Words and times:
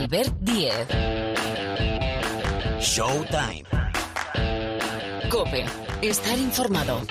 Albert 0.00 0.32
Diez. 0.40 0.88
Showtime. 2.80 3.64
Cope. 5.28 5.66
Estar 6.00 6.38
informado. 6.38 7.02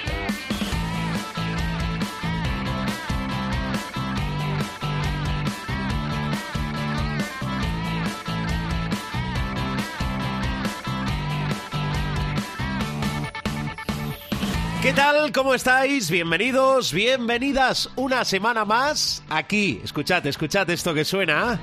¿Qué 14.82 14.94
tal? 14.94 15.32
¿Cómo 15.32 15.54
estáis? 15.54 16.10
Bienvenidos, 16.10 16.92
bienvenidas 16.92 17.92
una 17.96 18.26
semana 18.26 18.66
más 18.66 19.22
aquí. 19.30 19.80
Escuchad, 19.84 20.26
escuchad 20.26 20.68
esto 20.72 20.96
que 20.96 21.06
suena. 21.06 21.60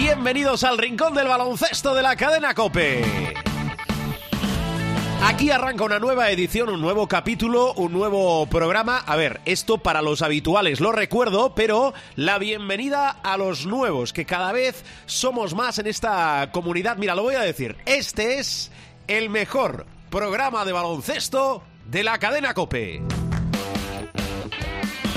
Bienvenidos 0.00 0.62
al 0.62 0.78
rincón 0.78 1.12
del 1.14 1.26
baloncesto 1.26 1.92
de 1.92 2.02
la 2.02 2.14
cadena 2.14 2.54
Cope. 2.54 3.02
Aquí 5.24 5.50
arranca 5.50 5.82
una 5.82 5.98
nueva 5.98 6.30
edición, 6.30 6.68
un 6.68 6.80
nuevo 6.80 7.08
capítulo, 7.08 7.72
un 7.74 7.92
nuevo 7.92 8.46
programa. 8.46 8.98
A 8.98 9.16
ver, 9.16 9.40
esto 9.44 9.78
para 9.78 10.00
los 10.00 10.22
habituales 10.22 10.78
lo 10.78 10.92
recuerdo, 10.92 11.52
pero 11.56 11.94
la 12.14 12.38
bienvenida 12.38 13.10
a 13.10 13.36
los 13.36 13.66
nuevos, 13.66 14.12
que 14.12 14.24
cada 14.24 14.52
vez 14.52 14.84
somos 15.06 15.56
más 15.56 15.80
en 15.80 15.88
esta 15.88 16.50
comunidad. 16.52 16.96
Mira, 16.96 17.16
lo 17.16 17.24
voy 17.24 17.34
a 17.34 17.40
decir, 17.40 17.76
este 17.84 18.38
es 18.38 18.70
el 19.08 19.30
mejor 19.30 19.84
programa 20.10 20.64
de 20.64 20.70
baloncesto 20.74 21.64
de 21.86 22.04
la 22.04 22.20
cadena 22.20 22.54
Cope. 22.54 23.02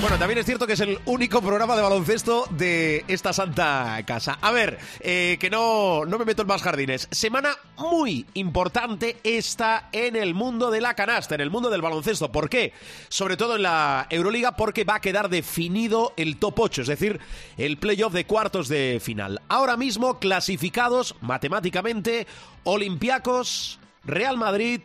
Bueno, 0.01 0.17
también 0.17 0.39
es 0.39 0.47
cierto 0.47 0.65
que 0.65 0.73
es 0.73 0.79
el 0.79 0.97
único 1.05 1.41
programa 1.41 1.75
de 1.75 1.83
baloncesto 1.83 2.47
de 2.49 3.05
esta 3.07 3.33
santa 3.33 4.01
casa. 4.03 4.39
A 4.41 4.49
ver, 4.49 4.79
eh, 4.99 5.37
que 5.39 5.51
no, 5.51 6.05
no 6.05 6.17
me 6.17 6.26
meto 6.26 6.41
en 6.41 6.48
más 6.48 6.63
jardines. 6.63 7.07
Semana 7.12 7.55
muy 7.77 8.26
importante 8.34 9.17
esta 9.23 9.89
en 9.91 10.15
el 10.15 10.34
mundo 10.34 10.71
de 10.71 10.81
la 10.81 10.95
canasta, 10.95 11.35
en 11.35 11.41
el 11.41 11.51
mundo 11.51 11.70
del 11.70 11.84
baloncesto. 11.84 12.31
¿Por 12.31 12.49
qué? 12.49 12.73
Sobre 13.09 13.37
todo 13.37 13.57
en 13.57 13.61
la 13.61 14.07
Euroliga, 14.09 14.55
porque 14.55 14.85
va 14.85 14.95
a 14.95 15.01
quedar 15.01 15.29
definido 15.29 16.13
el 16.17 16.37
top 16.37 16.61
8, 16.61 16.81
es 16.81 16.87
decir, 16.87 17.20
el 17.57 17.77
playoff 17.77 18.11
de 18.11 18.26
cuartos 18.26 18.70
de 18.70 18.99
final. 18.99 19.39
Ahora 19.49 19.77
mismo 19.77 20.17
clasificados 20.17 21.15
matemáticamente 21.21 22.26
Olympiacos, 22.63 23.79
Real 24.04 24.35
Madrid, 24.35 24.81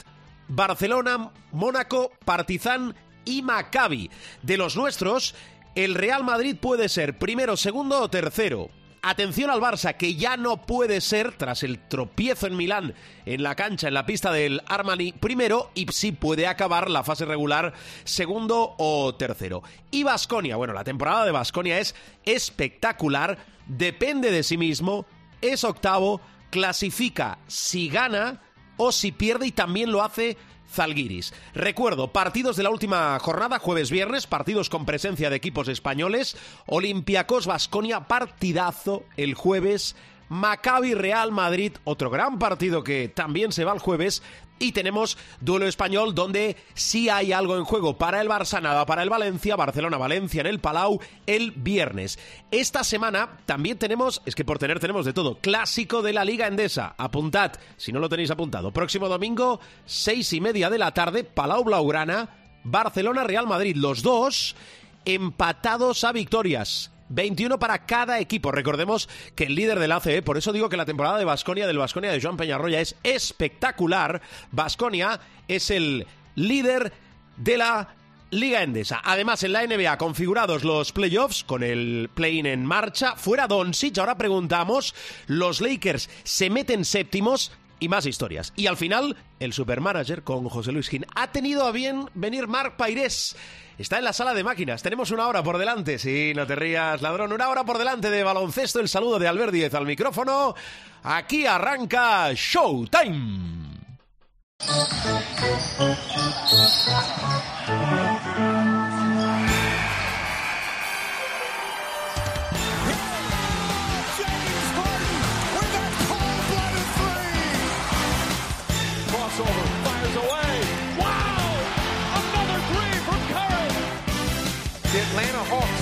Barcelona, 0.48 1.32
Mónaco, 1.52 2.12
Partizan 2.24 2.94
y 3.27 3.42
Maccabi. 3.42 4.10
De 4.42 4.56
los 4.56 4.77
nuestros, 4.77 5.34
el 5.74 5.94
Real 5.94 6.24
Madrid 6.24 6.56
puede 6.58 6.88
ser 6.88 7.19
primero, 7.19 7.58
segundo 7.58 8.00
o 8.00 8.08
tercero. 8.08 8.70
Atención 9.02 9.50
al 9.50 9.60
Barça, 9.60 9.96
que 9.96 10.16
ya 10.16 10.36
no 10.36 10.62
puede 10.62 11.00
ser, 11.00 11.36
tras 11.36 11.62
el 11.62 11.78
tropiezo 11.78 12.47
en 12.47 12.56
Milán, 12.56 12.94
en 13.24 13.42
la 13.42 13.54
cancha, 13.54 13.86
en 13.86 13.94
la 13.94 14.06
pista 14.06 14.32
del 14.32 14.62
Armani, 14.66 15.12
primero, 15.12 15.70
y 15.74 15.86
sí 15.92 16.10
puede 16.10 16.48
acabar 16.48 16.91
la 16.91 17.04
fase 17.04 17.24
regular 17.24 17.72
segundo 18.02 18.74
o 18.78 19.14
tercero. 19.14 19.62
Y 19.92 20.02
Basconia, 20.02 20.56
bueno, 20.56 20.72
la 20.72 20.82
temporada 20.82 21.24
de 21.24 21.30
Basconia 21.30 21.78
es 21.78 21.94
espectacular, 22.24 23.38
depende 23.66 24.32
de 24.32 24.42
sí 24.42 24.56
mismo, 24.56 25.06
es 25.41 25.62
octavo, 25.62 26.20
clasifica 26.50 27.38
si 27.47 27.88
gana 27.88 28.42
o 28.77 28.91
si 28.91 29.12
pierde 29.12 29.47
y 29.47 29.52
también 29.52 29.92
lo 29.92 30.02
hace 30.02 30.36
Zalgiris. 30.77 31.32
Recuerdo, 31.55 32.12
partidos 32.12 32.56
de 32.56 32.62
la 32.62 32.70
última 32.70 33.19
jornada, 33.19 33.58
jueves-viernes, 33.58 34.27
partidos 34.27 34.69
con 34.69 34.84
presencia 34.84 35.30
de 35.30 35.36
equipos 35.36 35.69
españoles, 35.69 36.36
Olympiacos 36.66 37.46
Basconia, 37.46 38.06
partidazo 38.06 39.04
el 39.16 39.34
jueves, 39.34 39.97
Maccabi 40.28 40.94
Real 40.94 41.32
Madrid, 41.32 41.72
otro 41.84 42.10
gran 42.10 42.38
partido 42.38 42.84
que 42.84 43.08
también 43.08 43.52
se 43.52 43.64
va 43.64 43.72
el 43.72 43.78
jueves, 43.78 44.22
y 44.59 44.72
tenemos 44.72 45.19
duelo 45.41 45.67
español 45.67 46.15
donde 46.15 46.56
sí 46.75 47.09
hay 47.09 47.33
algo 47.33 47.56
en 47.56 47.65
juego 47.65 47.99
para 47.99 48.21
el 48.21 48.28
Barça, 48.28 48.61
nada 48.61 48.87
para 48.87 49.03
el 49.03 49.11
Valencia, 49.11 49.56
Barcelona-Valencia 49.56 50.41
en 50.41 50.47
el 50.47 50.61
Palau 50.61 51.00
el 51.27 51.53
viernes. 51.53 52.19
Esta 52.50 52.84
semana 52.84 53.39
también 53.47 53.78
tenemos, 53.78 54.22
es 54.25 54.34
que 54.34 54.44
por 54.44 54.59
tener 54.59 54.81
tenemos 54.81 55.05
de 55.05 55.12
todo, 55.12 55.37
clásico 55.37 56.03
de 56.03 56.12
la 56.12 56.25
Liga 56.25 56.47
Endesa. 56.47 56.94
Apuntad, 56.99 57.53
si 57.77 57.93
no 57.93 58.00
lo 58.00 58.09
tenéis 58.09 58.31
apuntado. 58.31 58.72
Próximo 58.72 59.09
domingo, 59.09 59.61
seis 59.84 60.33
y 60.33 60.41
media 60.41 60.71
de 60.71 60.78
la 60.78 60.93
tarde, 60.93 61.25
Palau 61.25 61.65
Blaugrana, 61.65 62.31
Barcelona-Real 62.65 63.47
Madrid. 63.47 63.77
Los 63.77 64.03
dos 64.03 64.56
empatados 65.05 66.05
a 66.05 66.12
victorias. 66.12 66.91
21 67.09 67.59
para 67.59 67.87
cada 67.87 68.21
equipo. 68.21 68.53
Recordemos 68.53 69.09
que 69.34 69.44
el 69.44 69.55
líder 69.55 69.78
del 69.78 69.93
ACE, 69.93 70.22
por 70.22 70.37
eso 70.37 70.53
digo 70.53 70.69
que 70.69 70.77
la 70.77 70.87
temporada 70.87 71.19
de 71.19 71.25
Basconia, 71.25 71.67
del 71.67 71.78
Basconia 71.78 72.12
de 72.12 72.21
Joan 72.21 72.37
Peñarroya, 72.37 72.81
es 72.81 72.97
espectacular. 73.03 74.21
Basconia 74.53 75.21
es 75.49 75.71
el 75.71 76.06
líder 76.34 76.93
de 77.37 77.56
la 77.56 77.94
Liga 78.31 78.62
Endesa. 78.62 79.00
Además, 79.05 79.43
en 79.44 79.53
la 79.53 79.65
NBA 79.67 79.99
configurados 79.99 80.65
los 80.65 80.93
playoffs 80.93 81.44
con 81.44 81.62
el 81.62 82.11
play-in 82.12 82.47
en 82.47 82.67
marcha. 82.67 83.15
Fuera 83.17 83.47
Doncic, 83.47 83.99
ahora 83.99 84.19
preguntamos, 84.19 84.94
los 85.27 85.61
Lakers 85.61 86.11
se 86.25 86.50
meten 86.50 86.84
séptimos 86.84 87.53
y 87.78 87.88
más 87.88 88.06
historias. 88.06 88.53
Y 88.56 88.67
al 88.67 88.77
final, 88.77 89.17
el 89.38 89.53
supermanager 89.53 90.23
con 90.25 90.49
José 90.49 90.73
Luis 90.73 90.88
Gin 90.88 91.06
ha 91.15 91.31
tenido 91.31 91.67
a 91.67 91.73
bien 91.73 92.09
venir 92.15 92.49
Marc 92.49 92.77
Pairés. 92.77 93.37
Está 93.78 93.98
en 93.98 94.04
la 94.04 94.12
sala 94.12 94.32
de 94.32 94.42
máquinas. 94.44 94.82
Tenemos 94.82 95.10
una 95.10 95.26
hora 95.26 95.42
por 95.42 95.59
delante. 95.59 95.98
Sí, 95.98 96.32
no 96.34 96.47
te 96.47 96.56
rías, 96.56 97.03
ladrón. 97.03 97.32
Una 97.32 97.48
hora 97.48 97.64
por 97.64 97.78
delante 97.78 98.10
de 98.10 98.25
baloncesto. 98.25 98.81
El 98.81 98.88
saludo 98.88 99.19
de 99.19 99.28
Albert 99.28 99.53
Díez 99.53 99.75
al 99.75 99.87
micrófono. 99.87 100.54
Aquí 101.03 101.47
arranca 101.47 102.32
Showtime. 102.32 103.66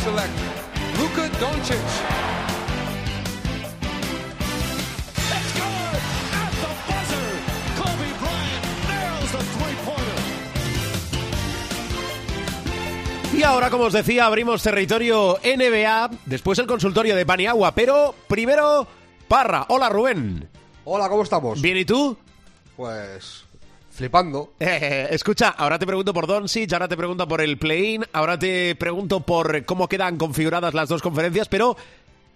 Select 0.05 0.37
Luka 1.01 1.25
Doncic. 1.41 1.81
It's 5.17 5.53
good 5.57 5.97
at 6.43 6.53
the 6.61 6.73
buzzer. 6.89 7.29
Kobe 7.81 8.11
Bryant 8.21 8.65
nails 8.87 9.31
the 9.33 9.43
three-pointer. 9.57 10.21
Y 13.33 13.43
ahora, 13.45 13.71
como 13.71 13.85
os 13.85 13.95
decía, 13.95 14.27
abrimos 14.27 14.63
territorio 14.63 15.39
NBA. 15.43 16.11
Después 16.27 16.59
el 16.59 16.67
consultorio 16.67 17.17
de 17.17 17.25
Paniagua. 17.25 17.75
Pero 17.75 18.15
primero, 18.29 18.87
Parra. 19.27 19.65
Hola, 19.71 19.89
Rubén. 19.89 20.51
Hola, 20.85 21.09
¿cómo 21.09 21.23
estamos? 21.23 21.63
Bien, 21.63 21.79
¿y 21.79 21.87
tú? 21.87 22.19
Pues 22.77 23.45
flipando. 23.95 24.55
Eh, 24.61 25.09
escucha, 25.13 25.51
ahora 25.51 25.79
te 25.79 25.87
pregunto 25.87 26.13
por 26.13 26.27
Doncic, 26.27 26.73
ahora 26.73 26.89
te 26.89 26.97
pregunto 26.97 27.27
por 27.29 27.41
el 27.41 27.57
play-in, 27.59 28.05
ahora 28.13 28.39
te 28.39 28.75
pregunto 28.77 29.21
por 29.21 29.65
cómo 29.65 29.89
quedan 29.89 30.17
configuradas 30.19 30.75
las 30.75 30.89
dos 30.89 31.01
conferencias, 31.03 31.49
pero 31.49 31.77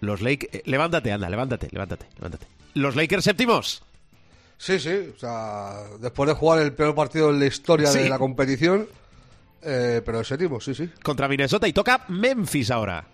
los 0.00 0.20
Lakers... 0.20 0.54
eh, 0.54 0.62
levántate, 0.66 1.12
anda, 1.12 1.28
levántate, 1.28 1.68
levántate, 1.72 2.06
levántate. 2.16 2.46
¿Los 2.74 2.94
Lakers 2.96 3.24
séptimos? 3.24 3.82
Sí, 4.56 4.78
sí. 4.78 5.10
O 5.14 5.18
sea, 5.18 5.84
después 6.00 6.28
de 6.28 6.34
jugar 6.34 6.60
el 6.62 6.72
peor 6.72 6.94
partido 6.94 7.30
en 7.30 7.40
la 7.40 7.46
historia 7.46 7.88
Sí. 7.88 8.00
de 8.00 8.08
la 8.08 8.18
competición, 8.18 8.88
eh, 9.62 10.00
pero 10.04 10.22
séptimo, 10.24 10.60
sí, 10.60 10.74
sí. 10.74 10.88
Contra 11.02 11.28
Minnesota 11.28 11.66
y 11.68 11.72
toca 11.72 12.04
Memphis 12.08 12.70
ahora. 12.70 13.04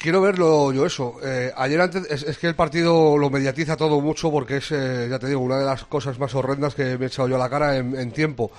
Quiero 0.00 0.22
verlo 0.22 0.72
yo 0.72 0.86
eso. 0.86 1.16
Eh, 1.22 1.52
ayer 1.54 1.78
antes, 1.78 2.10
es, 2.10 2.22
es 2.22 2.38
que 2.38 2.46
el 2.46 2.54
partido 2.54 3.18
lo 3.18 3.28
mediatiza 3.28 3.76
todo 3.76 4.00
mucho 4.00 4.30
porque 4.30 4.56
es, 4.56 4.72
eh, 4.72 5.08
ya 5.10 5.18
te 5.18 5.26
digo, 5.26 5.40
una 5.40 5.58
de 5.58 5.66
las 5.66 5.84
cosas 5.84 6.18
más 6.18 6.34
horrendas 6.34 6.74
que 6.74 6.96
me 6.96 7.04
he 7.04 7.08
echado 7.08 7.28
yo 7.28 7.36
a 7.36 7.38
la 7.38 7.50
cara 7.50 7.76
en, 7.76 7.94
en 7.94 8.10
tiempo. 8.10 8.50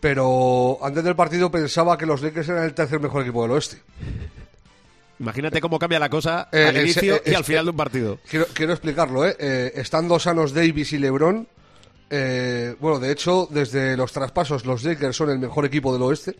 Pero 0.00 0.78
antes 0.82 1.04
del 1.04 1.14
partido 1.14 1.50
pensaba 1.52 1.96
que 1.96 2.04
los 2.04 2.20
Lakers 2.20 2.48
eran 2.48 2.64
el 2.64 2.74
tercer 2.74 2.98
mejor 2.98 3.22
equipo 3.22 3.42
del 3.42 3.52
oeste. 3.52 3.78
Imagínate 5.20 5.60
cómo 5.60 5.78
cambia 5.78 5.98
la 5.98 6.08
cosa 6.08 6.48
Eh, 6.52 6.66
al 6.66 6.76
inicio 6.76 7.20
y 7.24 7.34
al 7.34 7.44
final 7.44 7.64
de 7.66 7.70
un 7.70 7.76
partido. 7.76 8.18
Quiero, 8.28 8.46
quiero 8.52 8.72
explicarlo, 8.72 9.26
¿eh? 9.26 9.36
Eh, 9.38 9.72
Estando 9.76 10.18
sanos 10.18 10.52
Davis 10.52 10.92
y 10.92 10.98
LeBron, 10.98 11.46
eh, 12.10 12.74
bueno, 12.80 12.98
de 13.00 13.12
hecho, 13.12 13.48
desde 13.50 13.96
los 13.96 14.12
traspasos, 14.12 14.64
los 14.64 14.82
Lakers 14.84 15.16
son 15.16 15.30
el 15.30 15.38
mejor 15.38 15.64
equipo 15.64 15.92
del 15.92 16.02
oeste. 16.02 16.36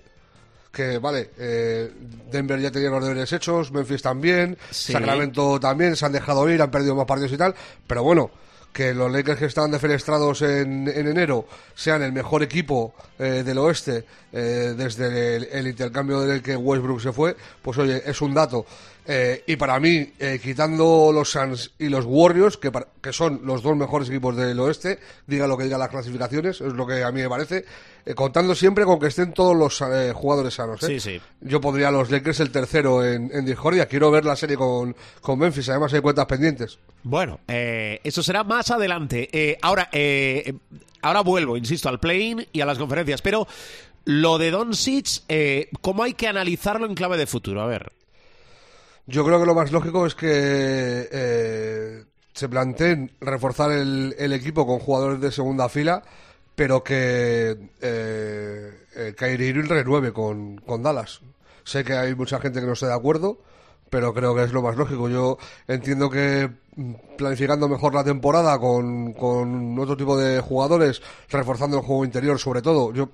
Que, 0.71 0.99
vale, 0.99 1.31
eh, 1.39 1.91
Denver 2.31 2.61
ya 2.61 2.71
tenía 2.71 2.91
los 2.91 3.03
deberes 3.03 3.33
hechos, 3.33 3.73
Memphis 3.73 4.03
también, 4.03 4.57
Sí. 4.71 4.93
Sacramento 4.93 5.59
también, 5.59 5.97
se 5.97 6.05
han 6.07 6.13
dejado 6.13 6.49
ir, 6.51 6.61
han 6.61 6.71
perdido 6.71 6.95
más 6.95 7.07
partidos 7.07 7.33
y 7.33 7.37
tal. 7.39 7.55
Pero 7.87 8.03
bueno, 8.03 8.31
que 8.73 8.93
los 8.95 9.11
Lakers 9.11 9.39
que 9.39 9.47
estaban 9.47 9.71
defenestrados 9.71 10.43
en, 10.43 10.87
en 10.87 11.09
enero 11.09 11.47
sean 11.75 12.03
el 12.03 12.13
mejor 12.13 12.43
equipo 12.43 12.95
eh, 13.19 13.43
del 13.45 13.59
oeste 13.59 14.05
eh, 14.33 14.75
desde 14.77 15.37
el, 15.37 15.45
el 15.51 15.67
intercambio 15.69 16.21
del 16.21 16.43
que 16.43 16.55
Westbrook 16.55 17.01
se 17.01 17.13
fue, 17.13 17.35
pues 17.63 17.79
oye, 17.79 18.03
es 18.05 18.21
un 18.21 18.35
dato. 18.35 18.67
Eh, 19.11 19.43
y 19.47 19.57
para 19.57 19.81
mí, 19.81 20.13
eh, 20.19 20.39
quitando 20.43 21.11
los 21.15 21.31
Suns 21.31 21.73
y 21.79 21.89
los 21.89 22.05
Warriors, 22.07 22.59
que, 22.59 22.71
para- 22.71 22.89
que 23.01 23.11
son 23.11 23.41
los 23.43 23.63
dos 23.63 23.75
mejores 23.75 24.11
equipos 24.11 24.37
del 24.37 24.61
oeste, 24.61 24.99
diga 25.27 25.47
lo 25.47 25.57
que 25.57 25.65
digan 25.65 25.81
las 25.81 25.89
clasificaciones, 25.89 26.61
es 26.61 26.75
lo 26.75 26.87
que 26.87 27.03
a 27.03 27.11
mí 27.11 27.23
me 27.23 27.29
parece, 27.31 27.65
eh, 28.05 28.15
contando 28.15 28.55
siempre 28.55 28.85
con 28.85 28.99
que 29.01 29.07
estén 29.07 29.33
todos 29.33 29.57
los 29.57 29.81
eh, 29.81 30.13
jugadores 30.15 30.53
sanos. 30.53 30.83
¿eh? 30.83 30.87
Sí, 30.87 31.01
sí. 31.01 31.21
Yo 31.41 31.59
pondría 31.59 31.89
a 31.89 31.91
los 31.91 32.11
Lakers 32.11 32.41
el 32.41 32.51
tercero 32.51 33.03
en, 33.03 33.31
en 33.33 33.47
discordia. 33.47 33.87
Quiero 33.87 34.11
ver 34.11 34.27
la 34.27 34.37
serie 34.37 34.57
con, 34.59 34.95
con 35.23 35.39
Memphis, 35.39 35.71
además 35.71 35.95
hay 35.95 36.01
cuentas 36.03 36.27
pendientes. 36.27 36.79
Bueno, 37.03 37.41
eh, 37.49 38.01
eso 38.05 38.23
será 38.23 38.45
más 38.45 38.71
adelante. 38.71 39.57
Ahora, 39.63 39.89
eh, 39.91 40.53
ahora 41.01 41.23
vuelvo, 41.23 41.57
insisto, 41.57 41.89
al 41.89 41.99
play-in 41.99 42.47
y 42.53 42.61
a 42.61 42.67
las 42.67 42.77
conferencias. 42.77 43.23
Pero 43.23 43.49
lo 44.05 44.37
de 44.37 44.51
Doncic, 44.51 45.23
eh, 45.31 45.71
¿cómo 45.81 46.03
hay 46.03 46.13
que 46.13 46.29
analizarlo 46.29 46.85
en 46.85 46.95
clave 46.95 47.17
de 47.17 47.27
futuro? 47.27 47.63
A 47.63 47.67
ver. 47.67 47.91
Yo 49.09 49.25
creo 49.25 49.41
que 49.41 49.47
lo 49.47 49.55
más 49.55 49.73
lógico 49.73 50.05
es 50.05 50.15
que 50.15 50.29
eh, 50.31 52.05
se 52.35 52.47
planteen 52.47 53.11
reforzar 53.23 53.73
el, 53.73 54.15
el 54.19 54.35
equipo 54.35 54.67
con 54.67 54.81
jugadores 54.81 55.19
de 55.19 55.33
segunda 55.33 55.71
fila, 55.71 56.03
pero 56.55 56.85
que 56.85 57.57
eh, 57.81 58.85
eh, 58.95 59.15
Kyrie 59.17 59.49
Irving 59.49 59.67
renueve 59.67 60.13
con, 60.13 60.59
con 60.59 60.83
Dallas. 60.83 61.23
Sé 61.65 61.85
que 61.85 61.95
hay 61.95 62.15
mucha 62.15 62.39
gente 62.39 62.61
que 62.61 62.67
no 62.67 62.75
está 62.75 62.89
de 62.89 62.95
acuerdo, 62.97 63.39
pero 63.89 64.13
creo 64.13 64.35
que 64.35 64.43
es 64.43 64.53
lo 64.53 64.61
más 64.61 64.77
lógico. 64.77 65.09
Yo 65.09 65.39
entiendo 65.67 66.11
que 66.11 66.51
mm, 66.77 66.93
planificando 67.17 67.67
mejor 67.67 67.95
la 67.95 68.05
temporada 68.05 68.59
con, 68.59 69.15
con 69.15 69.79
otro 69.79 69.97
tipo 69.97 70.19
de 70.19 70.43
jugadores, 70.43 71.01
reforzando 71.31 71.79
el 71.79 71.83
juego 71.83 72.05
interior 72.05 72.39
sobre 72.39 72.61
todo, 72.61 72.93
yo 72.93 73.09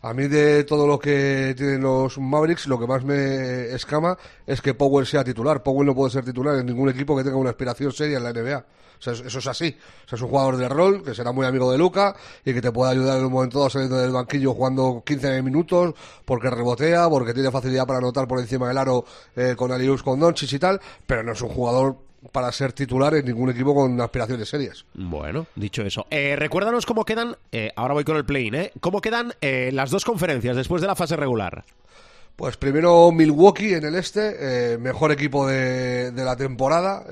a 0.00 0.14
mí 0.14 0.28
de 0.28 0.64
todo 0.64 0.86
lo 0.86 0.98
que 0.98 1.54
tienen 1.56 1.82
los 1.82 2.18
Mavericks, 2.18 2.66
lo 2.66 2.78
que 2.78 2.86
más 2.86 3.04
me 3.04 3.72
escama 3.74 4.16
es 4.46 4.60
que 4.60 4.74
Powell 4.74 5.06
sea 5.06 5.24
titular. 5.24 5.62
Powell 5.62 5.86
no 5.86 5.94
puede 5.94 6.12
ser 6.12 6.24
titular 6.24 6.56
en 6.56 6.66
ningún 6.66 6.88
equipo 6.88 7.16
que 7.16 7.24
tenga 7.24 7.36
una 7.36 7.50
aspiración 7.50 7.92
seria 7.92 8.18
en 8.18 8.24
la 8.24 8.32
NBA. 8.32 8.58
O 8.98 9.02
sea, 9.02 9.12
eso 9.12 9.38
es 9.38 9.46
así. 9.46 9.76
O 10.06 10.08
sea, 10.08 10.16
es 10.16 10.22
un 10.22 10.28
jugador 10.28 10.56
de 10.56 10.68
rol 10.68 11.02
que 11.02 11.14
será 11.14 11.32
muy 11.32 11.46
amigo 11.46 11.70
de 11.70 11.78
Luca 11.78 12.16
y 12.44 12.52
que 12.52 12.60
te 12.60 12.72
puede 12.72 12.92
ayudar 12.92 13.18
en 13.18 13.26
un 13.26 13.32
momento 13.32 13.58
dado 13.58 13.70
saliendo 13.70 13.96
del 13.96 14.10
banquillo 14.10 14.54
jugando 14.54 15.02
15 15.04 15.42
minutos 15.42 15.94
porque 16.24 16.50
rebotea, 16.50 17.08
porque 17.08 17.32
tiene 17.32 17.50
facilidad 17.50 17.86
para 17.86 17.98
anotar 17.98 18.26
por 18.26 18.40
encima 18.40 18.68
del 18.68 18.78
aro 18.78 19.04
eh, 19.36 19.54
con 19.56 19.70
Alius, 19.70 20.02
con 20.02 20.18
Doncic 20.18 20.52
y 20.52 20.58
tal, 20.58 20.80
pero 21.06 21.22
no 21.22 21.32
es 21.32 21.42
un 21.42 21.50
jugador 21.50 22.07
para 22.32 22.50
ser 22.52 22.72
titular 22.72 23.14
en 23.14 23.24
ningún 23.24 23.50
equipo 23.50 23.74
con 23.74 24.00
aspiraciones 24.00 24.48
serias. 24.48 24.84
Bueno, 24.94 25.46
dicho 25.54 25.82
eso. 25.82 26.06
Eh, 26.10 26.36
recuérdanos 26.36 26.84
cómo 26.86 27.04
quedan, 27.04 27.36
eh, 27.52 27.70
ahora 27.76 27.94
voy 27.94 28.04
con 28.04 28.16
el 28.16 28.24
play-in, 28.24 28.54
¿eh? 28.54 28.72
¿Cómo 28.80 29.00
quedan 29.00 29.32
eh, 29.40 29.70
las 29.72 29.90
dos 29.90 30.04
conferencias 30.04 30.56
después 30.56 30.82
de 30.82 30.88
la 30.88 30.96
fase 30.96 31.16
regular? 31.16 31.64
Pues 32.36 32.56
primero 32.56 33.10
Milwaukee 33.10 33.74
en 33.74 33.84
el 33.84 33.94
este, 33.96 34.74
eh, 34.74 34.78
mejor 34.78 35.10
equipo 35.12 35.46
de, 35.46 36.12
de 36.12 36.24
la 36.24 36.36
temporada, 36.36 37.04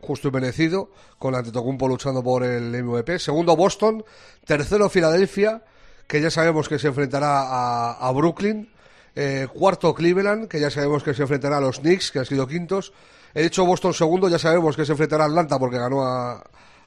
justo 0.00 0.28
y 0.28 0.30
merecido, 0.30 0.90
con 1.18 1.34
Antetokounmpo 1.34 1.88
luchando 1.88 2.22
por 2.22 2.44
el 2.44 2.82
MVP. 2.82 3.18
Segundo 3.18 3.56
Boston, 3.56 4.04
tercero 4.46 4.88
Filadelfia, 4.88 5.62
que 6.06 6.22
ya 6.22 6.30
sabemos 6.30 6.68
que 6.68 6.78
se 6.78 6.88
enfrentará 6.88 7.42
a, 7.42 7.92
a 7.92 8.12
Brooklyn. 8.12 8.70
Cuarto 9.52 9.94
Cleveland, 9.94 10.48
que 10.48 10.60
ya 10.60 10.70
sabemos 10.70 11.04
que 11.04 11.14
se 11.14 11.22
enfrentará 11.22 11.58
a 11.58 11.60
los 11.60 11.80
Knicks, 11.80 12.10
que 12.10 12.18
han 12.20 12.26
sido 12.26 12.46
quintos. 12.48 12.92
He 13.34 13.42
dicho 13.42 13.64
Boston 13.64 13.92
segundo, 13.94 14.28
ya 14.28 14.38
sabemos 14.38 14.76
que 14.76 14.84
se 14.84 14.92
enfrentará 14.92 15.24
a 15.24 15.26
Atlanta 15.26 15.58
porque 15.58 15.78
ganó 15.78 16.04
a- 16.04 16.42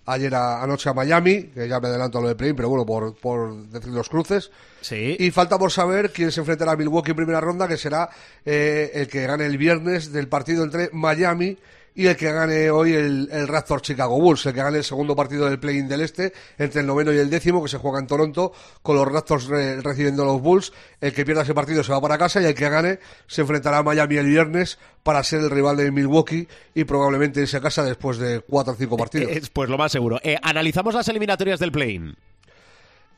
ayer 0.06 0.34
a- 0.34 0.64
anoche 0.64 0.90
a 0.90 0.94
Miami, 0.94 1.44
que 1.54 1.68
ya 1.68 1.80
me 1.82 1.88
adelanto 1.90 2.20
a 2.20 2.22
lo 2.22 2.28
de 2.30 2.36
play, 2.36 2.54
pero 2.54 2.70
bueno, 2.70 2.86
por, 2.86 3.14
por 3.18 3.54
decir 3.68 3.90
los 3.92 4.08
cruces. 4.08 4.50
Sí. 4.80 5.18
Y 5.20 5.32
falta 5.32 5.58
por 5.60 5.72
saber 5.72 6.12
quién 6.14 6.32
se 6.32 6.40
enfrentará 6.40 6.72
a 6.72 6.76
Milwaukee 6.78 7.12
en 7.12 7.18
primera 7.18 7.42
ronda, 7.42 7.68
que 7.68 7.76
será 7.78 8.10
eh, 8.46 8.92
el 8.94 9.08
que 9.10 9.28
gane 9.28 9.46
el 9.46 9.58
viernes 9.58 10.14
del 10.14 10.30
partido 10.30 10.64
entre 10.64 10.90
Miami 10.94 11.48
y 11.48 11.58
el 12.06 12.16
que 12.16 12.32
gane 12.32 12.70
hoy 12.70 12.94
el, 12.94 13.28
el 13.32 13.48
Chicago 13.82 14.20
Bulls, 14.22 14.46
el 14.46 14.54
que 14.54 14.62
gane 14.62 14.78
el 14.78 14.84
segundo 14.84 15.16
partido 15.16 15.50
del 15.50 15.60
play-in 15.60 15.88
del 15.88 16.02
este, 16.02 16.32
entre 16.60 16.82
el 16.82 16.88
noveno 16.88 17.12
y 17.12 17.18
el 17.18 17.30
décimo, 17.30 17.64
que 17.64 17.70
se 17.70 17.78
juega 17.80 18.00
en 18.00 18.06
Toronto, 18.06 18.52
con 18.84 18.96
los 18.96 19.08
Raptors 19.08 19.48
re- 19.48 19.82
recibiendo 19.82 20.22
a 20.24 20.28
los 20.28 20.42
Bulls. 20.42 20.72
El 21.02 21.14
que 21.14 21.26
pierda 21.26 21.42
ese 21.42 21.56
partido 21.56 21.84
se 21.84 21.92
va 21.92 22.00
para 22.00 22.18
casa 22.20 22.40
y 22.42 22.46
el 22.46 22.54
que 22.54 22.70
gane 22.70 23.00
se 23.26 23.42
enfrentará 23.42 23.80
a 23.80 23.84
Miami 23.84 24.18
el 24.18 24.28
viernes 24.28 24.78
para 25.02 25.24
ser 25.24 25.40
el 25.40 25.50
rival 25.50 25.78
de 25.78 25.90
Milwaukee 25.92 26.48
y 26.76 26.84
probablemente 26.84 27.42
irse 27.42 27.58
a 27.58 27.62
casa 27.62 27.84
después 27.84 28.18
de 28.20 28.42
cuatro 28.42 28.74
o 28.74 28.76
cinco 28.76 28.98
partidos. 28.98 29.32
Eh, 29.32 29.42
pues 29.52 29.70
lo 29.70 29.78
más 29.78 29.92
seguro. 29.92 30.20
Eh, 30.22 30.38
analizamos 30.44 30.94
las 30.94 31.08
eliminatorias 31.08 31.60
del 31.60 31.72
play-in. 31.72 32.16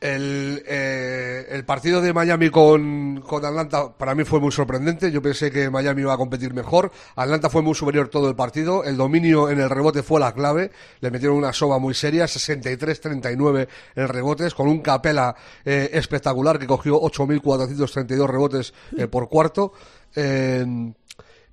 El, 0.00 0.62
eh, 0.66 1.46
el 1.50 1.64
partido 1.66 2.00
de 2.00 2.14
Miami 2.14 2.48
con, 2.48 3.20
con 3.20 3.44
Atlanta 3.44 3.92
para 3.92 4.14
mí 4.14 4.24
fue 4.24 4.40
muy 4.40 4.50
sorprendente. 4.50 5.12
Yo 5.12 5.20
pensé 5.20 5.50
que 5.50 5.68
Miami 5.68 6.00
iba 6.00 6.14
a 6.14 6.16
competir 6.16 6.54
mejor. 6.54 6.90
Atlanta 7.16 7.50
fue 7.50 7.60
muy 7.60 7.74
superior 7.74 8.08
todo 8.08 8.28
el 8.30 8.34
partido. 8.34 8.82
El 8.82 8.96
dominio 8.96 9.50
en 9.50 9.60
el 9.60 9.68
rebote 9.68 10.02
fue 10.02 10.18
la 10.18 10.32
clave. 10.32 10.70
Le 11.00 11.10
metieron 11.10 11.36
una 11.36 11.52
soba 11.52 11.78
muy 11.78 11.92
seria, 11.92 12.24
63-39 12.24 13.68
en 13.96 14.08
rebotes, 14.08 14.54
con 14.54 14.68
un 14.68 14.80
capela 14.80 15.36
eh, 15.66 15.90
espectacular 15.92 16.58
que 16.58 16.66
cogió 16.66 16.98
8.432 16.98 18.26
rebotes 18.26 18.72
eh, 18.96 19.06
por 19.06 19.28
cuarto. 19.28 19.74
Eh, 20.16 20.64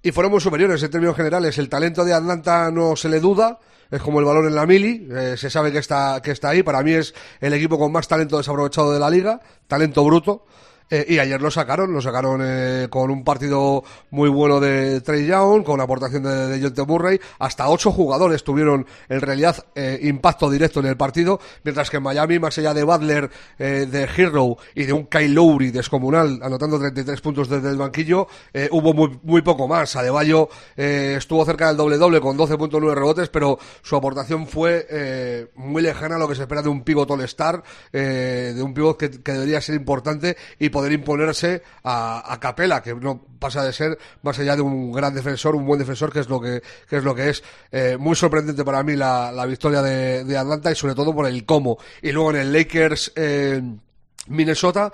y 0.01 0.11
fueron 0.11 0.31
muy 0.31 0.39
superiores 0.39 0.81
en 0.81 0.89
términos 0.89 1.17
generales. 1.17 1.57
El 1.57 1.67
talento 1.67 2.05
de 2.05 2.13
Atlanta 2.13 2.71
no 2.71 2.95
se 2.95 3.09
le 3.09 3.19
duda. 3.19 3.59
Es 3.89 4.01
como 4.01 4.19
el 4.19 4.25
balón 4.25 4.47
en 4.47 4.55
la 4.55 4.65
mili, 4.65 5.07
eh, 5.11 5.35
se 5.37 5.49
sabe 5.49 5.71
que 5.71 5.77
está, 5.77 6.21
que 6.21 6.31
está 6.31 6.49
ahí. 6.49 6.63
Para 6.63 6.83
mí 6.83 6.91
es 6.91 7.13
el 7.39 7.53
equipo 7.53 7.77
con 7.79 7.91
más 7.91 8.07
talento 8.07 8.37
desaprovechado 8.37 8.91
de 8.93 8.99
la 8.99 9.09
liga, 9.09 9.41
talento 9.67 10.03
bruto. 10.03 10.45
Eh, 10.89 11.05
y 11.09 11.19
ayer 11.19 11.41
lo 11.41 11.51
sacaron, 11.51 11.91
lo 11.91 12.01
sacaron 12.01 12.41
eh, 12.43 12.87
con 12.89 13.11
un 13.11 13.23
partido 13.23 13.83
muy 14.11 14.29
bueno 14.29 14.61
de 14.61 15.01
Trey 15.01 15.25
Young, 15.25 15.63
con 15.63 15.81
aportación 15.81 16.23
de, 16.23 16.57
de 16.57 16.85
Murray. 16.85 17.19
Hasta 17.39 17.67
ocho 17.69 17.91
jugadores 17.91 18.43
tuvieron 18.43 18.85
en 19.09 19.21
realidad 19.21 19.65
eh, 19.75 19.99
impacto 20.03 20.49
directo 20.49 20.79
en 20.79 20.85
el 20.85 20.95
partido, 20.95 21.41
mientras 21.63 21.89
que 21.89 21.97
en 21.97 22.03
Miami, 22.03 22.39
más 22.39 22.57
allá 22.57 22.73
de 22.73 22.83
Butler, 22.83 23.29
eh, 23.59 23.85
de 23.89 24.03
Hero 24.03 24.57
y 24.75 24.85
de 24.85 24.93
un 24.93 25.07
Kyle 25.07 25.33
Lowry 25.33 25.71
descomunal, 25.71 26.39
anotando 26.41 26.79
33 26.79 27.19
puntos 27.19 27.49
desde 27.49 27.69
el 27.69 27.77
banquillo, 27.77 28.27
hubo 28.71 28.93
muy, 28.93 29.19
muy 29.23 29.41
poco 29.41 29.67
más. 29.67 29.95
Adebayo 29.95 30.49
estuvo 30.75 31.43
cerca 31.45 31.67
del 31.67 31.77
doble-doble 31.77 32.21
con 32.21 32.37
12.9 32.37 32.93
rebotes, 32.93 33.29
pero 33.29 33.59
su 33.81 33.95
aportación 33.95 34.47
fue 34.47 35.47
muy 35.55 35.81
lejana 35.81 36.15
a 36.15 36.19
lo 36.19 36.27
que 36.27 36.35
se 36.35 36.43
espera 36.43 36.61
de 36.61 36.69
un 36.69 36.83
pivot 36.83 37.09
all-star, 37.09 37.61
de 37.91 38.61
un 38.61 38.73
pivot 38.73 38.97
que, 38.97 39.11
que 39.11 39.31
debería 39.33 39.61
ser 39.61 39.75
importante 39.75 40.37
y 40.59 40.69
poder 40.77 40.91
imponerse 40.91 41.63
a, 41.83 42.31
a 42.31 42.39
Capela, 42.39 42.83
que 42.83 42.93
no 42.93 43.19
pasa 43.39 43.63
de 43.63 43.73
ser 43.73 43.97
más 44.21 44.37
allá 44.37 44.55
de 44.55 44.61
un 44.61 44.91
gran 44.91 45.11
defensor, 45.11 45.55
un 45.55 45.65
buen 45.65 45.79
defensor, 45.79 46.13
que 46.13 46.19
es 46.19 46.29
lo 46.29 46.39
que, 46.39 46.61
que 46.87 46.97
es 46.97 47.03
lo 47.03 47.15
que 47.15 47.31
es. 47.31 47.43
Eh, 47.71 47.97
muy 47.99 48.15
sorprendente 48.15 48.63
para 48.63 48.83
mí 48.83 48.95
la, 48.95 49.31
la 49.31 49.47
victoria 49.47 49.81
de, 49.81 50.23
de 50.23 50.37
Atlanta 50.37 50.71
y 50.71 50.75
sobre 50.75 50.93
todo 50.93 51.15
por 51.15 51.25
el 51.25 51.45
cómo. 51.45 51.79
Y 52.03 52.11
luego 52.11 52.29
en 52.29 52.35
el 52.35 52.53
Lakers 52.53 53.11
eh, 53.15 53.59
Minnesota, 54.27 54.93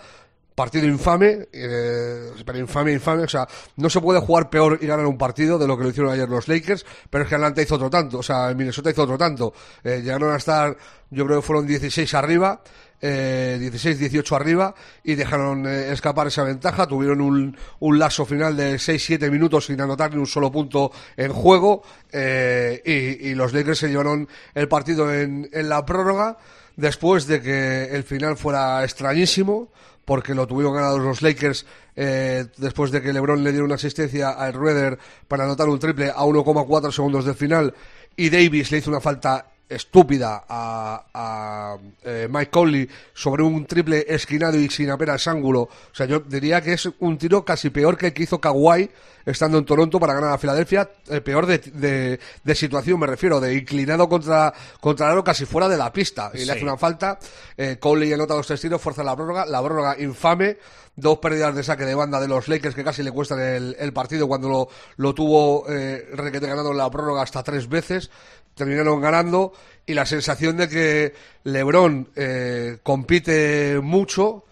partido 0.56 0.86
infame, 0.88 1.50
eh, 1.52 2.32
pero 2.46 2.60
infame, 2.60 2.94
infame, 2.94 3.24
o 3.24 3.28
sea, 3.28 3.46
no 3.76 3.90
se 3.90 4.00
puede 4.00 4.22
jugar 4.22 4.50
peor 4.50 4.80
y 4.82 4.88
ganar 4.88 5.06
un 5.06 5.18
partido 5.18 5.58
de 5.58 5.68
lo 5.68 5.78
que 5.78 5.84
lo 5.84 5.90
hicieron 5.90 6.14
ayer 6.14 6.30
los 6.30 6.48
Lakers, 6.48 6.86
pero 7.10 7.26
es 7.26 7.30
que 7.30 7.36
Atlanta 7.36 7.62
hizo 7.62 7.76
otro 7.76 7.90
tanto, 7.90 8.20
o 8.20 8.24
sea, 8.24 8.54
Minnesota 8.54 8.92
hizo 8.92 9.04
otro 9.04 9.18
tanto, 9.18 9.54
eh, 9.84 10.02
llegaron 10.02 10.32
a 10.32 10.38
estar, 10.38 10.78
yo 11.10 11.26
creo 11.26 11.42
que 11.42 11.46
fueron 11.46 11.68
16 11.68 12.14
arriba, 12.14 12.62
eh, 13.06 13.60
16-18 13.62 14.36
arriba 14.36 14.74
y 15.04 15.16
dejaron 15.16 15.68
eh, 15.68 15.92
escapar 15.92 16.28
esa 16.28 16.44
ventaja. 16.44 16.88
Tuvieron 16.88 17.20
un, 17.20 17.58
un 17.80 18.00
lazo 18.00 18.26
final 18.26 18.56
de 18.56 18.76
6-7 18.76 19.30
minutos 19.30 19.66
sin 19.66 19.82
anotar 19.82 20.14
ni 20.14 20.20
un 20.20 20.26
solo 20.26 20.50
punto 20.50 20.92
en 21.18 21.34
juego 21.34 21.84
eh, 22.12 23.20
y, 23.22 23.34
los 23.36 23.52
Lakers 23.52 23.80
se 23.80 23.90
llevaron 23.90 24.30
el 24.56 24.68
partido 24.70 25.14
en, 25.14 25.50
en 25.52 25.68
la 25.68 25.86
prórroga 25.86 26.38
después 26.78 27.28
de 27.28 27.42
que 27.42 27.86
el 27.86 28.04
final 28.04 28.38
fuera 28.38 28.84
extrañísimo 28.84 29.70
porque 30.06 30.34
lo 30.34 30.48
tuvieron 30.48 30.74
ganados 30.74 31.02
los 31.02 31.22
Lakers 31.22 31.66
eh, 31.96 32.46
después 32.58 32.92
de 32.92 33.02
que 33.02 33.14
LeBron 33.14 33.44
le 33.44 33.52
diera 33.52 33.66
una 33.66 33.76
asistencia 33.76 34.32
a 34.32 34.52
Rueder 34.52 34.98
para 35.28 35.44
anotar 35.44 35.70
un 35.70 35.80
triple 35.80 36.10
a 36.10 36.24
1,4 36.24 36.92
segundos 36.92 37.26
del 37.26 37.36
final 37.36 37.74
y 38.16 38.30
Davis 38.30 38.72
le 38.72 38.80
hizo 38.80 38.90
una 38.90 39.02
falta 39.02 39.53
estúpida 39.70 40.44
a, 40.48 41.06
a, 41.14 41.78
eh, 42.04 42.28
Mike 42.30 42.52
Conley 42.52 42.90
sobre 43.14 43.44
un 43.44 43.66
triple 43.66 44.06
esquinado 44.08 44.58
y 44.58 44.70
sin 44.70 44.90
apenas 44.92 45.28
ángulo. 45.28 45.62
O 45.62 45.70
sea, 45.94 46.06
yo 46.06 46.20
diría 46.20 46.62
que 46.62 46.74
es 46.74 46.88
un 47.00 47.18
tiro 47.18 47.44
casi 47.44 47.70
peor 47.70 47.98
que 47.98 48.08
el 48.08 48.14
que 48.14 48.24
hizo 48.24 48.40
Kawhi 48.40 48.90
estando 49.26 49.58
en 49.58 49.66
Toronto 49.66 50.00
para 50.00 50.14
ganar 50.14 50.34
a 50.34 50.38
Filadelfia. 50.38 50.90
eh, 51.10 51.22
peor 51.22 51.46
de, 51.46 51.58
de, 51.60 52.20
de 52.44 52.56
situación, 52.56 53.00
me 53.00 53.08
refiero, 53.08 53.40
de 53.40 53.54
inclinado 53.56 54.08
contra, 54.10 54.54
contra 54.82 55.08
el 55.08 55.12
aro 55.14 55.24
casi 55.24 55.46
fuera 55.46 55.70
de 55.70 55.78
la 55.78 55.92
pista. 55.94 56.30
Y 56.34 56.40
Sí. 56.40 56.46
le 56.46 56.52
hace 56.52 56.64
una 56.64 56.78
falta. 56.78 57.18
Eh, 57.58 57.78
Conley 57.80 58.12
anota 58.14 58.36
los 58.36 58.46
tres 58.48 58.60
tiros, 58.62 58.82
fuerza 58.82 59.04
la 59.04 59.16
prórroga. 59.16 59.46
La 59.46 59.64
prórroga 59.64 59.96
infame. 60.00 60.58
Dos 60.96 61.18
pérdidas 61.18 61.56
de 61.56 61.64
saque 61.64 61.86
de 61.86 61.96
banda 61.96 62.20
de 62.20 62.28
los 62.28 62.48
Lakers 62.48 62.76
que 62.76 62.84
casi 62.84 63.02
le 63.02 63.12
cuestan 63.12 63.40
el, 63.40 63.76
el 63.80 63.94
partido 63.94 64.28
cuando 64.28 64.48
lo, 64.48 64.68
lo 64.98 65.16
tuvo 65.16 65.66
eh, 65.68 66.08
requete 66.14 66.46
ganado 66.46 66.70
en 66.70 66.78
la 66.78 66.92
prórroga 66.92 67.24
hasta 67.24 67.42
tres 67.42 67.68
veces. 67.68 68.12
Terminaron 68.56 69.02
ganando 69.02 69.54
y 69.86 69.94
la 69.94 70.06
sensación 70.06 70.58
de 70.58 70.70
que 70.70 71.14
LeBron 71.44 72.10
eh, 72.16 72.78
compite 72.84 73.80
mucho 73.82 74.46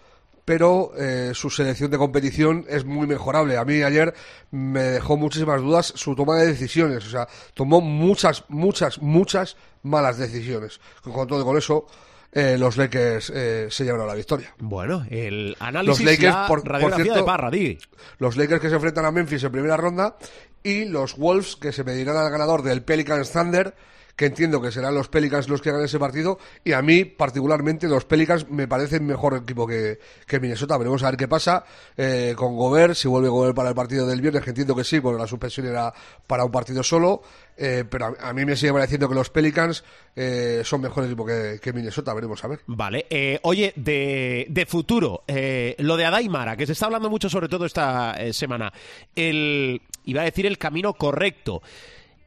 pero 0.44 0.90
eh, 0.98 1.30
su 1.34 1.50
selección 1.50 1.88
de 1.92 1.98
competición 1.98 2.66
es 2.68 2.84
muy 2.84 3.06
mejorable. 3.06 3.56
A 3.56 3.64
mí 3.64 3.80
ayer 3.84 4.12
me 4.50 4.80
dejó 4.82 5.16
muchísimas 5.16 5.60
dudas 5.62 5.92
su 5.94 6.16
toma 6.16 6.34
de 6.36 6.48
decisiones. 6.48 7.06
O 7.06 7.10
sea, 7.10 7.28
tomó 7.54 7.80
muchas, 7.80 8.42
muchas, 8.48 9.00
muchas 9.00 9.56
malas 9.84 10.18
decisiones. 10.18 10.80
Con 11.00 11.28
todo 11.28 11.44
con 11.44 11.56
eso, 11.56 11.86
eh, 12.32 12.56
los 12.58 12.76
Lakers 12.76 13.30
eh, 13.32 13.68
se 13.70 13.84
llevaron 13.84 14.08
la 14.08 14.14
victoria. 14.16 14.52
Bueno, 14.58 15.06
el 15.10 15.56
análisis, 15.60 16.00
Los 16.04 16.10
Lakers, 16.12 16.34
la 16.34 16.46
por- 16.48 16.62
por 16.64 16.94
cierto- 16.96 17.14
de 17.14 17.22
Parra, 17.22 17.48
di. 17.48 17.78
Los 18.18 18.36
Lakers 18.36 18.60
que 18.60 18.68
se 18.68 18.74
enfrentan 18.74 19.04
a 19.04 19.12
Memphis 19.12 19.44
en 19.44 19.52
primera 19.52 19.76
ronda 19.76 20.16
y 20.62 20.84
los 20.84 21.16
Wolves 21.16 21.56
que 21.56 21.72
se 21.72 21.84
medirán 21.84 22.16
al 22.16 22.30
ganador 22.30 22.62
del 22.62 22.82
Pelicans 22.82 23.32
Thunder 23.32 23.74
que 24.16 24.26
entiendo 24.26 24.60
que 24.60 24.70
serán 24.70 24.94
los 24.94 25.08
Pelicans 25.08 25.48
los 25.48 25.62
que 25.62 25.70
ganen 25.70 25.86
ese 25.86 25.98
partido 25.98 26.38
y 26.64 26.72
a 26.72 26.82
mí 26.82 27.04
particularmente 27.04 27.88
los 27.88 28.04
Pelicans 28.04 28.48
me 28.50 28.68
parecen 28.68 29.06
mejor 29.06 29.34
equipo 29.34 29.66
que, 29.66 29.98
que 30.26 30.38
Minnesota. 30.38 30.76
Veremos 30.76 31.02
a 31.02 31.06
ver 31.10 31.16
qué 31.16 31.28
pasa 31.28 31.64
eh, 31.96 32.34
con 32.36 32.56
Gobert 32.56 32.94
si 32.94 33.08
vuelve 33.08 33.28
Gobert 33.28 33.56
para 33.56 33.70
el 33.70 33.74
partido 33.74 34.06
del 34.06 34.20
viernes 34.20 34.42
que 34.44 34.50
entiendo 34.50 34.76
que 34.76 34.84
sí 34.84 35.00
porque 35.00 35.18
la 35.18 35.26
suspensión 35.26 35.66
era 35.66 35.92
para 36.26 36.44
un 36.44 36.50
partido 36.50 36.82
solo 36.82 37.22
eh, 37.56 37.84
pero 37.88 38.06
a, 38.06 38.28
a 38.28 38.32
mí 38.32 38.44
me 38.44 38.56
sigue 38.56 38.72
pareciendo 38.72 39.08
que 39.08 39.14
los 39.14 39.30
Pelicans 39.30 39.84
eh, 40.16 40.62
son 40.64 40.80
mejor 40.80 41.04
equipo 41.04 41.24
que, 41.24 41.58
que 41.62 41.72
Minnesota. 41.72 42.14
Veremos 42.14 42.42
a 42.44 42.48
ver. 42.48 42.60
Vale, 42.66 43.06
eh, 43.10 43.38
oye, 43.42 43.72
de, 43.76 44.46
de 44.48 44.66
futuro, 44.66 45.22
eh, 45.26 45.74
lo 45.78 45.96
de 45.96 46.04
Adaimara, 46.04 46.56
que 46.56 46.66
se 46.66 46.72
está 46.72 46.86
hablando 46.86 47.10
mucho 47.10 47.28
sobre 47.28 47.48
todo 47.48 47.66
esta 47.66 48.14
eh, 48.18 48.32
semana, 48.32 48.72
el, 49.14 49.80
iba 50.04 50.22
a 50.22 50.24
decir 50.24 50.46
el 50.46 50.58
camino 50.58 50.94
correcto, 50.94 51.62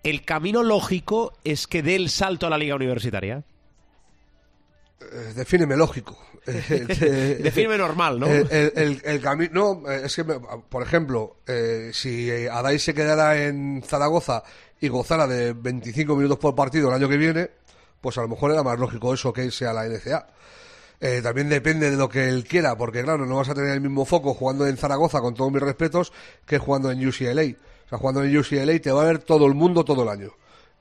el 0.04 0.24
camino 0.24 0.64
lógico 0.64 1.34
es 1.44 1.68
que 1.68 1.82
dé 1.84 1.96
el 1.96 2.10
salto 2.10 2.46
a 2.48 2.50
la 2.50 2.58
liga 2.58 2.76
universitaria. 2.76 3.44
Eh, 5.02 5.34
defíneme 5.36 5.76
lógico 5.76 6.18
Eh, 6.48 7.40
Defíneme 7.42 7.76
normal, 7.78 8.20
¿no? 8.20 8.28
El, 8.28 8.48
el- 8.52 8.72
el- 8.76 9.02
el 9.04 9.22
cami- 9.22 9.50
no, 9.52 9.82
eh, 9.92 10.02
es 10.06 10.16
que, 10.16 10.24
me- 10.24 10.36
por 10.70 10.84
ejemplo, 10.84 11.38
eh, 11.48 11.90
si 11.92 12.30
eh, 12.30 12.50
Adai 12.52 12.78
se 12.78 12.94
quedara 12.94 13.46
en 13.48 13.82
Zaragoza 13.84 14.44
y 14.80 14.88
gozara 14.88 15.26
de 15.26 15.54
25 15.54 16.16
minutos 16.16 16.38
por 16.38 16.54
partido 16.54 16.90
el 16.90 16.94
año 16.96 17.10
que 17.10 17.18
viene, 17.18 17.50
pues 18.00 18.20
a 18.20 18.22
lo 18.22 18.28
mejor 18.28 18.52
era 18.52 18.62
más 18.62 18.78
lógico 18.80 19.12
eso 19.16 19.34
que 19.34 19.46
irse 19.46 19.66
a 19.66 19.74
la 19.74 19.86
NCA. 19.88 20.28
Eh, 21.00 21.22
también 21.22 21.50
depende 21.50 21.92
de 21.92 21.98
lo 21.98 22.10
que 22.10 22.30
él 22.30 22.46
quiera, 22.46 22.78
porque 22.78 23.04
claro, 23.04 23.26
no 23.26 23.36
vas 23.38 23.50
a 23.50 23.54
tener 23.54 23.72
el 23.72 23.82
mismo 23.82 24.06
foco 24.06 24.34
jugando 24.34 24.66
en 24.68 24.78
Zaragoza, 24.78 25.22
con 25.22 25.34
todos 25.34 25.52
mis 25.52 25.62
respetos, 25.62 26.14
que 26.46 26.58
jugando 26.58 26.92
en 26.92 27.06
UCLA. 27.06 27.44
O 27.86 27.90
sea, 27.90 27.98
jugando 27.98 28.24
en 28.24 28.38
UCLA 28.38 28.80
te 28.80 28.92
va 28.92 29.04
a 29.04 29.06
ver 29.06 29.20
todo 29.20 29.46
el 29.46 29.54
mundo 29.54 29.84
todo 29.84 30.04
el 30.04 30.10
año. 30.10 30.32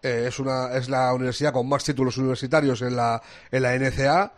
Eh, 0.02 0.26
es, 0.28 0.38
una, 0.38 0.74
es 0.74 0.88
la 0.88 1.12
universidad 1.14 1.52
con 1.52 1.68
más 1.68 1.82
títulos 1.82 2.18
universitarios 2.18 2.82
en 2.82 2.96
la, 2.96 3.22
en 3.50 3.62
la 3.62 3.74
NCA, 3.78 4.32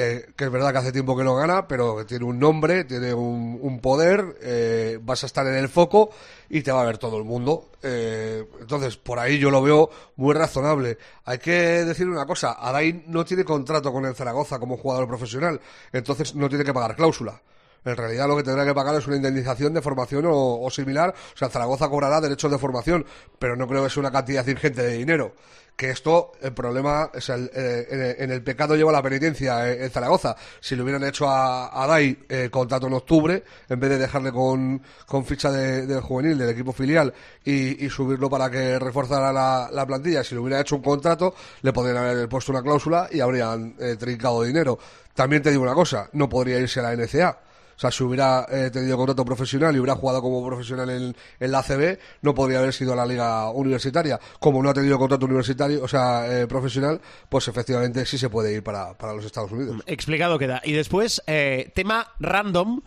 eh, 0.00 0.30
que 0.36 0.44
es 0.44 0.50
verdad 0.52 0.70
que 0.70 0.78
hace 0.78 0.92
tiempo 0.92 1.16
que 1.16 1.24
no 1.24 1.34
gana, 1.34 1.66
pero 1.66 2.06
tiene 2.06 2.24
un 2.24 2.38
nombre, 2.38 2.84
tiene 2.84 3.12
un, 3.12 3.80
poder, 3.82 4.38
eh, 4.40 4.96
vas 5.02 5.24
a 5.24 5.26
estar 5.26 5.44
en 5.48 5.56
el 5.56 5.68
foco 5.68 6.10
y 6.48 6.62
te 6.62 6.70
va 6.70 6.82
a 6.82 6.84
ver 6.84 6.98
todo 6.98 7.18
el 7.18 7.24
mundo. 7.24 7.72
Eh, 7.82 8.44
entonces, 8.60 8.96
por 8.96 9.18
ahí 9.18 9.40
yo 9.40 9.50
lo 9.50 9.60
veo 9.60 9.90
muy 10.14 10.34
razonable. 10.34 10.98
Hay 11.24 11.38
que 11.38 11.84
decir 11.84 12.06
una 12.06 12.26
cosa, 12.26 12.52
Adai 12.60 13.06
no 13.08 13.24
tiene 13.24 13.42
contrato 13.42 13.92
con 13.92 14.04
el 14.04 14.14
Zaragoza 14.14 14.60
como 14.60 14.76
jugador 14.76 15.08
profesional, 15.08 15.60
entonces 15.92 16.32
no 16.36 16.48
tiene 16.48 16.62
que 16.62 16.72
pagar 16.72 16.94
cláusula. 16.94 17.42
En 17.84 17.96
realidad 17.96 18.28
lo 18.28 18.36
que 18.36 18.44
tendrá 18.44 18.64
que 18.64 18.74
pagar 18.74 18.94
es 18.94 19.06
una 19.08 19.16
indemnización 19.16 19.74
de 19.74 19.82
formación 19.82 20.26
o, 20.26 20.60
o 20.60 20.70
similar. 20.70 21.12
O 21.34 21.36
sea, 21.36 21.48
Zaragoza 21.48 21.88
cobrará 21.88 22.20
derechos 22.20 22.52
de 22.52 22.58
formación, 22.58 23.04
pero 23.40 23.56
no 23.56 23.66
creo 23.66 23.82
que 23.82 23.90
sea 23.90 24.00
una 24.00 24.12
cantidad 24.12 24.46
ingente 24.46 24.80
de 24.82 24.92
dinero. 24.92 25.34
Que 25.78 25.90
esto, 25.90 26.32
el 26.42 26.52
problema, 26.54 27.08
es 27.14 27.28
el, 27.28 27.48
eh, 27.54 28.16
en, 28.18 28.32
el, 28.32 28.42
pecado 28.42 28.74
lleva 28.74 28.90
la 28.90 29.00
penitencia 29.00 29.70
eh, 29.70 29.84
en 29.84 29.90
Zaragoza. 29.90 30.34
Si 30.58 30.74
le 30.74 30.82
hubieran 30.82 31.04
hecho 31.04 31.30
a, 31.30 31.86
Dai 31.86 32.18
eh, 32.28 32.48
contrato 32.50 32.88
en 32.88 32.94
octubre, 32.94 33.44
en 33.68 33.78
vez 33.78 33.90
de 33.90 33.98
dejarle 33.98 34.32
con, 34.32 34.82
con 35.06 35.24
ficha 35.24 35.52
de, 35.52 35.86
del 35.86 36.00
juvenil, 36.00 36.36
del 36.36 36.50
equipo 36.50 36.72
filial, 36.72 37.14
y, 37.44 37.86
y 37.86 37.88
subirlo 37.90 38.28
para 38.28 38.50
que 38.50 38.76
reforzara 38.80 39.32
la, 39.32 39.70
la 39.72 39.86
plantilla, 39.86 40.24
si 40.24 40.34
le 40.34 40.40
hubiera 40.40 40.60
hecho 40.60 40.74
un 40.74 40.82
contrato, 40.82 41.32
le 41.62 41.72
podrían 41.72 41.98
haber 41.98 42.28
puesto 42.28 42.50
una 42.50 42.62
cláusula 42.62 43.08
y 43.12 43.20
habrían 43.20 43.76
eh, 43.78 43.94
trincado 43.96 44.42
dinero. 44.42 44.80
También 45.14 45.42
te 45.42 45.50
digo 45.52 45.62
una 45.62 45.74
cosa, 45.74 46.08
no 46.14 46.28
podría 46.28 46.58
irse 46.58 46.80
a 46.80 46.82
la 46.82 46.96
NCA. 46.96 47.38
O 47.78 47.80
sea, 47.80 47.92
si 47.92 48.02
hubiera 48.02 48.44
eh, 48.50 48.70
tenido 48.72 48.96
contrato 48.96 49.24
profesional 49.24 49.76
y 49.76 49.78
hubiera 49.78 49.94
jugado 49.94 50.20
como 50.20 50.44
profesional 50.44 50.90
en, 50.90 51.14
en 51.38 51.52
la 51.52 51.60
ACB, 51.60 51.96
no 52.22 52.34
podría 52.34 52.58
haber 52.58 52.72
sido 52.72 52.92
a 52.92 52.96
la 52.96 53.06
liga 53.06 53.52
universitaria. 53.52 54.18
Como 54.40 54.60
no 54.60 54.70
ha 54.70 54.74
tenido 54.74 54.98
contrato 54.98 55.26
universitario, 55.26 55.84
o 55.84 55.86
sea, 55.86 56.26
eh, 56.26 56.48
profesional, 56.48 57.00
pues 57.28 57.46
efectivamente 57.46 58.04
sí 58.04 58.18
se 58.18 58.28
puede 58.28 58.52
ir 58.52 58.64
para, 58.64 58.98
para 58.98 59.14
los 59.14 59.24
Estados 59.24 59.52
Unidos. 59.52 59.80
Explicado 59.86 60.40
queda. 60.40 60.60
Y 60.64 60.72
después, 60.72 61.22
eh, 61.28 61.70
tema 61.72 62.08
random, 62.18 62.80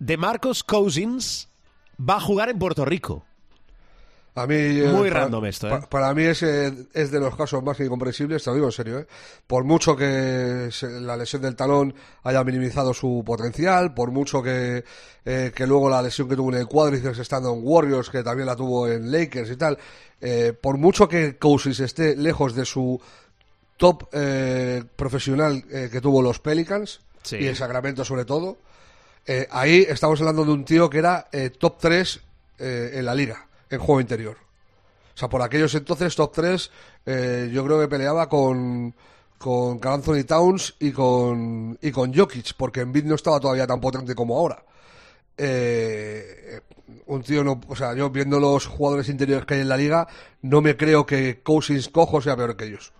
de 0.00 0.16
Marcos 0.16 0.64
Cousins 0.64 1.48
va 1.96 2.16
a 2.16 2.20
jugar 2.20 2.48
en 2.48 2.58
Puerto 2.58 2.84
Rico. 2.84 3.24
A 4.36 4.48
mí, 4.48 4.54
eh, 4.56 4.88
Muy 4.92 5.08
para- 5.10 5.20
random 5.22 5.44
esto, 5.46 5.68
¿eh? 5.68 5.70
pa- 5.70 5.88
Para, 5.88 6.12
mí 6.12 6.24
es, 6.24 6.42
eh, 6.42 6.72
es 6.92 7.10
de 7.12 7.20
los 7.20 7.36
casos 7.36 7.62
más 7.62 7.78
incomprensibles, 7.78 8.42
te 8.42 8.50
lo 8.50 8.54
digo 8.54 8.66
en 8.66 8.72
serio. 8.72 8.98
¿eh? 8.98 9.06
Por 9.46 9.62
mucho 9.62 9.94
que 9.94 10.70
se- 10.72 11.00
la 11.00 11.16
lesión 11.16 11.40
del 11.42 11.54
talón 11.54 11.94
haya 12.24 12.42
minimizado 12.42 12.92
su 12.92 13.22
potencial, 13.24 13.94
por 13.94 14.10
mucho 14.10 14.42
que, 14.42 14.82
eh, 15.24 15.52
que 15.54 15.66
luego 15.68 15.88
la 15.88 16.02
lesión 16.02 16.28
que 16.28 16.34
tuvo 16.34 16.50
en 16.52 16.58
el 16.58 16.66
cuádriceps 16.66 17.20
estando 17.20 17.52
en 17.54 17.60
Warriors, 17.62 18.10
que 18.10 18.24
también 18.24 18.46
la 18.46 18.56
tuvo 18.56 18.88
en 18.88 19.12
Lakers 19.12 19.50
y 19.52 19.56
tal, 19.56 19.78
eh, 20.20 20.52
por 20.60 20.78
mucho 20.78 21.06
que 21.08 21.36
Cousins 21.38 21.78
esté 21.78 22.16
lejos 22.16 22.56
de 22.56 22.64
su 22.64 23.00
top 23.76 24.08
eh, 24.12 24.82
profesional 24.96 25.64
eh, 25.70 25.88
que 25.92 26.00
tuvo 26.00 26.20
los 26.22 26.40
Pelicans 26.40 27.00
Sí. 27.22 27.36
y 27.36 27.46
en 27.46 27.54
Sacramento 27.56 28.04
sobre 28.04 28.24
todo, 28.24 28.58
eh, 29.26 29.46
ahí 29.52 29.86
estamos 29.88 30.20
hablando 30.20 30.44
de 30.44 30.50
un 30.52 30.64
tío 30.64 30.90
que 30.90 30.98
era 30.98 31.28
eh, 31.32 31.50
top 31.50 31.78
3 31.80 32.20
eh, 32.58 32.90
en 32.94 33.04
la 33.06 33.14
liga, 33.14 33.46
en 33.70 33.78
juego 33.78 34.00
interior. 34.00 34.36
O 35.14 35.16
sea, 35.16 35.28
por 35.28 35.42
aquellos 35.42 35.74
entonces, 35.74 36.16
top 36.16 36.32
3, 36.32 36.70
eh, 37.06 37.50
yo 37.52 37.64
creo 37.64 37.80
que 37.80 37.88
peleaba 37.88 38.28
con, 38.28 38.94
con 39.38 39.78
Carl 39.78 39.94
Anthony 39.94 40.24
Towns 40.24 40.74
y 40.80 40.90
con, 40.90 41.78
y 41.80 41.90
con 41.92 42.12
Jokic, 42.12 42.54
porque 42.56 42.80
Embiid 42.80 43.04
no 43.04 43.14
estaba 43.14 43.38
todavía 43.38 43.66
tan 43.66 43.80
potente 43.80 44.14
como 44.14 44.36
ahora. 44.36 44.64
Eh, 45.36 46.60
un 47.06 47.22
tío 47.22 47.44
no, 47.44 47.60
o 47.68 47.76
sea, 47.76 47.94
yo 47.94 48.10
viendo 48.10 48.40
los 48.40 48.66
jugadores 48.66 49.08
interiores 49.08 49.46
que 49.46 49.54
hay 49.54 49.60
en 49.60 49.68
la 49.68 49.76
liga, 49.76 50.08
no 50.42 50.60
me 50.60 50.76
creo 50.76 51.06
que 51.06 51.42
Cousins 51.42 51.88
cojo 51.88 52.20
sea 52.20 52.36
peor 52.36 52.56
que 52.56 52.64
ellos. 52.64 52.92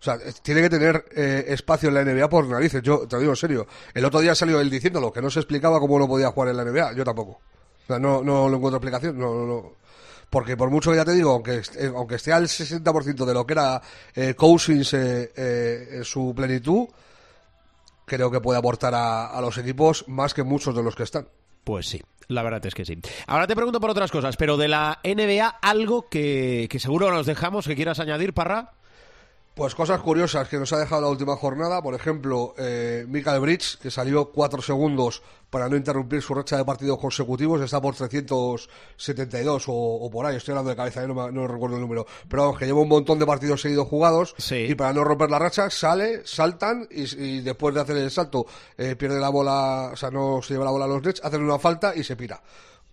O 0.00 0.02
sea, 0.02 0.18
tiene 0.42 0.62
que 0.62 0.70
tener 0.70 1.04
eh, 1.14 1.44
espacio 1.48 1.90
en 1.90 1.94
la 1.94 2.04
NBA 2.04 2.28
por 2.30 2.46
narices. 2.46 2.82
Yo 2.82 3.06
te 3.06 3.16
lo 3.16 3.20
digo 3.20 3.32
en 3.32 3.36
serio. 3.36 3.66
El 3.92 4.04
otro 4.06 4.20
día 4.20 4.34
salió 4.34 4.58
él 4.60 4.70
diciéndolo, 4.70 5.12
que 5.12 5.20
no 5.20 5.28
se 5.28 5.40
explicaba 5.40 5.78
cómo 5.78 5.98
no 5.98 6.08
podía 6.08 6.30
jugar 6.30 6.48
en 6.48 6.56
la 6.56 6.64
NBA. 6.64 6.94
Yo 6.94 7.04
tampoco. 7.04 7.32
O 7.32 7.86
sea, 7.86 7.98
no, 7.98 8.22
no 8.22 8.48
lo 8.48 8.56
encuentro 8.56 8.78
explicación. 8.78 9.18
No, 9.18 9.34
no, 9.34 9.46
no. 9.46 9.72
Porque 10.30 10.56
por 10.56 10.70
mucho 10.70 10.92
que 10.92 10.96
ya 10.96 11.04
te 11.04 11.12
digo, 11.12 11.32
aunque, 11.32 11.56
eh, 11.56 11.92
aunque 11.94 12.14
esté 12.14 12.32
al 12.32 12.46
60% 12.46 13.24
de 13.24 13.34
lo 13.34 13.44
que 13.44 13.52
era 13.52 13.82
eh, 14.14 14.34
Cousins 14.34 14.94
eh, 14.94 15.32
eh, 15.36 16.00
su 16.04 16.32
plenitud, 16.34 16.86
creo 18.04 18.30
que 18.30 18.40
puede 18.40 18.58
aportar 18.58 18.94
a, 18.94 19.26
a 19.26 19.40
los 19.40 19.58
equipos 19.58 20.04
más 20.06 20.32
que 20.32 20.44
muchos 20.44 20.74
de 20.74 20.84
los 20.84 20.94
que 20.94 21.02
están. 21.02 21.26
Pues 21.64 21.86
sí, 21.86 22.00
la 22.28 22.44
verdad 22.44 22.64
es 22.64 22.74
que 22.74 22.84
sí. 22.84 22.96
Ahora 23.26 23.46
te 23.48 23.56
pregunto 23.56 23.80
por 23.80 23.90
otras 23.90 24.10
cosas, 24.10 24.36
pero 24.36 24.56
de 24.56 24.68
la 24.68 25.00
NBA, 25.02 25.48
algo 25.48 26.08
que, 26.08 26.68
que 26.70 26.78
seguro 26.78 27.10
nos 27.10 27.26
dejamos 27.26 27.66
que 27.66 27.74
quieras 27.74 27.98
añadir, 27.98 28.32
Parra. 28.32 28.72
Pues 29.60 29.74
cosas 29.74 30.00
curiosas 30.00 30.48
que 30.48 30.56
nos 30.56 30.72
ha 30.72 30.78
dejado 30.78 31.02
la 31.02 31.08
última 31.08 31.36
jornada, 31.36 31.82
por 31.82 31.92
ejemplo, 31.94 32.54
eh, 32.56 33.04
Michael 33.06 33.40
Bridge, 33.42 33.76
que 33.78 33.90
salió 33.90 34.30
cuatro 34.32 34.62
segundos 34.62 35.22
para 35.50 35.68
no 35.68 35.76
interrumpir 35.76 36.22
su 36.22 36.32
racha 36.32 36.56
de 36.56 36.64
partidos 36.64 36.98
consecutivos, 36.98 37.60
está 37.60 37.78
por 37.78 37.94
372 37.94 39.68
o, 39.68 39.72
o 39.74 40.10
por 40.10 40.24
ahí, 40.24 40.36
estoy 40.36 40.52
hablando 40.52 40.70
de 40.70 40.76
cabeza, 40.76 41.04
eh, 41.04 41.06
no, 41.08 41.12
me- 41.14 41.30
no 41.30 41.46
recuerdo 41.46 41.76
el 41.76 41.82
número, 41.82 42.06
pero 42.26 42.44
vamos, 42.44 42.58
que 42.58 42.64
lleva 42.64 42.80
un 42.80 42.88
montón 42.88 43.18
de 43.18 43.26
partidos 43.26 43.60
seguidos 43.60 43.86
jugados 43.86 44.34
Sí. 44.38 44.64
y 44.66 44.74
para 44.74 44.94
no 44.94 45.04
romper 45.04 45.30
la 45.30 45.38
racha 45.38 45.68
sale, 45.68 46.22
saltan 46.26 46.88
y, 46.90 47.02
y 47.22 47.40
después 47.42 47.74
de 47.74 47.82
hacer 47.82 47.98
el 47.98 48.10
salto 48.10 48.46
eh, 48.78 48.96
pierde 48.96 49.20
la 49.20 49.28
bola, 49.28 49.90
o 49.92 49.96
sea, 49.96 50.10
no 50.10 50.40
se 50.40 50.54
lleva 50.54 50.64
la 50.64 50.70
bola 50.70 50.86
a 50.86 50.88
los 50.88 51.02
Nets, 51.02 51.20
hacen 51.22 51.42
una 51.42 51.58
falta 51.58 51.94
y 51.94 52.02
se 52.02 52.16
pira. 52.16 52.40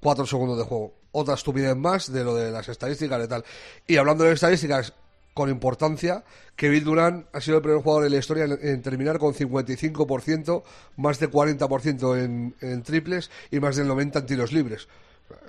Cuatro 0.02 0.26
segundos 0.26 0.58
de 0.58 0.66
juego. 0.66 0.94
Otra 1.14 1.36
estupidez 1.36 1.76
más 1.78 2.12
de 2.12 2.24
lo 2.26 2.36
de 2.36 2.52
las 2.52 2.68
estadísticas 2.68 3.24
y 3.24 3.28
tal. 3.30 3.44
Y 3.88 3.96
hablando 3.98 4.26
de 4.26 4.34
estadísticas, 4.34 4.94
con 5.38 5.52
importancia, 5.52 6.24
Kevin 6.56 6.84
Durant 6.84 7.28
ha 7.32 7.40
sido 7.42 7.58
el 7.58 7.62
primer 7.62 7.84
jugador 7.84 8.06
en 8.06 8.12
la 8.12 8.18
historia 8.18 8.46
en, 8.46 8.58
en 8.60 8.82
terminar 8.82 9.20
con 9.20 9.36
55%, 9.36 10.64
más 10.96 11.20
de 11.20 11.30
40% 11.30 12.18
en, 12.18 12.56
en 12.60 12.82
triples 12.82 13.30
y 13.52 13.60
más 13.60 13.76
del 13.76 13.88
90% 13.88 14.18
en 14.18 14.26
tiros 14.26 14.52
libres. 14.52 14.88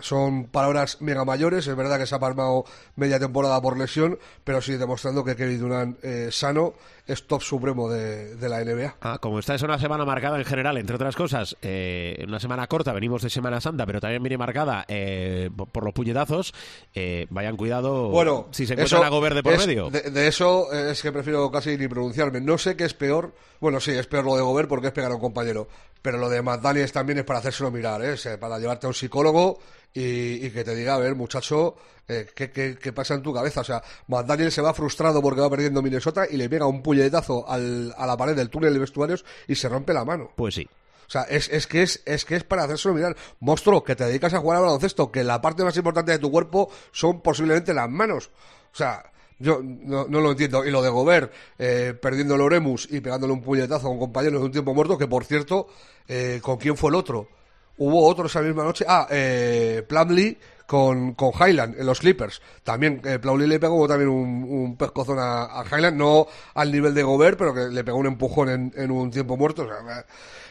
Son 0.00 0.44
palabras 0.46 1.00
mega 1.00 1.24
mayores, 1.24 1.66
es 1.66 1.76
verdad 1.76 1.98
que 1.98 2.06
se 2.06 2.14
ha 2.14 2.18
palmado 2.18 2.64
media 2.96 3.18
temporada 3.18 3.60
por 3.60 3.76
lesión, 3.78 4.18
pero 4.44 4.60
sí 4.60 4.76
demostrando 4.76 5.24
que 5.24 5.36
Kevin 5.36 5.60
Durant 5.60 6.04
eh, 6.04 6.28
sano 6.32 6.74
es 7.06 7.26
top 7.26 7.42
supremo 7.42 7.88
de, 7.88 8.34
de 8.36 8.48
la 8.48 8.62
NBA. 8.64 8.96
Ah, 9.00 9.18
como 9.20 9.38
esta 9.38 9.54
es 9.54 9.62
una 9.62 9.78
semana 9.78 10.04
marcada 10.04 10.36
en 10.38 10.44
general, 10.44 10.76
entre 10.78 10.96
otras 10.96 11.16
cosas, 11.16 11.56
eh, 11.62 12.22
una 12.28 12.38
semana 12.38 12.66
corta, 12.66 12.92
venimos 12.92 13.22
de 13.22 13.30
Semana 13.30 13.60
Santa, 13.60 13.86
pero 13.86 14.00
también 14.00 14.22
viene 14.22 14.36
marcada 14.36 14.84
eh, 14.88 15.48
por- 15.56 15.68
por 15.68 15.84
los 15.84 15.94
puñetazos, 15.94 16.52
eh, 16.94 17.26
vayan 17.30 17.56
cuidado 17.56 18.08
Bueno, 18.10 18.48
si 18.50 18.66
se 18.66 18.74
encuentran 18.74 19.04
a 19.04 19.08
Gobert 19.08 19.36
de 19.36 19.42
por 19.42 19.54
es- 19.54 19.66
medio. 19.66 19.90
De, 19.90 20.02
de 20.10 20.28
eso 20.28 20.72
es 20.72 21.00
que 21.02 21.12
prefiero 21.12 21.50
casi 21.50 21.76
ni 21.78 21.88
pronunciarme. 21.88 22.40
No 22.40 22.58
sé 22.58 22.76
qué 22.76 22.84
es 22.84 22.94
peor. 22.94 23.32
Bueno, 23.60 23.80
sí, 23.80 23.90
es 23.92 24.06
peor 24.06 24.24
lo 24.24 24.36
de 24.36 24.42
Gobert 24.42 24.68
porque 24.68 24.88
es 24.88 24.92
pegar 24.92 25.10
a 25.10 25.14
un 25.14 25.20
compañero. 25.20 25.66
Pero 26.02 26.18
lo 26.18 26.28
de 26.28 26.42
McDaniels 26.42 26.92
también 26.92 27.18
es 27.18 27.24
para 27.24 27.40
hacérselo 27.40 27.70
mirar, 27.72 28.00
eh, 28.04 28.16
para 28.38 28.58
llevarte 28.58 28.86
a 28.86 28.90
un 28.90 28.94
psicólogo 28.94 29.58
y, 29.94 30.46
y 30.46 30.50
que 30.50 30.64
te 30.64 30.74
diga, 30.74 30.94
a 30.94 30.98
ver, 30.98 31.14
muchacho, 31.14 31.76
eh, 32.06 32.26
¿qué, 32.34 32.50
qué, 32.50 32.78
qué 32.80 32.92
pasa 32.92 33.14
en 33.14 33.22
tu 33.22 33.32
cabeza? 33.34 33.60
O 33.62 33.64
sea, 33.64 33.82
McDaniels 34.06 34.54
se 34.54 34.62
va 34.62 34.72
frustrado 34.74 35.20
porque 35.22 35.40
va 35.40 35.50
perdiendo 35.50 35.82
Minnesota 35.82 36.26
y 36.30 36.36
le 36.36 36.48
pega 36.48 36.66
un 36.66 36.82
puñetazo 36.82 37.48
al- 37.48 37.94
a 37.96 38.06
la 38.06 38.16
pared 38.16 38.34
del 38.36 38.50
túnel 38.50 38.72
de 38.72 38.80
vestuarios 38.80 39.24
y 39.46 39.54
se 39.54 39.68
rompe 39.68 39.92
la 39.92 40.04
mano. 40.04 40.30
Pues 40.36 40.54
sí. 40.54 40.68
O 41.06 41.10
sea, 41.10 41.22
es, 41.22 41.48
es 41.48 41.66
que 41.66 41.82
es, 41.82 42.02
es 42.04 42.24
que 42.26 42.36
es 42.36 42.44
para 42.44 42.64
hacérselo 42.64 42.94
mirar. 42.94 43.16
Monstruo, 43.40 43.82
que 43.82 43.96
te 43.96 44.04
dedicas 44.04 44.34
a 44.34 44.40
jugar 44.40 44.58
al 44.58 44.64
baloncesto, 44.64 45.10
que 45.10 45.24
la 45.24 45.40
parte 45.40 45.64
más 45.64 45.74
importante 45.76 46.12
de 46.12 46.18
tu 46.18 46.30
cuerpo 46.30 46.70
son 46.92 47.22
posiblemente 47.22 47.72
las 47.72 47.88
manos. 47.88 48.30
O 48.72 48.76
sea, 48.76 49.10
yo 49.38 49.60
no, 49.62 50.06
no 50.06 50.20
lo 50.20 50.32
entiendo. 50.32 50.66
Y 50.66 50.70
lo 50.70 50.82
de 50.82 50.90
Gobert, 50.90 51.32
eh, 51.58 51.94
perdiendo 51.98 52.34
el 52.34 52.42
Oremus 52.42 52.88
y 52.90 53.00
pegándole 53.00 53.32
un 53.32 53.40
puñetazo 53.42 53.86
a 53.86 53.90
un 53.90 53.98
compañero 53.98 54.36
en 54.36 54.42
un 54.44 54.52
tiempo 54.52 54.74
muerto, 54.74 54.98
que 54.98 55.06
por 55.08 55.24
cierto, 55.24 55.68
eh, 56.08 56.40
¿con 56.42 56.58
quién 56.58 56.76
fue 56.76 56.90
el 56.90 56.96
otro? 56.96 57.28
Hubo 57.78 58.06
otro 58.06 58.26
esa 58.26 58.42
misma 58.42 58.64
noche. 58.64 58.84
Ah, 58.88 59.06
eh, 59.10 59.84
Plumlee 59.88 60.36
con, 60.66 61.14
con 61.14 61.30
Highland 61.32 61.78
en 61.80 61.86
los 61.86 62.00
Clippers. 62.00 62.42
También 62.62 63.00
eh, 63.04 63.18
Plumlee 63.18 63.46
le 63.46 63.58
pegó 63.60 63.86
también 63.88 64.10
un, 64.10 64.44
un 64.44 64.76
pescozón 64.76 65.18
a, 65.18 65.60
a 65.60 65.64
Highland, 65.64 65.96
no 65.96 66.26
al 66.54 66.70
nivel 66.72 66.92
de 66.94 67.02
Gobert, 67.02 67.38
pero 67.38 67.54
que 67.54 67.68
le 67.68 67.84
pegó 67.84 67.98
un 67.98 68.06
empujón 68.06 68.48
en, 68.48 68.72
en 68.76 68.90
un 68.90 69.10
tiempo 69.10 69.36
muerto. 69.36 69.62
O 69.62 69.66
sea, 69.66 70.04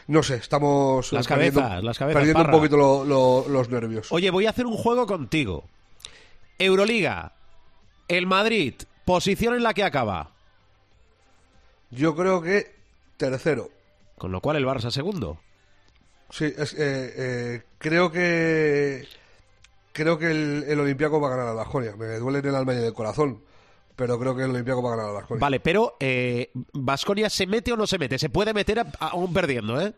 no 0.08 0.22
sé, 0.22 0.36
estamos 0.36 1.12
Las 1.12 1.26
perdiendo, 1.26 1.60
cabezas, 1.60 1.84
las 1.84 1.98
cabezas, 1.98 2.18
perdiendo 2.18 2.42
un 2.44 2.50
poquito 2.50 2.76
lo- 2.78 3.04
lo- 3.04 3.48
los 3.48 3.68
nervios. 3.68 4.10
Oye, 4.10 4.30
voy 4.30 4.46
a 4.46 4.50
hacer 4.50 4.66
un 4.66 4.76
juego 4.76 5.06
contigo. 5.06 5.64
Euroliga, 6.58 7.32
el 8.08 8.26
Madrid, 8.26 8.74
posición 9.04 9.54
en 9.54 9.62
la 9.62 9.74
que 9.74 9.84
acaba. 9.84 10.30
Yo 11.90 12.16
creo 12.16 12.42
que 12.42 12.74
tercero. 13.16 13.68
Con 14.16 14.32
lo 14.32 14.40
cual 14.40 14.56
el 14.56 14.66
Barça 14.66 14.90
segundo. 14.90 15.38
Sí, 16.30 16.44
es, 16.56 16.74
eh, 16.74 16.78
eh, 17.16 17.62
creo 17.78 18.10
que 18.12 19.06
creo 19.92 20.18
que 20.18 20.30
el, 20.30 20.64
el 20.68 20.78
Olympiaco 20.80 21.20
va 21.20 21.28
a 21.28 21.30
ganar 21.30 21.48
al 21.48 21.56
Bajonia. 21.56 21.96
Me 21.96 22.06
duele 22.18 22.38
en 22.40 22.46
el 22.46 22.54
alma 22.54 22.74
y 22.74 22.76
en 22.78 22.84
el 22.84 22.92
corazón, 22.94 23.42
pero 23.96 24.18
creo 24.18 24.36
que 24.36 24.44
el 24.44 24.50
Olympiaco 24.50 24.82
va 24.82 24.92
a 24.92 24.96
ganar 24.96 25.10
al 25.10 25.22
Bajonia. 25.22 25.40
Vale, 25.40 25.60
pero 25.60 25.96
¿Vasconia 26.74 27.30
se 27.30 27.46
mete 27.46 27.72
o 27.72 27.76
no 27.76 27.86
se 27.86 27.98
mete? 27.98 28.18
Se 28.18 28.28
puede 28.28 28.52
meter 28.54 28.80
a- 28.80 28.86
aún 29.00 29.32
perdiendo, 29.32 29.80
¿eh? 29.80 29.92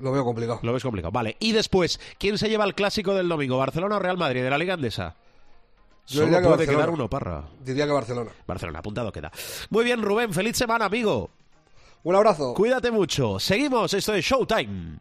Lo 0.00 0.10
veo 0.12 0.24
complicado. 0.24 0.58
Lo 0.62 0.72
ves 0.72 0.82
complicado. 0.82 1.12
Vale. 1.12 1.36
Y 1.38 1.52
después, 1.52 2.00
¿quién 2.18 2.36
se 2.36 2.48
lleva 2.48 2.64
el 2.64 2.74
clásico 2.74 3.14
del 3.14 3.28
domingo? 3.28 3.56
¿Barcelona 3.56 3.96
o 3.96 4.00
Real 4.00 4.18
Madrid? 4.18 4.42
De 4.42 4.50
la 4.50 4.58
Liga 4.58 4.74
Andesa. 4.74 5.14
Yo 6.06 6.16
Solo 6.16 6.26
diría 6.26 6.38
que 6.40 6.44
puede 6.44 6.56
Barcelona. 6.58 6.78
quedar 6.84 6.90
uno, 6.90 7.08
parra. 7.08 7.44
Diría 7.64 7.86
que 7.86 7.92
Barcelona. 7.92 8.30
Barcelona, 8.46 8.78
apuntado 8.80 9.10
queda. 9.12 9.30
Muy 9.70 9.84
bien, 9.84 10.02
Rubén. 10.02 10.34
Feliz 10.34 10.56
semana, 10.56 10.84
amigo. 10.86 11.30
Un 12.02 12.14
abrazo. 12.16 12.52
Cuídate 12.54 12.90
mucho. 12.90 13.38
Seguimos. 13.38 13.94
Esto 13.94 14.12
es 14.14 14.24
Showtime. 14.24 14.98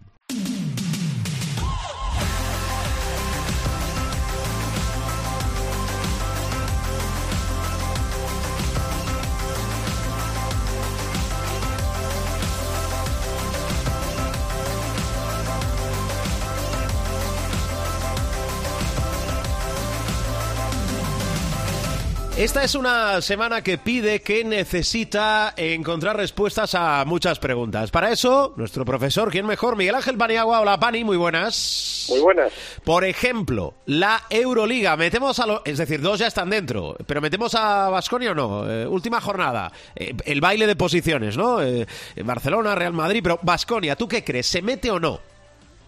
Esta 22.44 22.62
es 22.62 22.76
una 22.76 23.22
semana 23.22 23.64
que 23.64 23.78
pide, 23.78 24.22
que 24.22 24.44
necesita 24.44 25.54
encontrar 25.56 26.18
respuestas 26.18 26.76
a 26.76 27.06
muchas 27.06 27.40
preguntas. 27.40 27.90
Para 27.90 28.12
eso, 28.12 28.54
nuestro 28.58 28.84
profesor, 28.84 29.32
¿quién 29.32 29.46
mejor? 29.46 29.78
Miguel 29.78 29.96
Ángel 29.96 30.18
Paniagua. 30.18 30.60
Hola, 30.60 30.78
Pani, 30.78 31.06
muy 31.06 31.16
buenas. 31.16 32.08
Muy 32.10 32.20
buenas. 32.20 32.52
Por 32.84 33.06
ejemplo, 33.06 33.76
la 33.86 34.24
Euroliga. 34.30 34.98
Metemos 34.98 35.40
a 35.40 35.48
los. 35.48 35.62
Es 35.64 35.78
decir, 35.78 36.02
dos 36.02 36.20
ya 36.20 36.28
están 36.28 36.50
dentro. 36.50 36.98
Pero 37.08 37.22
metemos 37.22 37.56
a 37.56 37.88
Basconia 37.88 38.32
o 38.32 38.36
no. 38.36 38.70
Eh, 38.70 38.86
última 38.88 39.22
jornada. 39.22 39.72
Eh, 39.96 40.14
el 40.26 40.42
baile 40.42 40.68
de 40.68 40.76
posiciones, 40.76 41.38
¿no? 41.38 41.64
Eh, 41.64 41.88
Barcelona, 42.26 42.76
Real 42.76 42.92
Madrid. 42.92 43.22
Pero 43.24 43.40
Basconia, 43.42 43.96
¿tú 43.96 44.06
qué 44.06 44.22
crees? 44.22 44.48
¿Se 44.48 44.62
mete 44.62 44.92
o 44.92 45.00
no? 45.00 45.22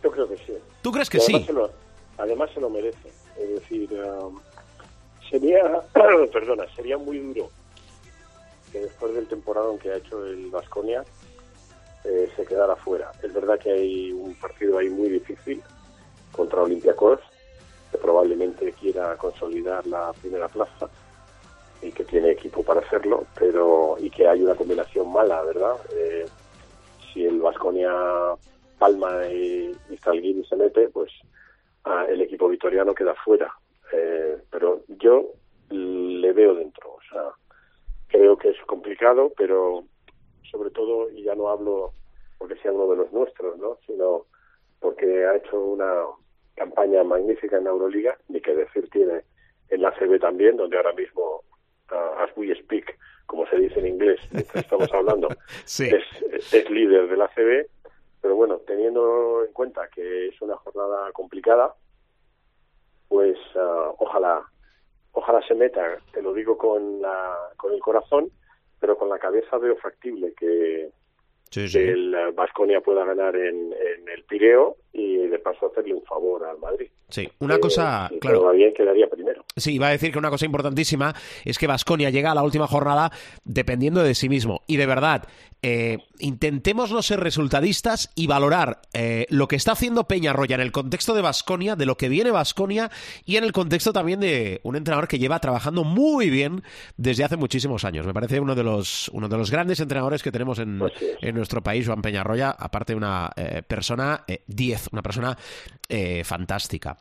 Yo 0.01 0.09
creo 0.09 0.29
que 0.29 0.37
sí. 0.37 0.53
¿Tú 0.81 0.89
crees 0.93 1.09
que 1.09 1.17
además 1.17 1.41
sí? 1.41 1.47
Se 1.47 1.51
lo, 1.51 1.69
además 2.17 2.49
se 2.53 2.61
lo 2.61 2.69
merece. 2.69 3.09
Es 3.37 3.49
decir, 3.49 3.91
um, 3.91 4.39
sería, 5.29 5.81
perdona, 6.31 6.65
sería 6.75 6.97
muy 6.97 7.19
duro 7.19 7.49
que 8.71 8.81
después 8.81 9.13
del 9.13 9.27
temporada 9.27 9.67
que 9.81 9.91
ha 9.91 9.97
hecho 9.97 10.25
el 10.25 10.49
Vasconia 10.49 11.03
se 12.35 12.45
quedara 12.45 12.75
fuera. 12.75 13.11
Es 13.23 13.33
verdad 13.33 13.59
que 13.59 13.71
hay 13.71 14.11
un 14.11 14.35
partido 14.35 14.77
ahí 14.77 14.89
muy 14.89 15.09
difícil 15.09 15.61
contra 16.31 16.61
Olympiacos, 16.61 17.19
que 17.91 17.97
probablemente 17.97 18.71
quiera 18.73 19.15
consolidar 19.17 19.85
la 19.87 20.13
primera 20.13 20.47
plaza 20.47 20.89
y 21.81 21.91
que 21.91 22.03
tiene 22.03 22.31
equipo 22.31 22.63
para 22.63 22.81
hacerlo, 22.81 23.25
pero 23.37 23.95
y 23.99 24.09
que 24.09 24.27
hay 24.27 24.41
una 24.41 24.55
combinación 24.55 25.11
mala, 25.11 25.41
¿verdad? 25.43 25.75
Eh, 25.93 26.25
si 27.13 27.25
el 27.25 27.39
Vasconia 27.39 27.91
palma 28.77 29.25
y, 29.27 29.75
y 29.89 30.43
se 30.43 30.55
mete, 30.55 30.89
pues 30.89 31.11
ah, 31.85 32.05
el 32.09 32.21
equipo 32.21 32.49
vitoriano 32.49 32.93
queda 32.93 33.13
fuera. 33.23 33.53
Eh, 33.97 34.37
pero 34.51 34.81
yo 34.99 35.31
le 35.69 36.33
veo 36.33 36.53
dentro, 36.55 36.91
o 36.95 36.99
sea, 37.09 37.31
creo 38.07 38.37
que 38.37 38.49
es 38.49 38.57
complicado, 38.67 39.31
pero 39.37 39.85
sobre 40.51 40.69
todo, 40.69 41.09
y 41.11 41.23
ya 41.23 41.33
no 41.35 41.47
hablo 41.49 41.93
porque 42.37 42.57
sea 42.57 42.73
uno 42.73 42.87
de 42.91 42.97
los 42.97 43.13
nuestros, 43.13 43.57
¿no? 43.57 43.77
sino 43.87 44.25
porque 44.81 45.25
ha 45.25 45.37
hecho 45.37 45.59
una 45.63 46.03
campaña 46.55 47.03
magnífica 47.03 47.57
en 47.57 47.63
la 47.63 47.69
Euroliga, 47.69 48.17
ni 48.27 48.41
que 48.41 48.53
decir 48.53 48.89
tiene 48.89 49.21
en 49.69 49.81
la 49.81 49.91
CB 49.97 50.19
también, 50.19 50.57
donde 50.57 50.77
ahora 50.77 50.93
mismo, 50.93 51.43
ah, 51.89 52.17
as 52.23 52.37
we 52.37 52.53
speak, 52.55 52.97
como 53.25 53.47
se 53.47 53.57
dice 53.57 53.79
en 53.79 53.87
inglés, 53.87 54.19
estamos 54.53 54.91
hablando, 54.93 55.29
Sí. 55.65 55.89
es, 55.89 56.53
es 56.53 56.69
líder 56.69 57.07
de 57.07 57.17
la 57.17 57.29
CB, 57.29 57.67
pero 58.21 58.35
bueno, 58.35 58.57
teniendo 58.67 59.43
en 59.45 59.53
cuenta 59.53 59.87
que 59.87 60.27
es 60.27 60.41
una 60.41 60.57
jornada 60.57 61.11
complicada, 61.13 61.73
ah, 63.57 63.91
ojalá 63.99 64.43
ojalá 65.11 65.41
se 65.47 65.55
meta, 65.55 65.97
te 66.11 66.21
lo 66.21 66.33
digo 66.33 66.57
con 66.57 67.01
la 67.01 67.35
con 67.57 67.73
el 67.73 67.79
corazón, 67.79 68.29
pero 68.79 68.97
con 68.97 69.09
la 69.09 69.19
cabeza 69.19 69.57
veo 69.57 69.75
factible 69.77 70.33
que, 70.37 70.89
Sí, 71.49 71.71
que 71.71 71.89
el 71.89 72.33
Vasconia 72.33 72.81
pueda 72.81 73.05
ganar 73.05 73.35
en, 73.35 73.73
en 73.73 74.09
el 74.09 74.23
Pireo 74.25 74.75
y 74.95 75.27
de 75.27 75.39
paso 75.39 75.67
hacerle 75.67 75.93
un 75.93 76.03
favor 76.03 76.45
al 76.45 76.57
Madrid. 76.57 76.87
Sí, 77.09 77.29
una 77.39 77.59
cosa, 77.59 78.09
eh, 78.11 78.19
claro. 78.19 78.39
Todavía 78.39 78.73
quedaría 78.73 79.07
primero. 79.07 79.43
Sí, 79.55 79.75
iba 79.75 79.87
a 79.87 79.91
decir 79.91 80.11
que 80.11 80.17
una 80.17 80.29
cosa 80.29 80.45
importantísima 80.45 81.13
es 81.43 81.57
que 81.57 81.67
Vasconia 81.67 82.09
llega 82.09 82.31
a 82.31 82.35
la 82.35 82.43
última 82.43 82.67
jornada 82.67 83.11
dependiendo 83.43 84.03
de 84.03 84.15
sí 84.15 84.29
mismo. 84.29 84.61
Y 84.67 84.77
de 84.77 84.85
verdad, 84.85 85.27
eh, 85.61 85.97
intentemos 86.19 86.91
no 86.91 87.01
ser 87.01 87.19
resultadistas 87.19 88.11
y 88.15 88.27
valorar 88.27 88.81
eh, 88.93 89.25
lo 89.29 89.47
que 89.47 89.55
está 89.55 89.71
haciendo 89.71 90.07
Peñarroya 90.07 90.55
en 90.55 90.61
el 90.61 90.71
contexto 90.71 91.15
de 91.15 91.21
Vasconia, 91.21 91.75
de 91.75 91.85
lo 91.85 91.97
que 91.97 92.07
viene 92.07 92.31
Vasconia 92.31 92.91
y 93.25 93.37
en 93.37 93.43
el 93.43 93.51
contexto 93.51 93.91
también 93.91 94.19
de 94.19 94.61
un 94.63 94.75
entrenador 94.75 95.07
que 95.07 95.17
lleva 95.17 95.39
trabajando 95.39 95.83
muy 95.83 96.29
bien 96.29 96.61
desde 96.97 97.23
hace 97.23 97.35
muchísimos 97.35 97.83
años. 97.83 98.05
Me 98.05 98.13
parece 98.13 98.39
uno 98.39 98.53
de 98.53 98.63
los, 98.63 99.09
uno 99.09 99.27
de 99.27 99.37
los 99.37 99.49
grandes 99.49 99.79
entrenadores 99.79 100.21
que 100.21 100.31
tenemos 100.31 100.59
en, 100.59 100.81
en 101.21 101.35
nuestro 101.35 101.63
país, 101.63 101.87
Juan 101.87 102.01
Peñarroya, 102.01 102.51
aparte 102.51 102.93
de 102.93 102.97
una 102.97 103.31
eh, 103.35 103.63
persona 103.67 104.23
10 104.45 104.84
una 104.91 105.01
persona 105.01 105.37
eh, 105.89 106.23
fantástica. 106.23 106.97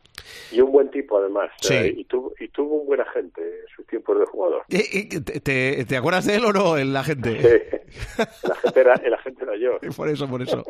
Y 0.51 0.61
un 0.61 0.71
buen 0.71 0.89
tipo, 0.91 1.17
además. 1.17 1.51
Eh, 1.69 1.93
sí. 1.93 2.01
Y, 2.01 2.05
tuvo, 2.05 2.33
y 2.39 2.47
tuvo 2.49 2.81
un 2.81 2.87
buen 2.87 3.01
agente 3.01 3.41
en 3.41 3.75
sus 3.75 3.85
tiempos 3.87 4.19
de 4.19 4.25
jugador. 4.25 4.63
¿Te, 4.67 5.97
acuerdas 5.97 6.25
de 6.25 6.35
él 6.35 6.45
o 6.45 6.53
no, 6.53 6.77
el 6.77 6.95
agente? 6.95 7.41
Sí. 7.41 8.17
El 8.43 8.51
agente 8.51 8.79
era, 8.79 8.93
el 8.95 9.13
agente 9.13 9.45
yo. 9.59 9.79
Por 9.95 10.09
eso, 10.09 10.27
por 10.27 10.41
eso. 10.41 10.63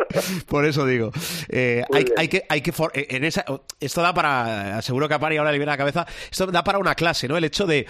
Por 0.47 0.65
eso 0.65 0.85
digo. 0.85 1.11
Eh, 1.49 1.83
hay, 1.91 2.27
que. 2.27 2.43
Hay 2.49 2.61
que 2.61 2.71
for, 2.71 2.91
en 2.93 3.23
esa, 3.23 3.45
esto 3.79 4.01
da 4.01 4.13
para. 4.13 4.81
Seguro 4.81 5.07
que 5.07 5.13
a 5.13 5.19
Pari 5.19 5.37
ahora 5.37 5.51
le 5.51 5.57
viene 5.57 5.71
la 5.71 5.77
cabeza. 5.77 6.05
Esto 6.29 6.47
da 6.47 6.63
para 6.63 6.79
una 6.79 6.95
clase, 6.95 7.27
¿no? 7.27 7.37
El 7.37 7.43
hecho 7.43 7.65
de 7.65 7.85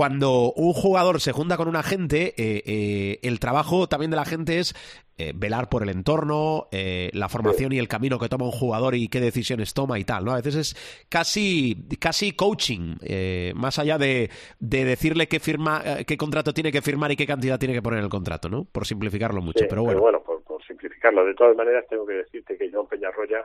cuando 0.00 0.50
un 0.56 0.72
jugador 0.72 1.20
se 1.20 1.30
junta 1.32 1.58
con 1.58 1.68
un 1.68 1.76
agente, 1.76 2.32
eh, 2.38 2.62
eh, 2.64 3.18
el 3.22 3.38
trabajo 3.38 3.86
también 3.86 4.10
de 4.10 4.16
la 4.16 4.24
gente 4.24 4.58
es 4.58 4.72
eh, 5.18 5.34
velar 5.36 5.68
por 5.68 5.82
el 5.82 5.90
entorno, 5.90 6.68
eh, 6.72 7.10
la 7.12 7.28
formación 7.28 7.74
y 7.74 7.78
el 7.78 7.86
camino 7.86 8.18
que 8.18 8.30
toma 8.30 8.46
un 8.46 8.50
jugador 8.50 8.94
y 8.94 9.08
qué 9.08 9.20
decisiones 9.20 9.74
toma 9.74 9.98
y 9.98 10.04
tal, 10.04 10.24
¿no? 10.24 10.32
A 10.32 10.36
veces 10.36 10.56
es 10.56 11.04
casi, 11.10 11.86
casi 12.00 12.32
coaching, 12.32 12.96
eh, 13.02 13.52
más 13.54 13.78
allá 13.78 13.98
de, 13.98 14.30
de 14.58 14.86
decirle 14.86 15.28
qué 15.28 15.38
firma, 15.38 15.82
qué 16.06 16.16
contrato 16.16 16.54
tiene 16.54 16.72
que 16.72 16.80
firmar 16.80 17.12
y 17.12 17.16
qué 17.16 17.26
cantidad 17.26 17.58
tiene 17.58 17.74
que 17.74 17.82
poner 17.82 17.98
en 17.98 18.04
el 18.04 18.10
contrato, 18.10 18.48
¿no? 18.48 18.64
Por 18.72 18.86
simplificarlo 18.86 19.42
mucho, 19.42 19.58
Sí, 19.58 19.66
pero 19.68 19.82
bueno. 19.82 20.22
por, 20.22 20.42
por 20.44 20.64
simplificarlo. 20.64 21.26
De 21.26 21.34
todas 21.34 21.54
maneras, 21.54 21.84
tengo 21.90 22.06
que 22.06 22.14
decirte 22.14 22.56
que 22.56 22.72
Joan 22.72 22.86
Peñarroya 22.86 23.44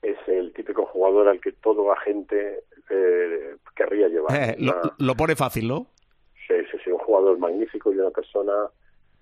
es 0.00 0.16
el 0.26 0.54
típico 0.54 0.86
jugador 0.86 1.28
al 1.28 1.38
que 1.38 1.52
todo 1.52 1.92
agente 1.92 2.60
eh, 2.90 3.56
querría 3.74 4.08
llevar. 4.08 4.34
Eh, 4.36 4.56
lo, 4.98 5.14
pone 5.14 5.36
fácil, 5.36 5.68
¿no? 5.68 5.86
Sí, 6.46 6.54
sí, 6.70 6.78
sí, 6.84 6.90
un 6.90 6.98
jugador 6.98 7.38
magnífico 7.38 7.92
y 7.92 7.98
una 7.98 8.10
persona 8.10 8.52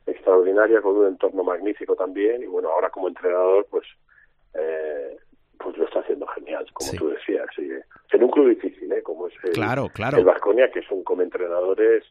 extraordinaria 0.07 0.83
con 0.83 0.97
un 0.97 1.07
entorno 1.07 1.43
magnífico 1.43 1.97
también 1.97 2.43
y 2.43 2.47
bueno, 2.47 2.69
ahora 2.69 2.91
como 2.91 3.09
entrenador 3.09 3.67
pues 3.71 3.87
eh, 4.55 5.17
pues 5.59 5.79
lo 5.79 5.87
está 5.87 6.01
haciendo 6.01 6.27
genial, 6.27 6.67
como 6.75 6.91
Sí. 6.91 6.97
tú 6.99 7.09
decías, 7.09 7.47
sí, 7.57 7.63
eh, 7.63 7.83
en 8.13 8.23
un 8.23 8.31
club 8.31 8.51
difícil, 8.51 8.93
¿eh? 8.93 9.03
como 9.03 9.29
es 9.29 9.35
el, 9.45 9.53
Claro, 9.53 9.89
claro. 9.89 10.19
el 10.19 10.25
Baskonia, 10.25 10.71
que 10.71 10.81
es 10.81 10.91
un 10.91 11.03
como 11.05 11.23
entrenadores 11.23 12.05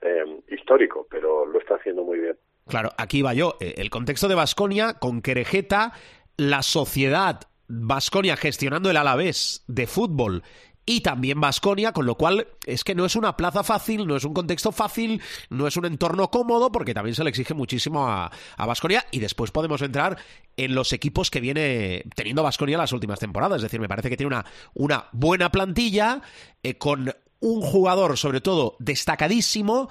eh, 0.00 0.40
histórico, 0.48 1.06
pero 1.10 1.44
lo 1.44 1.58
está 1.58 1.74
haciendo 1.74 2.02
muy 2.02 2.18
bien. 2.18 2.36
Claro, 2.66 2.90
aquí 2.96 3.20
va 3.20 3.34
yo. 3.34 3.56
El 3.60 3.90
contexto 3.90 4.26
de 4.28 4.34
Basconia 4.34 4.94
con 4.98 5.20
Querejeta, 5.20 5.92
la 6.38 6.62
sociedad 6.62 7.40
Basconia 7.68 8.36
gestionando 8.36 8.90
el 8.90 8.96
Alavés 8.96 9.64
de 9.68 9.86
fútbol 9.86 10.42
y 10.86 11.00
también 11.00 11.40
Basconia, 11.40 11.92
con 11.92 12.06
lo 12.06 12.16
cual 12.16 12.46
es 12.66 12.84
que 12.84 12.94
no 12.94 13.04
es 13.04 13.16
una 13.16 13.36
plaza 13.36 13.62
fácil, 13.62 14.06
no 14.06 14.16
es 14.16 14.24
un 14.24 14.34
contexto 14.34 14.72
fácil, 14.72 15.20
no 15.50 15.66
es 15.66 15.76
un 15.76 15.86
entorno 15.86 16.30
cómodo, 16.30 16.70
porque 16.70 16.94
también 16.94 17.14
se 17.14 17.24
le 17.24 17.30
exige 17.30 17.54
muchísimo 17.54 18.06
a, 18.06 18.30
a 18.56 18.66
Basconia 18.66 19.04
y 19.10 19.20
después 19.20 19.50
podemos 19.50 19.80
entrar 19.82 20.18
en 20.56 20.74
los 20.74 20.92
equipos 20.92 21.30
que 21.30 21.40
viene 21.40 22.04
teniendo 22.14 22.42
Basconia 22.42 22.78
las 22.78 22.92
últimas 22.92 23.18
temporadas. 23.18 23.56
Es 23.56 23.62
decir, 23.62 23.80
me 23.80 23.88
parece 23.88 24.10
que 24.10 24.16
tiene 24.16 24.28
una, 24.28 24.44
una 24.74 25.06
buena 25.12 25.50
plantilla 25.50 26.22
eh, 26.62 26.76
con 26.76 27.12
un 27.40 27.60
jugador, 27.60 28.16
sobre 28.16 28.40
todo, 28.40 28.76
destacadísimo, 28.78 29.90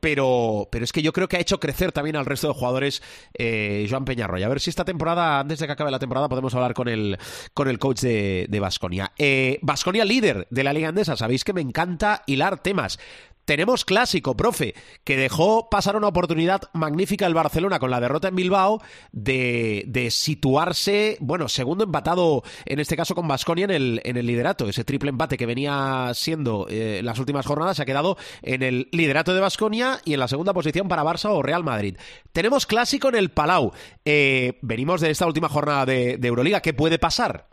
pero, 0.00 0.68
pero 0.70 0.84
es 0.84 0.92
que 0.92 1.02
yo 1.02 1.12
creo 1.12 1.28
que 1.28 1.36
ha 1.36 1.40
hecho 1.40 1.60
crecer 1.60 1.92
también 1.92 2.16
al 2.16 2.26
resto 2.26 2.48
de 2.48 2.54
jugadores 2.54 3.02
eh, 3.34 3.86
Joan 3.88 4.04
Peñarroya. 4.04 4.46
A 4.46 4.48
ver 4.48 4.60
si 4.60 4.70
esta 4.70 4.84
temporada, 4.84 5.40
antes 5.40 5.58
de 5.58 5.66
que 5.66 5.72
acabe 5.72 5.90
la 5.90 5.98
temporada, 5.98 6.28
podemos 6.28 6.54
hablar 6.54 6.74
con 6.74 6.88
el, 6.88 7.18
con 7.54 7.68
el 7.68 7.78
coach 7.78 8.00
de, 8.00 8.46
de 8.48 8.60
Basconia. 8.60 9.12
Basconia 9.62 10.04
líder 10.04 10.46
de 10.50 10.64
la 10.64 10.72
Liga 10.72 10.88
Andesa. 10.88 11.16
Sabéis 11.16 11.44
que 11.44 11.52
me 11.52 11.60
encanta 11.60 12.22
hilar 12.26 12.62
temas. 12.62 12.98
Tenemos 13.48 13.86
clásico, 13.86 14.36
profe, 14.36 14.74
que 15.04 15.16
dejó 15.16 15.70
pasar 15.70 15.96
una 15.96 16.08
oportunidad 16.08 16.60
magnífica 16.74 17.26
el 17.26 17.32
Barcelona 17.32 17.78
con 17.78 17.90
la 17.90 17.98
derrota 17.98 18.28
en 18.28 18.36
Bilbao 18.36 18.82
de, 19.10 20.08
situarse, 20.10 21.16
bueno, 21.20 21.48
segundo 21.48 21.84
empatado 21.84 22.42
en 22.66 22.78
este 22.78 22.94
caso 22.94 23.14
con 23.14 23.26
Basconia 23.26 23.64
en 23.64 23.70
el, 23.70 24.00
en 24.04 24.18
el 24.18 24.26
liderato. 24.26 24.68
Ese 24.68 24.84
triple 24.84 25.08
empate 25.08 25.38
que 25.38 25.46
venía 25.46 26.10
siendo 26.12 26.66
eh, 26.68 27.00
las 27.02 27.18
últimas 27.18 27.46
jornadas 27.46 27.78
se 27.78 27.84
ha 27.84 27.86
quedado 27.86 28.18
en 28.42 28.62
el 28.62 28.88
liderato 28.92 29.32
de 29.32 29.40
Basconia 29.40 29.96
y 30.04 30.12
en 30.12 30.20
la 30.20 30.28
segunda 30.28 30.52
posición 30.52 30.86
para 30.86 31.02
Barça 31.02 31.30
o 31.30 31.40
Real 31.40 31.64
Madrid. 31.64 31.96
Tenemos 32.34 32.66
clásico 32.66 33.08
en 33.08 33.14
el 33.14 33.30
Palau. 33.30 33.72
Eh, 34.04 34.58
venimos 34.60 35.00
de 35.00 35.08
esta 35.08 35.26
última 35.26 35.48
jornada 35.48 35.86
de, 35.86 36.18
de 36.18 36.28
Euroliga. 36.28 36.60
¿Qué 36.60 36.74
puede 36.74 36.98
pasar? 36.98 37.46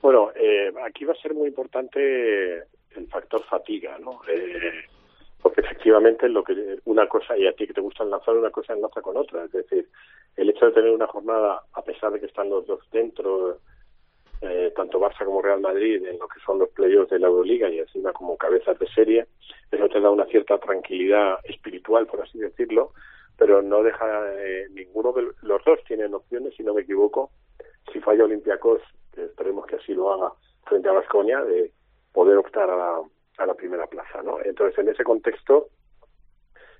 Bueno, 0.00 0.30
eh, 0.34 0.72
aquí 0.86 1.04
va 1.04 1.12
a 1.12 1.20
ser 1.20 1.34
muy 1.34 1.48
importante 1.48 2.64
el 2.98 3.08
factor 3.08 3.42
fatiga, 3.44 3.98
¿no? 3.98 4.20
Eh, 4.28 4.84
porque 5.40 5.60
efectivamente 5.60 6.28
lo 6.28 6.42
que 6.42 6.78
una 6.84 7.06
cosa 7.06 7.36
y 7.36 7.46
a 7.46 7.52
ti 7.52 7.66
que 7.66 7.74
te 7.74 7.80
gusta 7.80 8.04
enlazar 8.04 8.36
una 8.36 8.50
cosa 8.50 8.72
enlaza 8.72 9.00
con 9.00 9.16
otra, 9.16 9.44
es 9.44 9.52
decir, 9.52 9.88
el 10.36 10.50
hecho 10.50 10.66
de 10.66 10.72
tener 10.72 10.90
una 10.90 11.06
jornada 11.06 11.62
a 11.72 11.82
pesar 11.82 12.12
de 12.12 12.20
que 12.20 12.26
están 12.26 12.50
los 12.50 12.66
dos 12.66 12.80
dentro, 12.90 13.58
eh, 14.40 14.72
tanto 14.76 15.00
Barça 15.00 15.24
como 15.24 15.42
Real 15.42 15.60
Madrid 15.60 16.04
en 16.04 16.18
lo 16.18 16.28
que 16.28 16.40
son 16.44 16.58
los 16.58 16.68
playoffs 16.70 17.10
de 17.10 17.18
la 17.18 17.28
Euroliga 17.28 17.68
y 17.68 17.78
encima 17.78 18.12
como 18.12 18.36
cabezas 18.36 18.78
de 18.78 18.88
serie, 18.88 19.26
eso 19.70 19.88
te 19.88 20.00
da 20.00 20.10
una 20.10 20.26
cierta 20.26 20.58
tranquilidad 20.58 21.38
espiritual, 21.44 22.06
por 22.06 22.22
así 22.22 22.38
decirlo, 22.38 22.92
pero 23.36 23.62
no 23.62 23.82
deja 23.82 24.06
eh, 24.34 24.66
ninguno 24.70 25.12
de 25.12 25.28
los 25.42 25.64
dos 25.64 25.78
tienen 25.86 26.14
opciones, 26.14 26.54
si 26.56 26.64
no 26.64 26.74
me 26.74 26.82
equivoco, 26.82 27.30
si 27.92 28.00
falla 28.00 28.24
Olympiacos, 28.24 28.82
que 29.14 29.24
esperemos 29.24 29.66
que 29.66 29.76
así 29.76 29.94
lo 29.94 30.12
haga 30.12 30.32
frente 30.66 30.88
a 30.88 30.92
Vasconia, 30.92 31.42
de 31.42 31.72
poder 32.12 32.36
optar 32.36 32.70
a 32.70 32.76
la, 32.76 33.02
a 33.38 33.46
la 33.46 33.54
primera 33.54 33.86
plaza, 33.86 34.22
¿no? 34.22 34.38
Entonces, 34.44 34.78
en 34.78 34.88
ese 34.88 35.04
contexto, 35.04 35.68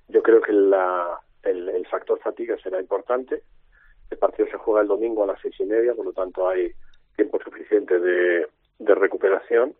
yo 0.07 0.21
creo 0.23 0.41
que 0.41 0.53
la, 0.53 1.19
el, 1.43 1.85
factor 1.87 2.19
fatiga 2.19 2.57
será 2.57 2.79
importante. 2.79 3.43
El 4.09 4.17
partido 4.17 4.47
se 4.49 4.57
juega 4.57 4.81
el 4.81 4.87
domingo 4.87 5.23
a 5.23 5.27
las 5.27 5.41
seis 5.41 5.55
y 5.59 5.65
media, 5.65 5.93
por 5.93 6.05
lo 6.05 6.13
tanto 6.13 6.47
hay 6.47 6.71
tiempo 7.15 7.39
suficiente 7.43 7.99
de, 7.99 8.47
de 8.79 8.95
recuperación. 8.95 9.75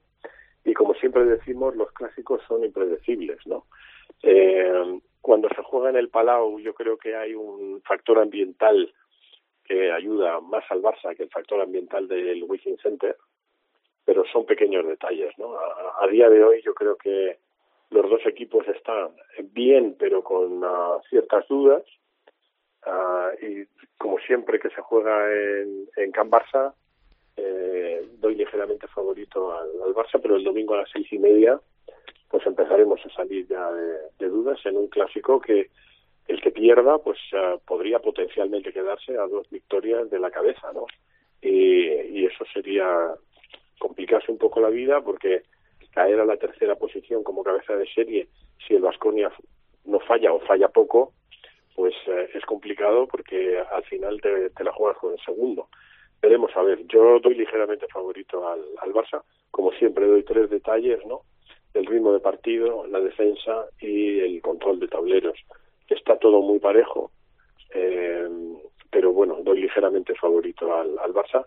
Y 0.63 0.73
como 0.73 0.93
siempre 0.95 1.25
decimos, 1.25 1.75
los 1.75 1.91
clásicos 1.93 2.41
son 2.47 2.63
impredecibles, 2.63 3.39
¿no? 3.45 3.65
Eh, 4.23 4.99
cuando 5.21 5.49
se 5.49 5.63
juega 5.63 5.89
en 5.89 5.97
el 5.97 6.09
Palau, 6.09 6.59
yo 6.59 6.73
creo 6.73 6.97
que 6.97 7.15
hay 7.15 7.33
un 7.33 7.81
factor 7.85 8.19
ambiental 8.19 8.93
que 9.65 9.91
ayuda 9.91 10.39
más 10.41 10.63
al 10.69 10.81
Barça 10.81 11.15
que 11.15 11.23
el 11.23 11.29
factor 11.29 11.61
ambiental 11.61 12.07
del 12.07 12.43
Wizzing 12.43 12.77
Center, 12.77 13.15
pero 14.09 14.25
son 14.33 14.43
pequeños 14.43 14.87
detalles, 14.87 15.37
¿no? 15.37 15.53
A, 15.53 16.03
a 16.03 16.07
día 16.07 16.27
de 16.31 16.43
hoy 16.43 16.63
yo 16.63 16.73
creo 16.73 16.95
que 16.97 17.37
los 17.91 18.09
dos 18.09 18.25
equipos 18.25 18.67
están 18.67 19.09
bien, 19.51 19.95
pero 19.99 20.23
con 20.23 20.63
uh, 20.63 20.99
ciertas 21.11 21.47
dudas. 21.47 21.83
Uh, 22.87 23.45
y 23.45 23.67
como 23.99 24.17
siempre 24.17 24.59
que 24.59 24.71
se 24.71 24.81
juega 24.81 25.31
en, 25.31 25.87
en 25.95 26.11
Can 26.11 26.31
Barça, 26.31 26.73
eh, 27.37 28.03
doy 28.17 28.33
ligeramente 28.33 28.87
favorito 28.87 29.55
al, 29.55 29.69
al, 29.85 29.93
Barça, 29.93 30.19
pero 30.19 30.37
el 30.37 30.43
domingo 30.43 30.73
a 30.73 30.77
las 30.77 30.89
seis 30.89 31.05
y 31.13 31.19
media, 31.19 31.61
pues 32.29 32.43
empezaremos 32.47 32.99
a 33.05 33.09
salir 33.09 33.45
ya 33.47 33.71
de, 33.71 33.99
de 34.17 34.27
dudas 34.27 34.57
en 34.65 34.75
un 34.75 34.87
clásico 34.87 35.39
que 35.39 35.69
el 36.27 36.41
que 36.41 36.49
pierda, 36.49 36.97
pues 36.97 37.19
uh, 37.33 37.59
podría 37.59 37.99
potencialmente 37.99 38.73
quedarse 38.73 39.15
a 39.19 39.27
dos 39.27 39.47
victorias 39.51 40.09
de 40.09 40.19
la 40.19 40.31
cabeza, 40.31 40.73
¿no? 40.73 40.87
Y, 41.43 41.85
y 41.85 42.25
eso 42.25 42.43
sería 42.51 43.13
complicarse 43.79 44.31
un 44.31 44.37
poco 44.37 44.59
la 44.59 44.69
vida 44.69 45.01
porque 45.01 45.43
caer 45.91 46.19
a 46.19 46.25
la 46.25 46.37
tercera 46.37 46.75
posición 46.75 47.23
como 47.23 47.43
cabeza 47.43 47.75
de 47.75 47.87
serie, 47.87 48.27
si 48.65 48.75
el 48.75 48.81
Vasconia 48.81 49.31
no 49.85 49.99
falla 49.99 50.31
o 50.33 50.39
falla 50.41 50.67
poco, 50.67 51.13
pues 51.75 51.93
eh, 52.07 52.29
es 52.33 52.45
complicado 52.45 53.07
porque 53.07 53.59
al 53.59 53.83
final 53.85 54.21
te, 54.21 54.63
la 54.63 54.71
juegas 54.71 54.97
con 54.97 55.13
el 55.13 55.19
segundo. 55.19 55.67
Veremos 56.21 56.55
a 56.55 56.61
ver, 56.61 56.85
yo 56.87 57.19
doy 57.19 57.35
ligeramente 57.35 57.87
favorito 57.87 58.47
al, 58.47 58.61
al 58.81 58.93
Barça, 58.93 59.23
como 59.51 59.71
siempre 59.73 60.05
doy 60.05 60.23
tres 60.23 60.49
detalles, 60.49 61.05
¿no? 61.05 61.21
El 61.73 61.85
ritmo 61.85 62.11
de 62.11 62.19
partido, 62.19 62.85
la 62.87 62.99
defensa 62.99 63.65
y 63.79 64.19
el 64.19 64.41
control 64.41 64.79
de 64.79 64.87
tableros. 64.87 65.39
Está 65.87 66.17
todo 66.17 66.41
muy 66.41 66.59
parejo, 66.59 67.11
eh, 67.73 68.27
pero 68.91 69.13
bueno, 69.13 69.37
doy 69.41 69.61
ligeramente 69.61 70.13
favorito 70.15 70.75
al, 70.75 70.99
al 70.99 71.13
Barça. 71.13 71.45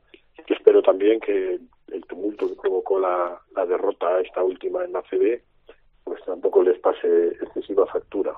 Y 0.49 0.53
espero 0.53 0.83
también 0.83 1.21
que 1.21 1.59
el 1.93 2.05
tumulto 2.07 2.49
que 2.49 2.55
provocó 2.55 2.99
la, 2.99 3.41
la 3.55 3.67
derrota 3.67 4.21
esta 4.21 4.43
última 4.43 4.85
en 4.85 4.93
la 4.93 5.03
CB, 5.03 5.41
pues 6.05 6.23
tampoco 6.25 6.63
les 6.63 6.79
pase 6.81 7.29
excesiva 7.41 7.87
factura. 7.87 8.33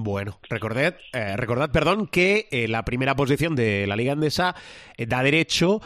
Bueno, 0.00 0.38
recordad, 0.48 0.94
eh, 1.12 1.36
recordad 1.36 1.72
perdón, 1.72 2.06
que 2.06 2.46
eh, 2.52 2.68
la 2.68 2.84
primera 2.84 3.16
posición 3.16 3.56
de 3.56 3.84
la 3.88 3.96
Liga 3.96 4.12
Andesa 4.12 4.54
eh, 4.96 5.06
da 5.06 5.24
derecho 5.24 5.80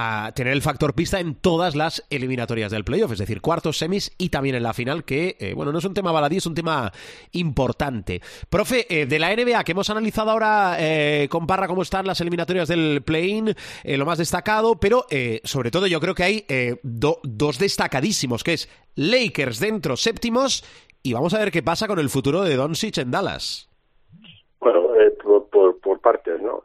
a 0.00 0.30
tener 0.32 0.52
el 0.52 0.62
factor 0.62 0.94
pista 0.94 1.18
en 1.18 1.34
todas 1.34 1.74
las 1.74 2.06
eliminatorias 2.08 2.70
del 2.70 2.84
playoff, 2.84 3.10
es 3.10 3.18
decir, 3.18 3.40
cuartos, 3.40 3.78
semis 3.78 4.14
y 4.16 4.28
también 4.28 4.54
en 4.54 4.62
la 4.62 4.72
final, 4.72 5.02
que, 5.02 5.36
eh, 5.40 5.54
bueno, 5.54 5.72
no 5.72 5.78
es 5.78 5.84
un 5.84 5.92
tema 5.92 6.12
baladí, 6.12 6.36
es 6.36 6.46
un 6.46 6.54
tema 6.54 6.92
importante. 7.32 8.20
Profe, 8.48 8.86
eh, 8.88 9.06
de 9.06 9.18
la 9.18 9.34
NBA, 9.34 9.64
que 9.64 9.72
hemos 9.72 9.90
analizado 9.90 10.30
ahora 10.30 10.76
eh, 10.78 11.26
con 11.28 11.48
Parra 11.48 11.66
cómo 11.66 11.82
están 11.82 12.06
las 12.06 12.20
eliminatorias 12.20 12.68
del 12.68 13.02
play-in, 13.04 13.56
eh, 13.82 13.96
lo 13.96 14.06
más 14.06 14.18
destacado, 14.18 14.78
pero 14.78 15.04
sobre 15.42 15.72
todo 15.72 15.88
yo 15.88 15.98
creo 15.98 16.14
que 16.14 16.22
hay 16.22 16.46
do, 16.84 17.18
dos 17.24 17.58
destacadísimos, 17.58 18.44
que 18.44 18.52
es 18.52 18.68
Lakers 18.94 19.58
dentro, 19.58 19.96
séptimos, 19.96 20.64
y 21.02 21.12
vamos 21.12 21.34
a 21.34 21.40
ver 21.40 21.50
qué 21.50 21.64
pasa 21.64 21.88
con 21.88 21.98
el 21.98 22.08
futuro 22.08 22.42
de 22.42 22.54
Doncic 22.54 22.98
en 22.98 23.10
Dallas. 23.10 23.68
Bueno, 24.60 24.88
por, 25.22 25.48
por, 25.48 25.80
por, 25.80 26.00
partes, 26.00 26.40
¿no? 26.40 26.62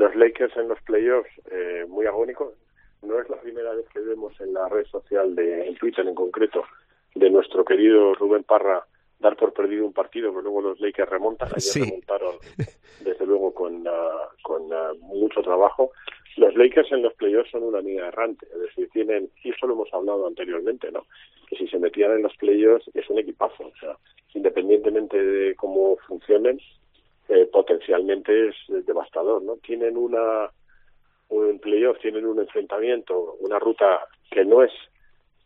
Los 0.00 0.16
Lakers 0.16 0.56
en 0.56 0.68
los 0.68 0.80
playoffs, 0.80 1.28
eh, 1.50 1.84
muy 1.86 2.06
agónicos. 2.06 2.54
No 3.02 3.20
es 3.20 3.28
la 3.28 3.38
primera 3.38 3.74
vez 3.74 3.86
que 3.90 4.00
vemos 4.00 4.32
en 4.40 4.54
la 4.54 4.66
red 4.66 4.86
social, 4.86 5.36
de 5.36 5.68
en 5.68 5.74
Twitter 5.74 6.08
en 6.08 6.14
concreto, 6.14 6.64
de 7.14 7.28
nuestro 7.28 7.66
querido 7.66 8.14
Rubén 8.14 8.44
Parra 8.44 8.82
dar 9.18 9.36
por 9.36 9.52
perdido 9.52 9.84
un 9.84 9.92
partido, 9.92 10.30
pero 10.30 10.40
luego 10.40 10.62
los 10.62 10.80
Lakers 10.80 11.10
remontan. 11.10 11.48
Ayer 11.48 11.60
sí. 11.60 11.80
remontaron, 11.80 12.36
desde 13.04 13.26
luego, 13.26 13.52
con, 13.52 13.86
uh, 13.86 13.90
con 14.40 14.72
uh, 14.72 14.94
mucho 15.00 15.42
trabajo. 15.42 15.90
Los 16.38 16.54
Lakers 16.54 16.90
en 16.92 17.02
los 17.02 17.12
playoffs 17.12 17.50
son 17.50 17.64
una 17.64 17.80
amiga 17.80 18.08
errante, 18.08 18.46
es 18.54 18.58
decir, 18.58 18.88
tienen, 18.94 19.28
y 19.44 19.50
eso 19.50 19.66
lo 19.66 19.74
hemos 19.74 19.92
hablado 19.92 20.26
anteriormente, 20.26 20.90
¿no? 20.90 21.04
Que 21.46 21.56
si 21.56 21.68
se 21.68 21.78
metían 21.78 22.12
en 22.12 22.22
los 22.22 22.34
playoffs 22.36 22.88
es 22.94 23.10
un 23.10 23.18
equipazo. 23.18 23.64
O 23.66 23.76
sea, 23.78 23.98
independientemente 24.32 25.22
de 25.22 25.54
cómo 25.56 25.98
funcionen, 26.08 26.58
eh, 27.30 27.46
potencialmente 27.46 28.48
es 28.48 28.54
devastador, 28.84 29.42
¿no? 29.42 29.56
Tienen 29.56 29.96
una 29.96 30.50
un 31.28 31.60
playoff, 31.60 31.98
tienen 32.00 32.26
un 32.26 32.40
enfrentamiento, 32.40 33.36
una 33.40 33.58
ruta 33.58 34.00
que 34.30 34.44
no 34.44 34.62
es 34.62 34.72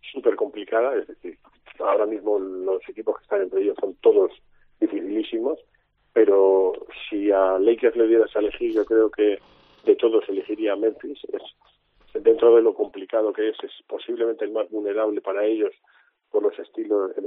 súper 0.01 0.35
complicada, 0.35 0.97
es 0.97 1.07
decir, 1.07 1.39
ahora 1.79 2.07
mismo 2.07 2.39
los 2.39 2.81
equipos 2.89 3.19
que 3.19 3.25
están 3.25 3.43
en 3.43 3.51
playoff 3.51 3.79
son 3.79 3.95
todos 3.97 4.33
dificilísimos, 4.81 5.59
pero 6.13 6.73
si 7.09 7.31
a 7.31 7.59
Lakers 7.59 7.97
le 7.97 8.09
dieras 8.09 8.35
a 8.35 8.39
elegir, 8.39 8.73
yo 8.73 8.85
creo 8.87 9.11
que 9.11 9.39
de 9.85 9.97
todos 9.97 10.27
elegiría 10.29 10.73
a 10.73 10.77
Memphis. 10.77 11.19
Es, 11.33 11.43
dentro 12.23 12.55
de 12.55 12.63
lo 12.63 12.75
complicado 12.75 13.33
que 13.33 13.49
es, 13.49 13.57
es 13.63 13.73
posiblemente 13.87 14.45
el 14.45 14.53
más 14.53 14.71
vulnerable 14.71 15.21
para 15.21 15.45
ellos 15.45 15.75
por 16.31 16.43
los 16.45 16.59
estilos 16.59 17.11
eh, 17.17 17.23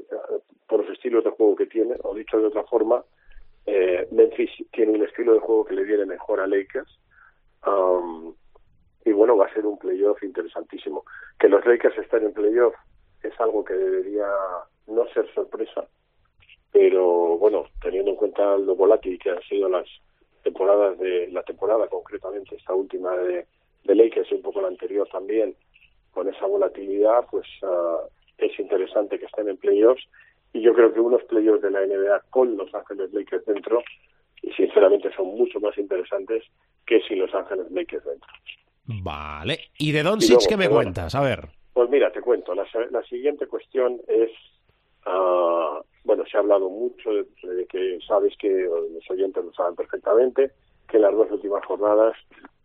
por 0.68 0.82
los 0.82 0.90
estilos 0.90 1.24
de 1.24 1.32
juego 1.32 1.56
que 1.56 1.66
tiene, 1.68 1.96
o 2.04 2.16
dicho 2.16 2.40
de 2.40 2.48
otra 2.48 2.64
forma, 2.64 3.04
eh, 3.68 4.08
Memphis 4.12 4.50
tiene 4.72 4.94
un 4.94 5.04
estilo 5.04 5.34
de 5.34 5.40
juego 5.40 5.66
que 5.66 5.76
le 5.76 5.84
viene 5.84 6.06
mejor 6.06 6.40
a 6.40 6.48
Lakers. 6.48 7.00
Um, 7.66 8.34
y 9.06 9.12
bueno, 9.12 9.38
va 9.38 9.46
a 9.46 9.54
ser 9.54 9.66
un 9.66 9.78
playoff 9.78 10.24
interesantísimo. 10.24 11.04
Que 11.40 11.50
los 11.50 11.66
Lakers 11.66 11.98
estén 11.98 12.26
en 12.26 12.34
playoff 12.34 12.74
es 13.24 13.40
algo 13.40 13.64
que 13.64 13.74
debería 13.74 14.28
no 14.88 15.06
ser 15.10 15.32
sorpresa, 15.34 15.86
pero 16.72 17.38
bueno, 17.38 17.66
teniendo 17.82 18.12
en 18.12 18.18
cuenta 18.18 18.58
lo 18.58 18.76
volátil 18.76 19.20
que 19.20 19.32
han 19.32 19.42
sido 19.44 19.68
las 19.68 19.88
temporadas 20.44 20.98
de 21.00 21.28
la 21.32 21.44
temporada 21.44 21.88
concretamente 21.88 22.56
esta 22.56 22.74
última 22.74 23.16
de, 23.18 23.46
Lakers 23.84 24.32
y 24.32 24.36
un 24.36 24.42
poco 24.42 24.62
la 24.62 24.68
anterior 24.68 25.08
también 25.10 25.56
con 26.12 26.28
esa 26.28 26.46
volatilidad 26.46 27.26
pues 27.32 27.48
uh, 27.62 28.06
es 28.38 28.60
interesante 28.60 29.18
que 29.18 29.26
estén 29.26 29.48
en 29.48 29.58
playoffs 29.58 30.06
y 30.54 30.62
yo 30.62 30.74
creo 30.74 30.94
que 30.94 31.00
unos 31.00 31.24
playoffs 31.24 31.62
de 31.62 31.72
la 31.72 31.86
NBA 31.86 32.22
con 32.30 32.58
Los 32.58 32.74
Ángeles 32.74 33.14
Lakers 33.14 33.46
dentro 33.46 33.82
y 34.42 34.52
sinceramente 34.54 35.12
son 35.16 35.28
mucho 35.28 35.60
más 35.60 35.78
interesantes 35.78 36.44
que 36.86 37.02
si 37.02 37.16
Los 37.16 37.34
Ángeles 37.34 37.70
Lakers 37.72 38.06
dentro. 38.06 38.30
Vale. 38.86 39.60
¿Y 39.78 39.92
de 39.92 40.04
Doncic 40.04 40.48
qué 40.48 40.58
me 40.58 40.70
cuentas? 40.70 41.14
A 41.16 41.22
ver. 41.22 41.50
Pues 41.74 41.90
mira, 41.90 42.12
te 42.12 42.22
cuento. 42.22 42.56
La, 42.56 42.66
la 42.92 43.04
siguiente 43.04 43.46
cuestión 43.48 44.00
es, 44.08 44.32
ah, 45.06 45.82
bueno, 46.04 46.24
se 46.26 46.38
ha 46.38 46.40
hablado 46.40 46.70
mucho 46.70 47.12
de, 47.12 47.26
de 47.44 47.66
que 47.68 48.00
sabes 48.08 48.36
que 48.38 48.50
los 48.50 49.12
oyentes 49.12 49.44
lo 49.44 49.54
saben 49.54 49.76
perfectamente, 49.76 50.52
que 50.88 50.98
en 50.98 51.04
las 51.04 51.14
dos 51.14 51.30
últimas 51.32 51.66
jornadas 51.66 52.16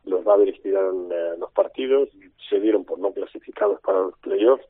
los 0.05 0.25
Mavericks 0.25 0.63
tiraron 0.63 1.11
eh, 1.13 1.37
los 1.39 1.53
partidos, 1.53 2.09
se 2.49 2.61
dieron 2.61 2.85
por 2.85 2.99
no 2.99 3.13
clasificados 3.13 3.81
para 3.81 4.01
los 4.01 4.19
playoffs. 4.19 4.65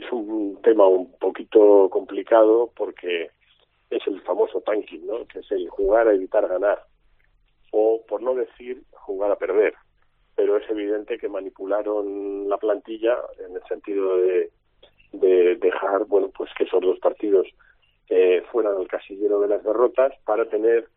Es 0.00 0.12
un 0.12 0.60
tema 0.62 0.86
un 0.86 1.12
poquito 1.18 1.88
complicado 1.90 2.70
porque 2.76 3.30
es 3.90 4.06
el 4.06 4.20
famoso 4.22 4.60
tanking, 4.60 5.06
¿no? 5.06 5.26
Que 5.26 5.40
es 5.40 5.50
el 5.50 5.68
jugar 5.68 6.08
a 6.08 6.14
evitar 6.14 6.46
ganar 6.48 6.84
o, 7.72 8.00
por 8.08 8.22
no 8.22 8.34
decir, 8.34 8.82
jugar 8.92 9.30
a 9.30 9.36
perder 9.36 9.74
pero 10.40 10.56
es 10.56 10.70
evidente 10.70 11.18
que 11.18 11.28
manipularon 11.28 12.48
la 12.48 12.56
plantilla 12.56 13.14
en 13.46 13.56
el 13.56 13.62
sentido 13.68 14.16
de, 14.16 14.50
de 15.12 15.56
dejar 15.56 16.06
bueno 16.06 16.30
pues 16.34 16.50
que 16.56 16.64
esos 16.64 16.80
dos 16.80 16.98
partidos 16.98 17.46
eh, 18.08 18.42
fueran 18.50 18.80
el 18.80 18.88
casillero 18.88 19.40
de 19.40 19.48
las 19.48 19.62
derrotas 19.62 20.14
para 20.24 20.46
tener 20.46 20.88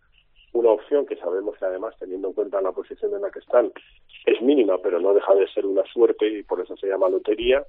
una 0.53 0.69
opción 0.69 1.05
que 1.05 1.17
sabemos 1.17 1.57
que 1.57 1.65
además 1.65 1.93
teniendo 1.99 2.29
en 2.29 2.33
cuenta 2.35 2.61
la 2.61 2.71
posición 2.71 3.13
en 3.15 3.21
la 3.21 3.31
que 3.31 3.39
están 3.39 3.73
es 4.25 4.41
mínima 4.41 4.77
pero 4.81 5.01
no 5.01 5.13
deja 5.13 5.35
de 5.35 5.47
ser 5.49 5.65
una 5.65 5.83
suerte 5.91 6.25
y 6.25 6.43
por 6.43 6.61
eso 6.61 6.77
se 6.77 6.87
llama 6.87 7.09
lotería 7.09 7.65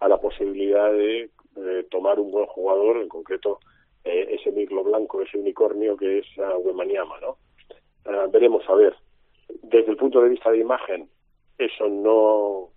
a 0.00 0.08
la 0.08 0.18
posibilidad 0.18 0.92
de, 0.92 1.30
de 1.56 1.84
tomar 1.84 2.18
un 2.20 2.30
buen 2.30 2.46
jugador 2.46 2.98
en 2.98 3.08
concreto 3.08 3.60
eh, 4.04 4.36
ese 4.38 4.52
mirlo 4.52 4.84
blanco 4.84 5.22
ese 5.22 5.38
unicornio 5.38 5.96
que 5.96 6.18
es 6.18 6.26
uh, 6.38 6.58
Wembanyama 6.58 7.18
no 7.20 7.36
uh, 8.06 8.30
veremos 8.30 8.68
a 8.68 8.74
ver 8.74 8.94
desde 9.62 9.90
el 9.90 9.96
punto 9.96 10.20
de 10.20 10.30
vista 10.30 10.50
de 10.50 10.58
imagen, 10.58 11.08
eso 11.58 11.88
no 11.88 12.70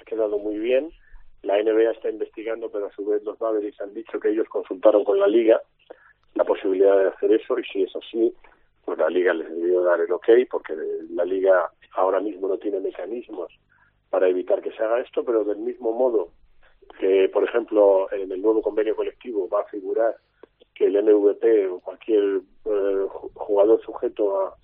ha 0.00 0.04
quedado 0.04 0.38
muy 0.38 0.58
bien. 0.58 0.90
La 1.42 1.60
NBA 1.62 1.92
está 1.92 2.10
investigando, 2.10 2.70
pero 2.70 2.86
a 2.86 2.92
su 2.92 3.04
vez 3.04 3.22
los 3.24 3.40
Mavericks 3.40 3.80
han 3.80 3.94
dicho 3.94 4.20
que 4.20 4.30
ellos 4.30 4.48
consultaron 4.48 5.04
con 5.04 5.18
la 5.18 5.26
liga 5.26 5.60
la 6.34 6.44
posibilidad 6.44 6.96
de 6.96 7.08
hacer 7.08 7.32
eso 7.32 7.58
y 7.58 7.64
si 7.64 7.82
es 7.82 7.94
así, 7.94 8.34
pues 8.84 8.98
la 8.98 9.10
liga 9.10 9.34
les 9.34 9.50
debió 9.50 9.82
dar 9.82 10.00
el 10.00 10.10
ok 10.10 10.28
porque 10.50 10.74
la 11.10 11.24
liga 11.24 11.70
ahora 11.92 12.20
mismo 12.20 12.48
no 12.48 12.56
tiene 12.56 12.80
mecanismos 12.80 13.52
para 14.08 14.28
evitar 14.28 14.62
que 14.62 14.72
se 14.72 14.82
haga 14.82 15.00
esto, 15.00 15.24
pero 15.24 15.44
del 15.44 15.58
mismo 15.58 15.92
modo 15.92 16.30
que, 16.98 17.28
por 17.28 17.44
ejemplo, 17.44 18.10
en 18.12 18.30
el 18.30 18.42
nuevo 18.42 18.62
convenio 18.62 18.96
colectivo 18.96 19.48
va 19.48 19.60
a 19.60 19.66
figurar 19.66 20.16
que 20.74 20.86
el 20.86 21.02
MVP 21.02 21.68
o 21.68 21.80
cualquier 21.80 22.40
eh, 22.64 23.06
jugador 23.34 23.80
sujeto 23.82 24.40
a 24.40 24.54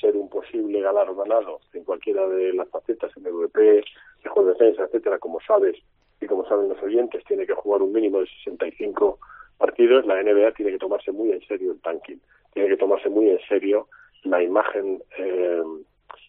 ser 0.00 0.16
un 0.16 0.28
posible 0.28 0.80
galardonado 0.80 1.60
en 1.72 1.84
cualquiera 1.84 2.26
de 2.28 2.52
las 2.52 2.68
facetas, 2.68 3.16
MVP, 3.16 3.84
mejor 4.24 4.46
defensa, 4.46 4.84
etcétera, 4.84 5.18
como 5.18 5.40
sabes 5.40 5.76
y 6.20 6.26
como 6.26 6.46
saben 6.46 6.68
los 6.68 6.82
oyentes, 6.82 7.24
tiene 7.24 7.46
que 7.46 7.54
jugar 7.54 7.82
un 7.82 7.92
mínimo 7.92 8.20
de 8.20 8.26
65 8.44 9.18
partidos, 9.58 10.06
la 10.06 10.22
NBA 10.22 10.52
tiene 10.52 10.72
que 10.72 10.78
tomarse 10.78 11.12
muy 11.12 11.32
en 11.32 11.40
serio 11.46 11.72
el 11.72 11.80
tanking, 11.80 12.20
tiene 12.52 12.68
que 12.68 12.76
tomarse 12.76 13.08
muy 13.08 13.30
en 13.30 13.40
serio 13.48 13.88
la 14.24 14.42
imagen, 14.42 15.02
eh, 15.18 15.62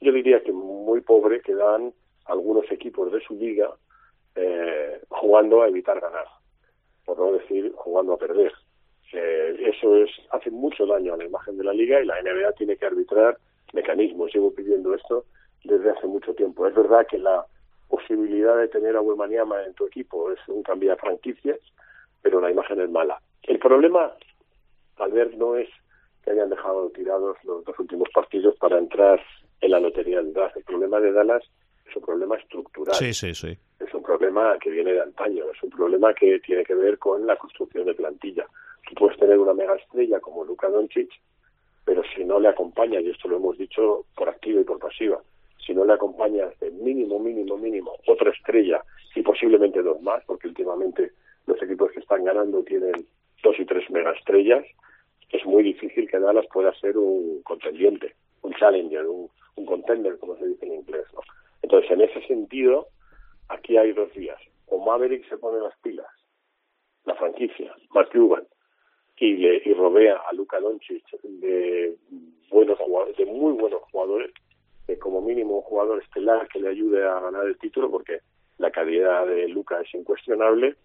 yo 0.01 0.11
diría 0.11 0.43
que 0.43 0.51
muy 0.51 1.01
pobre 1.01 1.41
que 1.41 1.55
dan 1.55 1.93
algunos 2.25 2.69
equipos 2.71 3.11
de 3.11 3.21
su 3.21 3.35
liga 3.35 3.69
eh, 4.35 5.01
jugando 5.09 5.61
a 5.61 5.67
evitar 5.67 5.99
ganar, 5.99 6.25
por 7.05 7.17
no 7.17 7.31
decir 7.33 7.71
jugando 7.75 8.13
a 8.13 8.17
perder. 8.17 8.53
Eso 9.11 9.95
es 9.95 10.09
hace 10.31 10.51
mucho 10.51 10.85
daño 10.85 11.13
a 11.13 11.17
la 11.17 11.25
imagen 11.25 11.57
de 11.57 11.63
la 11.63 11.73
liga 11.73 12.01
y 12.01 12.05
la 12.05 12.21
NBA 12.21 12.51
tiene 12.53 12.75
que 12.75 12.85
arbitrar 12.85 13.37
mecanismos. 13.71 14.33
Llevo 14.33 14.53
pidiendo 14.53 14.93
esto 14.93 15.25
desde 15.63 15.91
hace 15.91 16.07
mucho 16.07 16.33
tiempo. 16.33 16.67
Es 16.67 16.75
verdad 16.75 17.07
que 17.07 17.17
la 17.17 17.45
posibilidad 17.87 18.57
de 18.57 18.67
tener 18.67 18.95
a 18.95 19.01
Wemaniama 19.01 19.63
en 19.63 19.73
tu 19.73 19.85
equipo 19.85 20.31
es 20.31 20.39
un 20.47 20.63
cambio 20.63 20.91
de 20.91 20.97
franquicias, 20.97 21.59
pero 22.21 22.41
la 22.41 22.51
imagen 22.51 22.81
es 22.81 22.89
mala. 22.89 23.21
El 23.43 23.59
problema, 23.59 24.11
tal 24.97 25.11
vez, 25.11 25.35
no 25.37 25.55
es 25.55 25.69
que 26.23 26.31
hayan 26.31 26.49
dejado 26.49 26.89
tirados 26.89 27.37
los 27.43 27.63
dos 27.63 27.79
últimos 27.79 28.09
partidos 28.13 28.55
para 28.57 28.77
entrar 28.77 29.21
en 29.61 29.71
la 29.71 29.79
lotería 29.79 30.17
del 30.17 30.33
draft. 30.33 30.57
El 30.57 30.63
problema 30.63 30.99
de 30.99 31.11
Dallas 31.11 31.43
es 31.87 31.95
un 31.95 32.03
problema 32.03 32.35
estructural. 32.37 32.95
Sí, 32.95 33.13
sí, 33.13 33.33
sí. 33.33 33.57
Es 33.79 33.93
un 33.93 34.03
problema 34.03 34.57
que 34.59 34.69
viene 34.69 34.93
de 34.93 35.01
antaño, 35.01 35.45
es 35.53 35.61
un 35.63 35.69
problema 35.69 36.13
que 36.13 36.39
tiene 36.39 36.63
que 36.63 36.75
ver 36.75 36.97
con 36.97 37.25
la 37.25 37.35
construcción 37.35 37.85
de 37.85 37.93
plantilla. 37.93 38.45
Tú 38.87 38.95
puedes 38.95 39.17
tener 39.17 39.37
una 39.37 39.53
mega 39.53 39.75
estrella 39.75 40.19
como 40.19 40.43
Luka 40.43 40.69
Doncic, 40.69 41.09
pero 41.83 42.01
si 42.15 42.23
no 42.23 42.39
le 42.39 42.49
acompaña, 42.49 42.99
y 42.99 43.09
esto 43.09 43.27
lo 43.27 43.37
hemos 43.37 43.57
dicho 43.57 44.05
por 44.15 44.29
activa 44.29 44.61
y 44.61 44.63
por 44.63 44.79
pasiva, 44.79 45.21
si 45.65 45.73
no 45.73 45.85
le 45.85 45.93
acompaña 45.93 46.47
de 46.59 46.71
mínimo, 46.71 47.19
mínimo, 47.19 47.57
mínimo, 47.57 47.95
otra 48.07 48.31
estrella 48.31 48.83
y 49.15 49.21
posiblemente 49.21 49.81
dos 49.81 50.01
más, 50.01 50.23
porque 50.25 50.47
últimamente 50.47 51.11
los 51.47 51.61
equipos 51.61 51.91
que 51.91 51.99
están 51.99 52.23
ganando 52.23 52.63
tienen 52.63 53.05
dos 53.43 53.59
y 53.59 53.65
tres 53.65 53.89
megaestrellas, 53.89 54.65
es 55.31 55.45
muy 55.45 55.63
difícil 55.63 56.09
que 56.09 56.19
Dallas 56.19 56.45
pueda 56.51 56.73
ser 56.75 56.97
un 56.97 57.41
contendiente, 57.43 58.15
un 58.41 58.53
challenger, 58.53 59.05
un, 59.07 59.29
un 59.55 59.65
contender, 59.65 60.17
como 60.19 60.37
se 60.37 60.47
dice 60.47 60.65
en 60.65 60.75
inglés. 60.75 61.05
¿no? 61.13 61.21
Entonces, 61.65 61.89
en 61.89 62.01
ese 62.01 62.21
sentido, 62.27 62.89
aquí 63.49 63.75
hay 63.75 63.91
dos 63.91 64.13
vías. 64.13 64.39
O 64.67 64.85
Maverick 64.85 65.27
se 65.27 65.35
pone 65.39 65.59
las 65.59 65.75
pilas, 65.79 66.05
la 67.05 67.15
franquicia, 67.15 67.73
Mark 67.89 68.09
Cuban, 68.11 68.45
y, 69.17 69.33
le, 69.37 69.63
y 69.65 69.73
rodea 69.73 70.21
a 70.29 70.33
Luka 70.33 70.59
Doncic 70.59 71.03
de 71.23 71.95
buenos 72.51 72.77
de 73.17 73.25
muy 73.25 73.53
buenos 73.53 73.81
jugadores, 73.89 74.31
de 74.85 74.99
como 74.99 75.21
mínimo 75.21 75.55
un 75.55 75.61
jugador 75.63 76.03
estelar 76.03 76.47
que 76.49 76.59
le 76.59 76.69
ayude 76.69 77.03
a 77.03 77.19
ganar 77.19 77.47
el 77.47 77.57
título, 77.57 77.89
porque 77.89 78.19
la 78.59 78.69
calidad 78.69 79.25
de 79.25 79.47
Luca 79.47 79.81
es 79.81 79.91
incuestionable, 79.95 80.75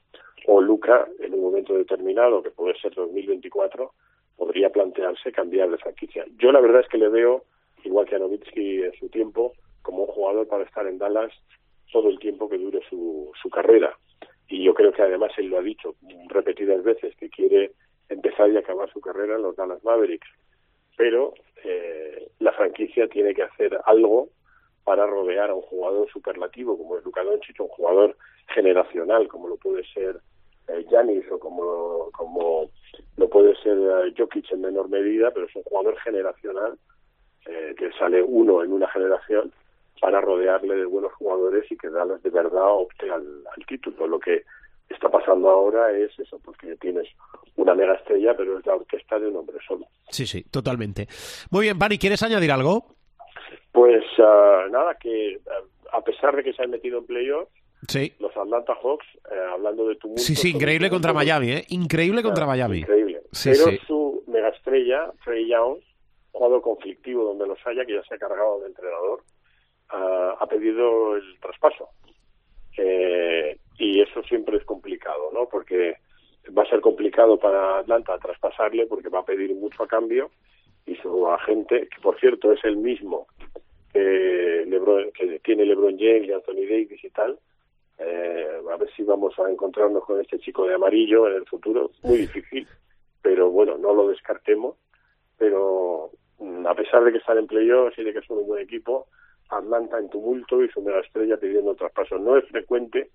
o 0.46 0.62
Luca 0.62 1.06
en 1.18 1.34
un 1.34 1.42
momento 1.42 1.74
determinado, 1.74 2.42
que 2.42 2.52
puede 2.52 2.74
ser 2.80 2.94
2024, 2.94 3.92
podría 4.34 4.70
plantearse 4.70 5.30
cambiar 5.30 5.70
de 5.70 5.76
franquicia. 5.76 6.24
Yo 6.38 6.50
la 6.52 6.60
verdad 6.62 6.80
es 6.80 6.88
que 6.88 6.96
le 6.96 7.10
veo, 7.10 7.44
igual 7.84 8.06
que 8.06 8.16
a 8.16 8.18
Novitsky 8.18 8.84
en 8.84 8.94
su 8.94 9.10
tiempo, 9.10 9.52
como 9.90 10.04
un 10.04 10.08
jugador 10.14 10.46
para 10.46 10.64
estar 10.64 10.86
en 10.86 10.98
Dallas 10.98 11.32
todo 11.92 12.08
el 12.08 12.20
tiempo 12.20 12.48
que 12.48 12.58
dure 12.58 12.80
su, 12.88 13.32
su 13.42 13.50
carrera. 13.50 13.98
Y 14.48 14.62
yo 14.62 14.72
creo 14.72 14.92
que 14.92 15.02
además 15.02 15.32
él 15.36 15.46
lo 15.46 15.58
ha 15.58 15.62
dicho 15.62 15.96
repetidas 16.28 16.82
veces, 16.84 17.16
que 17.16 17.28
quiere 17.28 17.72
empezar 18.08 18.50
y 18.50 18.56
acabar 18.56 18.88
su 18.92 19.00
carrera 19.00 19.34
en 19.34 19.42
los 19.42 19.56
Dallas 19.56 19.82
Mavericks. 19.82 20.28
Pero 20.96 21.34
eh, 21.64 22.30
la 22.38 22.52
franquicia 22.52 23.08
tiene 23.08 23.34
que 23.34 23.42
hacer 23.42 23.80
algo 23.84 24.28
para 24.84 25.06
rodear 25.06 25.50
a 25.50 25.54
un 25.54 25.62
jugador 25.62 26.08
superlativo 26.10 26.78
como 26.78 26.96
es 26.96 27.04
Luka 27.04 27.24
Doncic, 27.24 27.60
un 27.60 27.68
jugador 27.68 28.16
generacional 28.54 29.26
como 29.28 29.48
lo 29.48 29.56
puede 29.56 29.84
ser 29.92 30.20
Yanis 30.90 31.24
eh, 31.24 31.32
o 31.32 31.38
como, 31.38 32.10
como 32.12 32.70
lo 33.16 33.28
puede 33.28 33.54
ser 33.56 33.76
eh, 33.76 34.14
Jokic 34.16 34.52
en 34.52 34.60
menor 34.60 34.88
medida, 34.88 35.30
pero 35.32 35.46
es 35.46 35.56
un 35.56 35.62
jugador 35.64 35.98
generacional 35.98 36.78
eh, 37.46 37.74
que 37.76 37.90
sale 37.92 38.22
uno 38.22 38.62
en 38.62 38.72
una 38.72 38.88
generación 38.88 39.52
para 40.00 40.20
rodearle 40.20 40.76
de 40.76 40.84
buenos 40.86 41.12
jugadores 41.14 41.70
y 41.70 41.76
que 41.76 41.88
Dallas 41.90 42.22
de 42.22 42.30
verdad 42.30 42.66
opte 42.68 43.10
al, 43.10 43.44
al 43.54 43.66
título. 43.66 44.06
Lo 44.06 44.18
que 44.18 44.44
está 44.88 45.08
pasando 45.08 45.50
ahora 45.50 45.92
es 45.92 46.18
eso, 46.18 46.38
porque 46.44 46.74
tienes 46.76 47.06
una 47.56 47.74
mega 47.74 47.94
estrella, 47.94 48.34
pero 48.36 48.58
es 48.58 48.66
la 48.66 48.74
orquesta 48.74 49.18
de 49.18 49.28
un 49.28 49.36
hombre 49.36 49.58
solo. 49.66 49.86
Sí, 50.08 50.26
sí, 50.26 50.42
totalmente. 50.44 51.06
Muy 51.50 51.66
bien, 51.66 51.78
Bani, 51.78 51.98
¿quieres 51.98 52.22
añadir 52.22 52.50
algo? 52.50 52.86
Pues 53.72 54.02
ah, 54.18 54.66
nada, 54.70 54.94
que 54.96 55.38
ah, 55.48 55.96
a 55.98 56.00
pesar 56.02 56.34
de 56.34 56.42
que 56.42 56.52
se 56.52 56.62
han 56.62 56.70
metido 56.70 56.98
en 56.98 57.06
playoffs, 57.06 57.52
Sí. 57.88 58.12
los 58.18 58.36
Atlanta 58.36 58.74
Hawks, 58.82 59.06
eh, 59.30 59.34
hablando 59.52 59.88
de 59.88 59.96
tumulto... 59.96 60.22
Sí, 60.22 60.36
sí, 60.36 60.50
increíble 60.50 60.90
contra 60.90 61.14
Miami, 61.14 61.50
¿eh? 61.52 61.64
Increíble 61.70 62.22
contra 62.22 62.44
Miami. 62.46 62.80
Increíble. 62.80 63.22
Sí, 63.32 63.50
Pero 63.52 63.70
sí. 63.70 63.78
su 63.86 64.22
mega 64.26 64.48
estrella, 64.50 65.10
Trey 65.24 65.48
Young, 65.48 65.78
jugador 66.30 66.60
conflictivo 66.60 67.24
donde 67.24 67.46
los 67.46 67.58
haya, 67.66 67.86
que 67.86 67.94
ya 67.94 68.02
se 68.04 68.14
ha 68.14 68.18
cargado 68.18 68.60
de 68.60 68.66
entrenador, 68.66 69.22
ha 69.92 70.46
pedido 70.46 71.16
el 71.16 71.38
traspaso. 71.40 71.88
Eh, 72.76 73.58
y 73.78 74.00
eso 74.00 74.22
siempre 74.22 74.56
es 74.56 74.64
complicado, 74.64 75.30
¿no? 75.32 75.48
Porque 75.48 75.96
va 76.56 76.62
a 76.62 76.68
ser 76.68 76.80
complicado 76.80 77.38
para 77.38 77.78
Atlanta 77.78 78.18
traspasarle 78.18 78.86
porque 78.86 79.08
va 79.08 79.20
a 79.20 79.24
pedir 79.24 79.54
mucho 79.54 79.82
a 79.82 79.88
cambio 79.88 80.30
y 80.86 80.96
su 80.96 81.28
agente, 81.28 81.88
que 81.88 82.00
por 82.00 82.18
cierto 82.18 82.52
es 82.52 82.64
el 82.64 82.76
mismo 82.76 83.26
que, 83.92 84.64
LeBron, 84.66 85.12
que 85.12 85.40
tiene 85.40 85.64
LeBron 85.64 85.98
James 85.98 86.28
y 86.28 86.32
Anthony 86.32 86.66
Davis 86.68 87.04
y 87.04 87.10
tal, 87.10 87.38
eh, 87.98 88.60
a 88.72 88.76
ver 88.76 88.90
si 88.96 89.02
vamos 89.02 89.38
a 89.38 89.50
encontrarnos 89.50 90.04
con 90.04 90.20
este 90.20 90.38
chico 90.38 90.66
de 90.66 90.74
amarillo 90.74 91.28
en 91.28 91.34
el 91.34 91.46
futuro. 91.46 91.90
Muy 92.02 92.18
difícil, 92.18 92.66
pero 93.20 93.50
bueno, 93.50 93.76
no 93.76 93.94
lo 93.94 94.08
descartemos. 94.08 94.76
Pero 95.36 96.10
mm, 96.38 96.66
a 96.66 96.74
pesar 96.74 97.04
de 97.04 97.12
que 97.12 97.18
están 97.18 97.38
en 97.38 97.46
playoffs 97.46 97.98
y 97.98 98.04
de 98.04 98.12
que 98.12 98.22
son 98.22 98.38
un 98.38 98.46
buen 98.46 98.62
equipo, 98.62 99.06
Atlanta 99.50 99.98
en 99.98 100.08
tumulto 100.10 100.62
y 100.62 100.68
su 100.70 100.80
mega 100.82 101.00
estrella 101.00 101.36
pidiendo 101.36 101.74
traspaso. 101.74 102.18
No 102.18 102.36
es 102.36 102.46
frecuente 102.48 103.10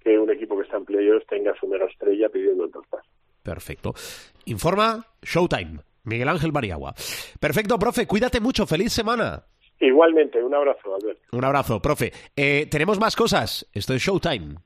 que 0.00 0.18
un 0.18 0.30
equipo 0.30 0.56
que 0.56 0.64
está 0.64 0.76
en 0.76 0.84
playoffs 0.84 1.26
tenga 1.26 1.54
su 1.58 1.66
mega 1.66 1.86
estrella 1.86 2.28
pidiendo 2.28 2.64
el 2.64 2.70
traspaso. 2.72 3.08
Perfecto. 3.42 3.94
Informa 4.46 5.04
Showtime. 5.22 5.80
Miguel 6.04 6.28
Ángel 6.28 6.52
Mariagua. 6.52 6.94
Perfecto, 7.40 7.78
profe. 7.78 8.06
Cuídate 8.06 8.40
mucho. 8.40 8.66
Feliz 8.66 8.92
semana. 8.92 9.44
Igualmente, 9.80 10.42
un 10.42 10.54
abrazo, 10.54 10.94
Albert. 10.94 11.18
Un 11.32 11.44
abrazo, 11.44 11.80
profe. 11.80 12.12
Eh, 12.36 12.66
Tenemos 12.70 12.98
más 13.00 13.16
cosas. 13.16 13.68
Esto 13.72 13.94
es 13.94 14.02
Showtime. 14.02 14.56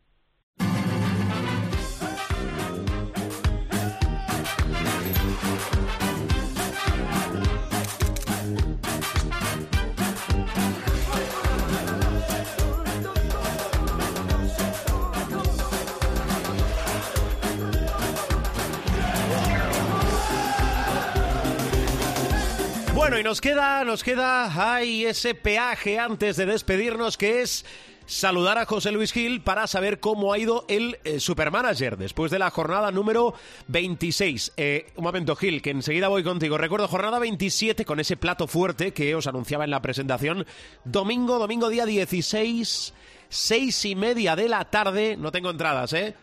Bueno, 23.09 23.21
y 23.21 23.25
nos 23.25 23.41
queda, 23.41 23.85
nos 23.85 24.05
queda, 24.05 24.75
hay 24.75 25.07
ese 25.07 25.35
peaje 25.35 25.99
antes 25.99 26.37
de 26.37 26.45
despedirnos 26.45 27.17
que 27.17 27.41
es 27.41 27.65
saludar 28.05 28.59
a 28.59 28.67
José 28.67 28.93
Luis 28.93 29.15
Gil 29.15 29.41
para 29.41 29.67
saber 29.67 29.99
cómo 29.99 30.31
ha 30.31 30.39
ido 30.39 30.67
el 30.69 30.99
eh, 31.05 31.19
Supermanager 31.19 31.97
después 31.97 32.31
de 32.31 32.39
la 32.39 32.51
jornada 32.51 32.91
número 32.91 33.33
26. 33.69 34.53
Eh, 34.59 34.93
un 34.97 35.05
momento, 35.05 35.37
Gil, 35.37 35.63
que 35.63 35.71
enseguida 35.71 36.09
voy 36.09 36.23
contigo. 36.23 36.59
Recuerdo 36.59 36.87
jornada 36.87 37.19
27 37.19 37.87
con 37.87 37.99
ese 37.99 38.19
plato 38.19 38.47
fuerte 38.47 38.93
que 38.93 39.15
os 39.15 39.27
anunciaba 39.27 39.65
en 39.65 39.71
la 39.71 39.81
presentación. 39.81 40.45
Domingo, 40.85 41.39
domingo 41.39 41.71
día 41.71 41.87
16, 41.87 42.93
seis 43.31 43.85
y 43.87 43.95
media 43.95 44.37
de 44.37 44.51
la 44.51 44.67
tarde. 44.67 45.17
No 45.17 45.33
tengo 45.33 45.49
entradas, 45.49 45.95
¿eh? 45.95 46.15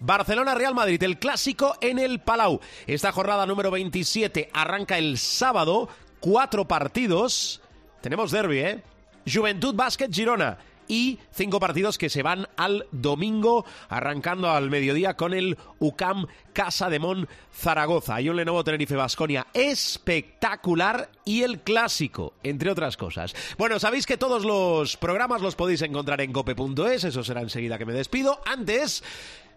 Barcelona-Real 0.00 0.74
Madrid, 0.74 1.02
el 1.02 1.18
clásico 1.18 1.76
en 1.80 1.98
el 1.98 2.20
Palau. 2.20 2.60
Esta 2.86 3.12
jornada 3.12 3.46
número 3.46 3.70
27 3.70 4.50
arranca 4.52 4.98
el 4.98 5.16
sábado, 5.18 5.88
cuatro 6.24 6.66
partidos. 6.66 7.60
Tenemos 8.00 8.30
derby, 8.30 8.58
¿eh? 8.60 8.82
Juventud 9.30 9.74
Basket 9.74 10.08
Girona. 10.10 10.56
Y 10.88 11.18
cinco 11.32 11.60
partidos 11.60 11.96
que 11.98 12.08
se 12.10 12.22
van 12.22 12.46
al 12.56 12.86
domingo, 12.92 13.64
arrancando 13.88 14.50
al 14.50 14.70
mediodía 14.70 15.16
con 15.16 15.32
el 15.32 15.56
UCAM 15.78 16.26
Casa 16.54 16.88
de 16.88 16.98
Mon 16.98 17.28
Zaragoza. 17.54 18.16
Hay 18.16 18.28
un 18.30 18.36
Lenovo 18.36 18.64
Tenerife 18.64 18.94
Basconia 18.94 19.46
espectacular 19.54 21.10
y 21.24 21.42
el 21.42 21.60
clásico, 21.60 22.34
entre 22.42 22.70
otras 22.70 22.98
cosas. 22.98 23.34
Bueno, 23.56 23.78
sabéis 23.78 24.04
que 24.04 24.18
todos 24.18 24.44
los 24.44 24.98
programas 24.98 25.40
los 25.40 25.56
podéis 25.56 25.80
encontrar 25.82 26.20
en 26.20 26.32
cope.es, 26.32 27.04
eso 27.04 27.24
será 27.24 27.40
enseguida 27.40 27.78
que 27.78 27.86
me 27.86 27.94
despido. 27.94 28.40
Antes, 28.44 29.02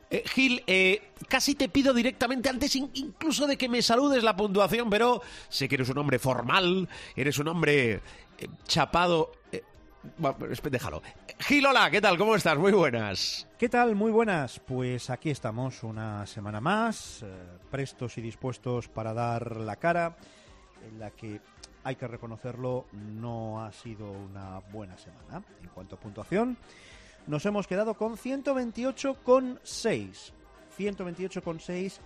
eh, 0.09 0.23
Gil, 0.25 0.63
eh, 0.67 1.11
casi 1.27 1.55
te 1.55 1.69
pido 1.69 1.93
directamente, 1.93 2.49
antes 2.49 2.75
in- 2.75 2.91
incluso 2.93 3.47
de 3.47 3.57
que 3.57 3.67
me 3.69 3.81
saludes 3.81 4.23
la 4.23 4.35
puntuación, 4.35 4.89
pero 4.89 5.21
sé 5.49 5.67
que 5.67 5.75
eres 5.75 5.89
un 5.89 5.97
hombre 5.97 6.19
formal, 6.19 6.87
eres 7.15 7.37
un 7.39 7.47
hombre 7.49 7.93
eh, 7.93 8.47
chapado. 8.65 9.31
eh, 9.51 9.63
bueno, 10.17 10.37
déjalo. 10.71 11.01
Gil, 11.39 11.65
hola, 11.65 11.91
¿qué 11.91 11.99
tal? 12.01 12.17
¿Cómo 12.17 12.35
estás? 12.35 12.57
Muy 12.57 12.71
buenas. 12.71 13.47
¿Qué 13.57 13.67
tal? 13.69 13.95
Muy 13.95 14.11
buenas. 14.11 14.59
Pues 14.59 15.09
aquí 15.09 15.29
estamos 15.29 15.83
una 15.83 16.25
semana 16.25 16.61
más, 16.61 17.25
prestos 17.69 18.17
y 18.17 18.21
dispuestos 18.21 18.87
para 18.87 19.13
dar 19.13 19.57
la 19.57 19.75
cara, 19.75 20.15
en 20.87 20.99
la 20.99 21.11
que 21.11 21.41
hay 21.83 21.95
que 21.95 22.07
reconocerlo, 22.07 22.85
no 22.93 23.63
ha 23.63 23.71
sido 23.71 24.09
una 24.11 24.59
buena 24.71 24.97
semana. 24.97 25.43
En 25.61 25.69
cuanto 25.69 25.95
a 25.95 25.99
puntuación, 25.99 26.57
nos 27.27 27.45
hemos 27.45 27.67
quedado 27.67 27.93
con 27.93 28.17
128,6. 28.17 30.31
128,6 30.77 31.99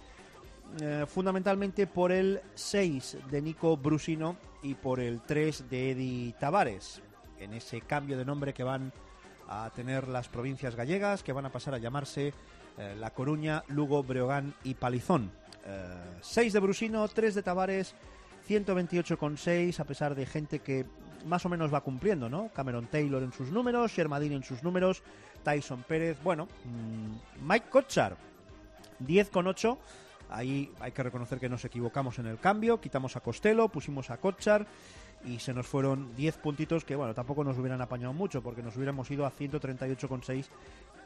eh, 0.79 1.05
fundamentalmente 1.07 1.86
por 1.86 2.12
el 2.12 2.41
6 2.55 3.17
de 3.29 3.41
Nico 3.41 3.77
Brusino 3.77 4.38
y 4.63 4.73
por 4.75 5.01
el 5.01 5.21
3 5.21 5.69
de 5.69 5.91
Eddie 5.91 6.34
Tavares, 6.39 7.01
en 7.39 7.53
ese 7.53 7.81
cambio 7.81 8.17
de 8.17 8.23
nombre 8.23 8.53
que 8.53 8.63
van 8.63 8.93
a 9.49 9.69
tener 9.75 10.07
las 10.07 10.29
provincias 10.29 10.75
gallegas, 10.75 11.23
que 11.23 11.34
van 11.34 11.45
a 11.45 11.51
pasar 11.51 11.73
a 11.73 11.77
llamarse 11.77 12.34
eh, 12.77 12.95
La 12.97 13.10
Coruña, 13.12 13.65
Lugo, 13.67 14.01
Breogán 14.03 14.53
y 14.63 14.75
Palizón. 14.75 15.31
6 16.21 16.53
de 16.53 16.60
Brusino, 16.60 17.07
3 17.07 17.36
de 17.36 17.43
Tavares, 17.43 17.93
128,6, 18.47 19.79
a 19.79 19.84
pesar 19.84 20.15
de 20.15 20.25
gente 20.25 20.60
que 20.60 20.88
más 21.25 21.45
o 21.45 21.49
menos 21.49 21.73
va 21.73 21.81
cumpliendo, 21.81 22.29
¿no? 22.29 22.49
Cameron 22.53 22.88
Taylor 22.88 23.23
en 23.23 23.31
sus 23.31 23.51
números, 23.51 23.91
Shermadine 23.91 24.36
en 24.36 24.43
sus 24.43 24.63
números, 24.63 25.03
Tyson 25.43 25.84
Pérez, 25.84 26.17
bueno, 26.23 26.47
mm, 26.65 27.47
Mike 27.47 27.69
Kochar, 27.69 28.17
10,8. 28.99 29.77
Ahí 30.29 30.71
hay 30.79 30.91
que 30.91 31.03
reconocer 31.03 31.39
que 31.39 31.49
nos 31.49 31.65
equivocamos 31.65 32.17
en 32.19 32.27
el 32.27 32.39
cambio. 32.39 32.79
Quitamos 32.79 33.15
a 33.15 33.19
Costello, 33.19 33.67
pusimos 33.67 34.10
a 34.12 34.17
Kochar 34.17 34.65
y 35.25 35.39
se 35.39 35.53
nos 35.53 35.67
fueron 35.67 36.15
10 36.15 36.38
puntitos 36.38 36.86
que, 36.86 36.95
bueno, 36.95 37.13
tampoco 37.13 37.43
nos 37.43 37.57
hubieran 37.57 37.81
apañado 37.81 38.13
mucho 38.13 38.41
porque 38.41 38.63
nos 38.63 38.75
hubiéramos 38.75 39.12
ido 39.12 39.25
a 39.25 39.31
138,6 39.31 40.45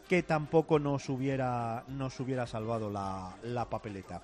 que 0.08 0.22
tampoco 0.22 0.78
nos 0.78 1.10
hubiera, 1.10 1.84
nos 1.88 2.20
hubiera 2.20 2.46
salvado 2.46 2.92
la, 2.92 3.36
la 3.44 3.66
papeleta. 3.66 4.22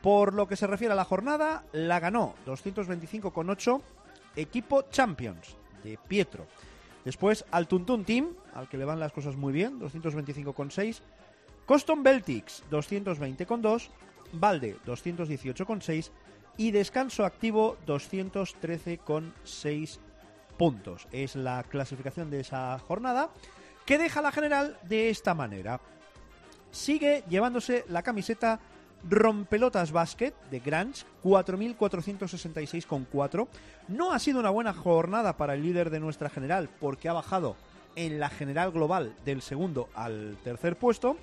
Por 0.00 0.34
lo 0.34 0.46
que 0.46 0.56
se 0.56 0.66
refiere 0.66 0.92
a 0.92 0.96
la 0.96 1.04
jornada, 1.04 1.64
la 1.72 1.98
ganó 1.98 2.34
225,8 2.46 3.80
equipo 4.36 4.82
Champions 4.90 5.56
de 5.82 5.98
Pietro. 6.08 6.46
Después 7.04 7.44
al 7.50 7.68
Tuntun 7.68 8.04
Team, 8.04 8.28
al 8.54 8.68
que 8.68 8.78
le 8.78 8.84
van 8.84 9.00
las 9.00 9.12
cosas 9.12 9.36
muy 9.36 9.52
bien, 9.52 9.80
225,6. 9.80 11.00
Coston 11.66 12.02
Beltics 12.02 12.64
220,2, 12.70 13.88
Valde 14.32 14.76
218,6 14.86 16.10
y 16.56 16.70
Descanso 16.70 17.24
Activo 17.24 17.76
213,6 17.86 19.98
puntos. 20.56 21.08
Es 21.12 21.36
la 21.36 21.62
clasificación 21.64 22.30
de 22.30 22.40
esa 22.40 22.78
jornada 22.78 23.28
que 23.84 23.98
deja 23.98 24.22
la 24.22 24.32
general 24.32 24.78
de 24.82 25.10
esta 25.10 25.34
manera. 25.34 25.78
Sigue 26.70 27.22
llevándose 27.28 27.84
la 27.88 28.02
camiseta 28.02 28.60
Rompelotas 29.08 29.92
Basket 29.92 30.34
de 30.50 30.58
Grange, 30.60 31.04
4.466,4. 31.22 33.48
No 33.88 34.12
ha 34.12 34.18
sido 34.18 34.40
una 34.40 34.50
buena 34.50 34.72
jornada 34.72 35.36
para 35.36 35.54
el 35.54 35.62
líder 35.62 35.90
de 35.90 36.00
nuestra 36.00 36.30
general 36.30 36.68
porque 36.80 37.08
ha 37.08 37.12
bajado 37.12 37.56
en 37.96 38.18
la 38.18 38.28
general 38.28 38.72
global 38.72 39.14
del 39.24 39.40
segundo 39.42 39.88
al 39.94 40.36
tercer 40.42 40.76
puesto. 40.76 41.16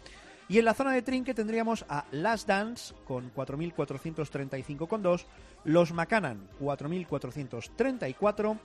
Y 0.48 0.60
en 0.60 0.66
la 0.66 0.74
zona 0.74 0.92
de 0.92 1.02
trinque 1.02 1.34
tendríamos 1.34 1.86
a 1.88 2.06
Last 2.12 2.48
Dance 2.48 2.94
con 3.06 3.34
4.435,2, 3.34 5.26
los 5.64 5.94
Macanan 5.94 6.50
4.434, 6.60 8.60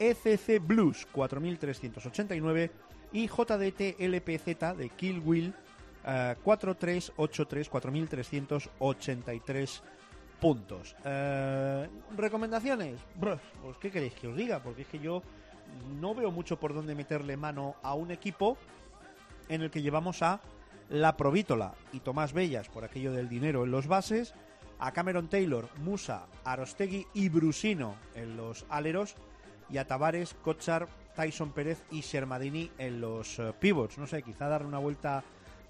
ECC 0.00 0.66
Blues 0.66 1.06
4.389 1.14 2.70
y 3.12 3.28
JDT 3.28 4.00
LPZ 4.00 4.76
de 4.76 4.90
Kill 4.96 5.20
Will 5.20 5.54
eh, 6.04 6.36
4383 6.42 7.70
4.383 7.70 9.80
puntos. 10.40 10.96
Eh, 11.04 11.88
¿Recomendaciones? 12.16 13.00
Brr, 13.14 13.38
Pues, 13.62 13.76
¿qué 13.78 13.90
queréis 13.90 14.14
que 14.14 14.28
os 14.28 14.36
diga? 14.36 14.60
Porque 14.60 14.82
es 14.82 14.88
que 14.88 14.98
yo 14.98 15.22
no 16.00 16.14
veo 16.14 16.30
mucho 16.30 16.58
por 16.58 16.74
dónde 16.74 16.94
meterle 16.94 17.36
mano 17.36 17.76
a 17.82 17.94
un 17.94 18.10
equipo 18.10 18.56
en 19.48 19.62
el 19.62 19.70
que 19.70 19.82
llevamos 19.82 20.22
a 20.22 20.40
La 20.88 21.16
Provítola 21.16 21.74
y 21.92 22.00
Tomás 22.00 22.32
Bellas 22.32 22.68
por 22.68 22.84
aquello 22.84 23.12
del 23.12 23.28
dinero 23.28 23.64
en 23.64 23.70
los 23.70 23.86
bases, 23.86 24.34
a 24.78 24.92
Cameron 24.92 25.28
Taylor, 25.28 25.68
Musa, 25.78 26.26
Arostegui 26.44 27.06
y 27.14 27.28
Brusino 27.28 27.94
en 28.16 28.36
los 28.36 28.66
aleros 28.68 29.14
y 29.70 29.78
a 29.78 29.86
Tavares, 29.86 30.34
Kochar, 30.34 30.88
Tyson 31.14 31.52
Pérez 31.52 31.84
y 31.90 32.00
Shermadini 32.00 32.70
en 32.78 33.00
los 33.00 33.38
eh, 33.38 33.52
pivots. 33.58 33.96
No 33.98 34.06
sé, 34.08 34.22
quizá 34.22 34.48
darle 34.48 34.66
una 34.66 34.78
vuelta 34.78 35.22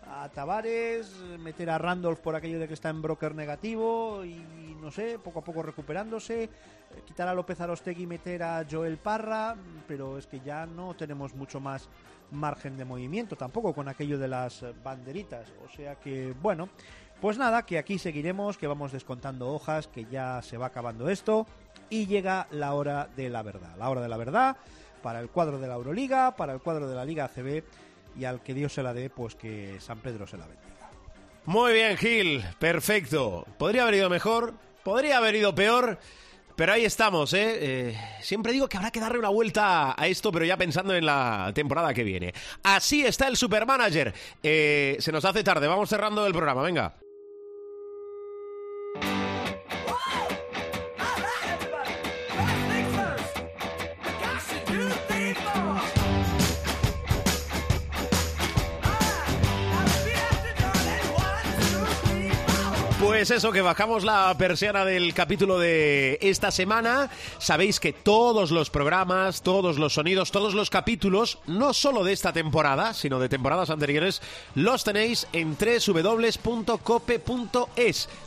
a 0.06 0.28
Tavares, 0.28 1.14
meter 1.38 1.70
a 1.70 1.78
Randolph 1.78 2.20
por 2.20 2.36
aquello 2.36 2.58
de 2.58 2.68
que 2.68 2.74
está 2.74 2.88
en 2.90 3.02
broker 3.02 3.34
negativo 3.34 4.24
y 4.24 4.44
no 4.80 4.90
sé, 4.90 5.18
poco 5.18 5.38
a 5.38 5.44
poco 5.44 5.62
recuperándose, 5.62 6.44
eh, 6.44 6.50
quitar 7.06 7.28
a 7.28 7.34
López 7.34 7.60
Arostegui 7.60 8.02
y 8.02 8.06
meter 8.06 8.42
a 8.42 8.66
Joel 8.68 8.98
Parra, 8.98 9.56
pero 9.86 10.18
es 10.18 10.26
que 10.26 10.40
ya 10.40 10.66
no 10.66 10.94
tenemos 10.94 11.34
mucho 11.34 11.60
más 11.60 11.88
margen 12.32 12.76
de 12.76 12.84
movimiento 12.84 13.36
tampoco 13.36 13.72
con 13.72 13.88
aquello 13.88 14.18
de 14.18 14.28
las 14.28 14.64
banderitas, 14.82 15.52
o 15.64 15.68
sea 15.68 15.94
que 15.96 16.34
bueno, 16.42 16.68
pues 17.20 17.38
nada, 17.38 17.64
que 17.64 17.78
aquí 17.78 17.98
seguiremos, 17.98 18.58
que 18.58 18.66
vamos 18.66 18.90
descontando 18.90 19.52
hojas, 19.52 19.86
que 19.86 20.06
ya 20.06 20.42
se 20.42 20.56
va 20.56 20.66
acabando 20.66 21.08
esto 21.08 21.46
y 21.88 22.06
llega 22.06 22.48
la 22.50 22.74
hora 22.74 23.08
de 23.14 23.28
la 23.28 23.42
verdad, 23.42 23.76
la 23.78 23.88
hora 23.88 24.00
de 24.00 24.08
la 24.08 24.16
verdad 24.16 24.56
para 25.02 25.20
el 25.20 25.28
cuadro 25.28 25.58
de 25.58 25.68
la 25.68 25.74
Euroliga, 25.74 26.34
para 26.36 26.52
el 26.52 26.60
cuadro 26.60 26.88
de 26.88 26.94
la 26.94 27.04
Liga 27.04 27.24
ACB 27.24 27.64
y 28.18 28.24
al 28.24 28.42
que 28.42 28.54
Dios 28.54 28.72
se 28.72 28.82
la 28.82 28.92
dé, 28.94 29.10
pues 29.10 29.34
que 29.34 29.76
San 29.80 29.98
Pedro 30.00 30.26
se 30.26 30.36
la 30.36 30.46
bendiga. 30.46 30.90
Muy 31.44 31.72
bien, 31.72 31.96
Gil. 31.96 32.44
Perfecto. 32.58 33.44
Podría 33.58 33.82
haber 33.82 33.94
ido 33.94 34.10
mejor, 34.10 34.54
podría 34.84 35.18
haber 35.18 35.34
ido 35.34 35.54
peor. 35.54 35.98
Pero 36.54 36.74
ahí 36.74 36.84
estamos, 36.84 37.32
¿eh? 37.32 37.58
Eh, 37.90 37.98
Siempre 38.20 38.52
digo 38.52 38.68
que 38.68 38.76
habrá 38.76 38.90
que 38.90 39.00
darle 39.00 39.18
una 39.18 39.30
vuelta 39.30 40.00
a 40.00 40.06
esto, 40.06 40.30
pero 40.30 40.44
ya 40.44 40.56
pensando 40.56 40.94
en 40.94 41.06
la 41.06 41.50
temporada 41.54 41.94
que 41.94 42.04
viene. 42.04 42.34
Así 42.62 43.04
está 43.04 43.26
el 43.26 43.36
Supermanager. 43.36 44.12
Eh, 44.42 44.96
se 45.00 45.12
nos 45.12 45.24
hace 45.24 45.42
tarde, 45.42 45.66
vamos 45.66 45.88
cerrando 45.88 46.26
el 46.26 46.32
programa, 46.32 46.62
venga. 46.62 46.94
Pues 63.12 63.30
eso, 63.30 63.52
que 63.52 63.60
bajamos 63.60 64.04
la 64.04 64.34
persiana 64.38 64.86
del 64.86 65.12
capítulo 65.12 65.58
de 65.58 66.18
esta 66.22 66.50
semana. 66.50 67.10
Sabéis 67.36 67.78
que 67.78 67.92
todos 67.92 68.50
los 68.50 68.70
programas, 68.70 69.42
todos 69.42 69.76
los 69.76 69.92
sonidos, 69.92 70.30
todos 70.30 70.54
los 70.54 70.70
capítulos, 70.70 71.38
no 71.46 71.74
solo 71.74 72.04
de 72.04 72.14
esta 72.14 72.32
temporada, 72.32 72.94
sino 72.94 73.20
de 73.20 73.28
temporadas 73.28 73.68
anteriores, 73.68 74.22
los 74.54 74.82
tenéis 74.82 75.26
en 75.34 75.58
www.cope.es. 75.58 76.38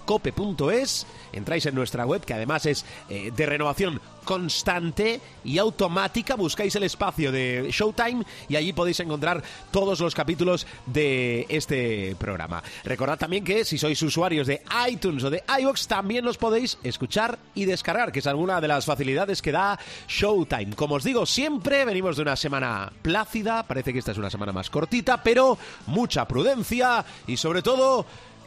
Cope.es, 0.05 1.05
entráis 1.33 1.65
en 1.65 1.75
nuestra 1.75 2.05
web, 2.05 2.23
que 2.23 2.33
además 2.33 2.65
es 2.65 2.85
eh, 3.09 3.31
de 3.35 3.45
renovación 3.45 4.01
constante 4.25 5.21
y 5.45 5.57
automática. 5.57 6.35
Buscáis 6.35 6.75
el 6.75 6.83
espacio 6.83 7.31
de 7.31 7.69
Showtime 7.71 8.25
y 8.49 8.55
allí 8.57 8.73
podéis 8.73 8.99
encontrar 8.99 9.41
todos 9.71 9.99
los 10.01 10.13
capítulos 10.13 10.67
de 10.85 11.45
este 11.47 12.15
programa. 12.17 12.61
Recordad 12.83 13.17
también 13.17 13.43
que 13.43 13.63
si 13.63 13.77
sois 13.77 14.01
usuarios 14.01 14.47
de 14.47 14.61
iTunes 14.89 15.23
o 15.23 15.29
de 15.29 15.43
iVoox 15.59 15.87
también 15.87 16.25
los 16.25 16.37
podéis 16.37 16.77
escuchar 16.83 17.37
y 17.53 17.65
descargar, 17.65 18.11
que 18.11 18.19
es 18.19 18.27
alguna 18.27 18.59
de 18.59 18.67
las 18.67 18.85
facilidades 18.85 19.41
que 19.41 19.51
da 19.51 19.79
Showtime. 20.07 20.75
Como 20.75 20.95
os 20.95 21.03
digo, 21.03 21.25
siempre 21.25 21.85
venimos 21.85 22.17
de 22.17 22.23
una 22.23 22.35
semana 22.35 22.91
plácida, 23.01 23.63
parece 23.63 23.93
que 23.93 23.99
esta 23.99 24.11
es 24.11 24.17
una 24.17 24.29
semana 24.29 24.51
más 24.51 24.69
cortita, 24.69 25.21
pero 25.21 25.57
mucha 25.87 26.27
prudencia 26.27 27.05
y 27.27 27.37
sobre 27.37 27.61
todo 27.61 28.05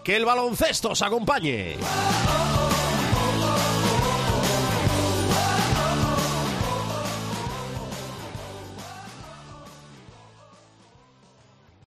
que 0.09 0.17
el 0.17 0.25
baloncesto 0.25 0.93
os 0.93 1.03
acompañe. 1.03 1.77